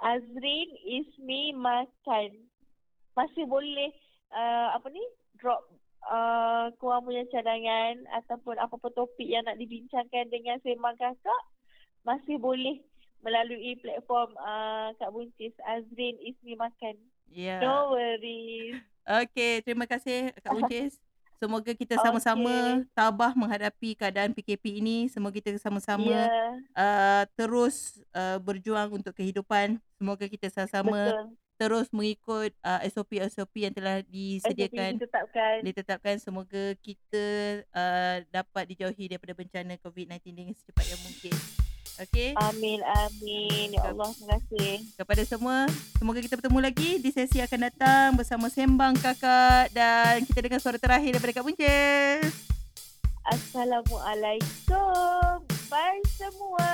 Azrin 0.00 0.68
Ismi 0.88 1.52
Makan. 1.52 2.30
Masih 3.14 3.44
boleh 3.46 3.92
uh, 4.32 4.74
apa 4.74 4.88
ni 4.90 5.04
drop 5.38 5.60
uh, 6.08 6.72
korang 6.80 7.04
punya 7.04 7.22
cadangan 7.30 8.02
ataupun 8.24 8.58
apa-apa 8.58 8.90
topik 8.96 9.28
yang 9.28 9.44
nak 9.46 9.60
dibincangkan 9.60 10.26
dengan 10.32 10.58
sembang 10.64 10.98
kakak 10.98 11.42
masih 12.02 12.36
boleh 12.36 12.82
melalui 13.24 13.78
platform 13.80 14.36
uh, 14.36 14.92
Kak 15.00 15.12
Buncis 15.14 15.54
Azrin 15.64 16.16
Ismi 16.20 16.58
Makan. 16.58 16.96
Ya. 17.32 17.60
No 17.60 17.94
worries. 17.94 18.80
Okey, 19.04 19.60
terima 19.60 19.84
kasih 19.84 20.32
Kak 20.40 20.52
Buncis. 20.56 20.96
Semoga 21.44 21.76
kita 21.76 22.00
sama-sama 22.00 22.80
tabah 22.96 23.36
menghadapi 23.36 23.98
keadaan 23.98 24.32
PKP 24.32 24.80
ini. 24.80 25.12
Semoga 25.12 25.36
kita 25.36 25.60
sama-sama 25.60 26.08
Ya, 26.08 26.24
uh, 26.72 27.22
terus 27.36 28.00
uh, 28.16 28.40
berjuang 28.40 28.96
untuk 28.96 29.12
kehidupan. 29.12 29.76
Semoga 30.00 30.24
kita 30.24 30.48
sama-sama 30.48 31.12
betul. 31.12 31.26
terus 31.60 31.86
mengikut 31.92 32.54
uh, 32.64 32.80
SOP-SOP 32.88 33.52
yang 33.60 33.74
telah 33.76 34.00
SOP 34.00 34.08
disediakan, 34.08 34.96
ditetapkan. 34.96 35.54
ditetapkan. 35.60 36.14
Semoga 36.16 36.64
kita 36.80 37.26
uh, 37.76 38.24
dapat 38.32 38.64
dijauhi 38.72 39.12
daripada 39.12 39.36
bencana 39.36 39.76
COVID-19 39.84 40.24
dengan 40.32 40.54
secepat 40.56 40.86
yang 40.96 41.02
mungkin. 41.04 41.63
Okay. 41.94 42.34
Amin, 42.34 42.82
amin. 42.82 43.78
Ya 43.78 43.86
Allah, 43.86 44.10
terima 44.18 44.42
kasih. 44.42 44.82
Kepada 44.98 45.22
semua, 45.22 45.70
semoga 45.94 46.18
kita 46.18 46.34
bertemu 46.34 46.58
lagi 46.58 46.98
di 46.98 47.14
sesi 47.14 47.38
akan 47.38 47.70
datang 47.70 48.18
bersama 48.18 48.50
Sembang 48.50 48.98
Kakak 48.98 49.70
dan 49.70 50.26
kita 50.26 50.42
dengar 50.42 50.58
suara 50.58 50.74
terakhir 50.74 51.14
daripada 51.14 51.38
Kak 51.38 51.46
Buncis. 51.46 52.34
Assalamualaikum. 53.30 55.46
Bye 55.70 56.02
semua. 56.18 56.66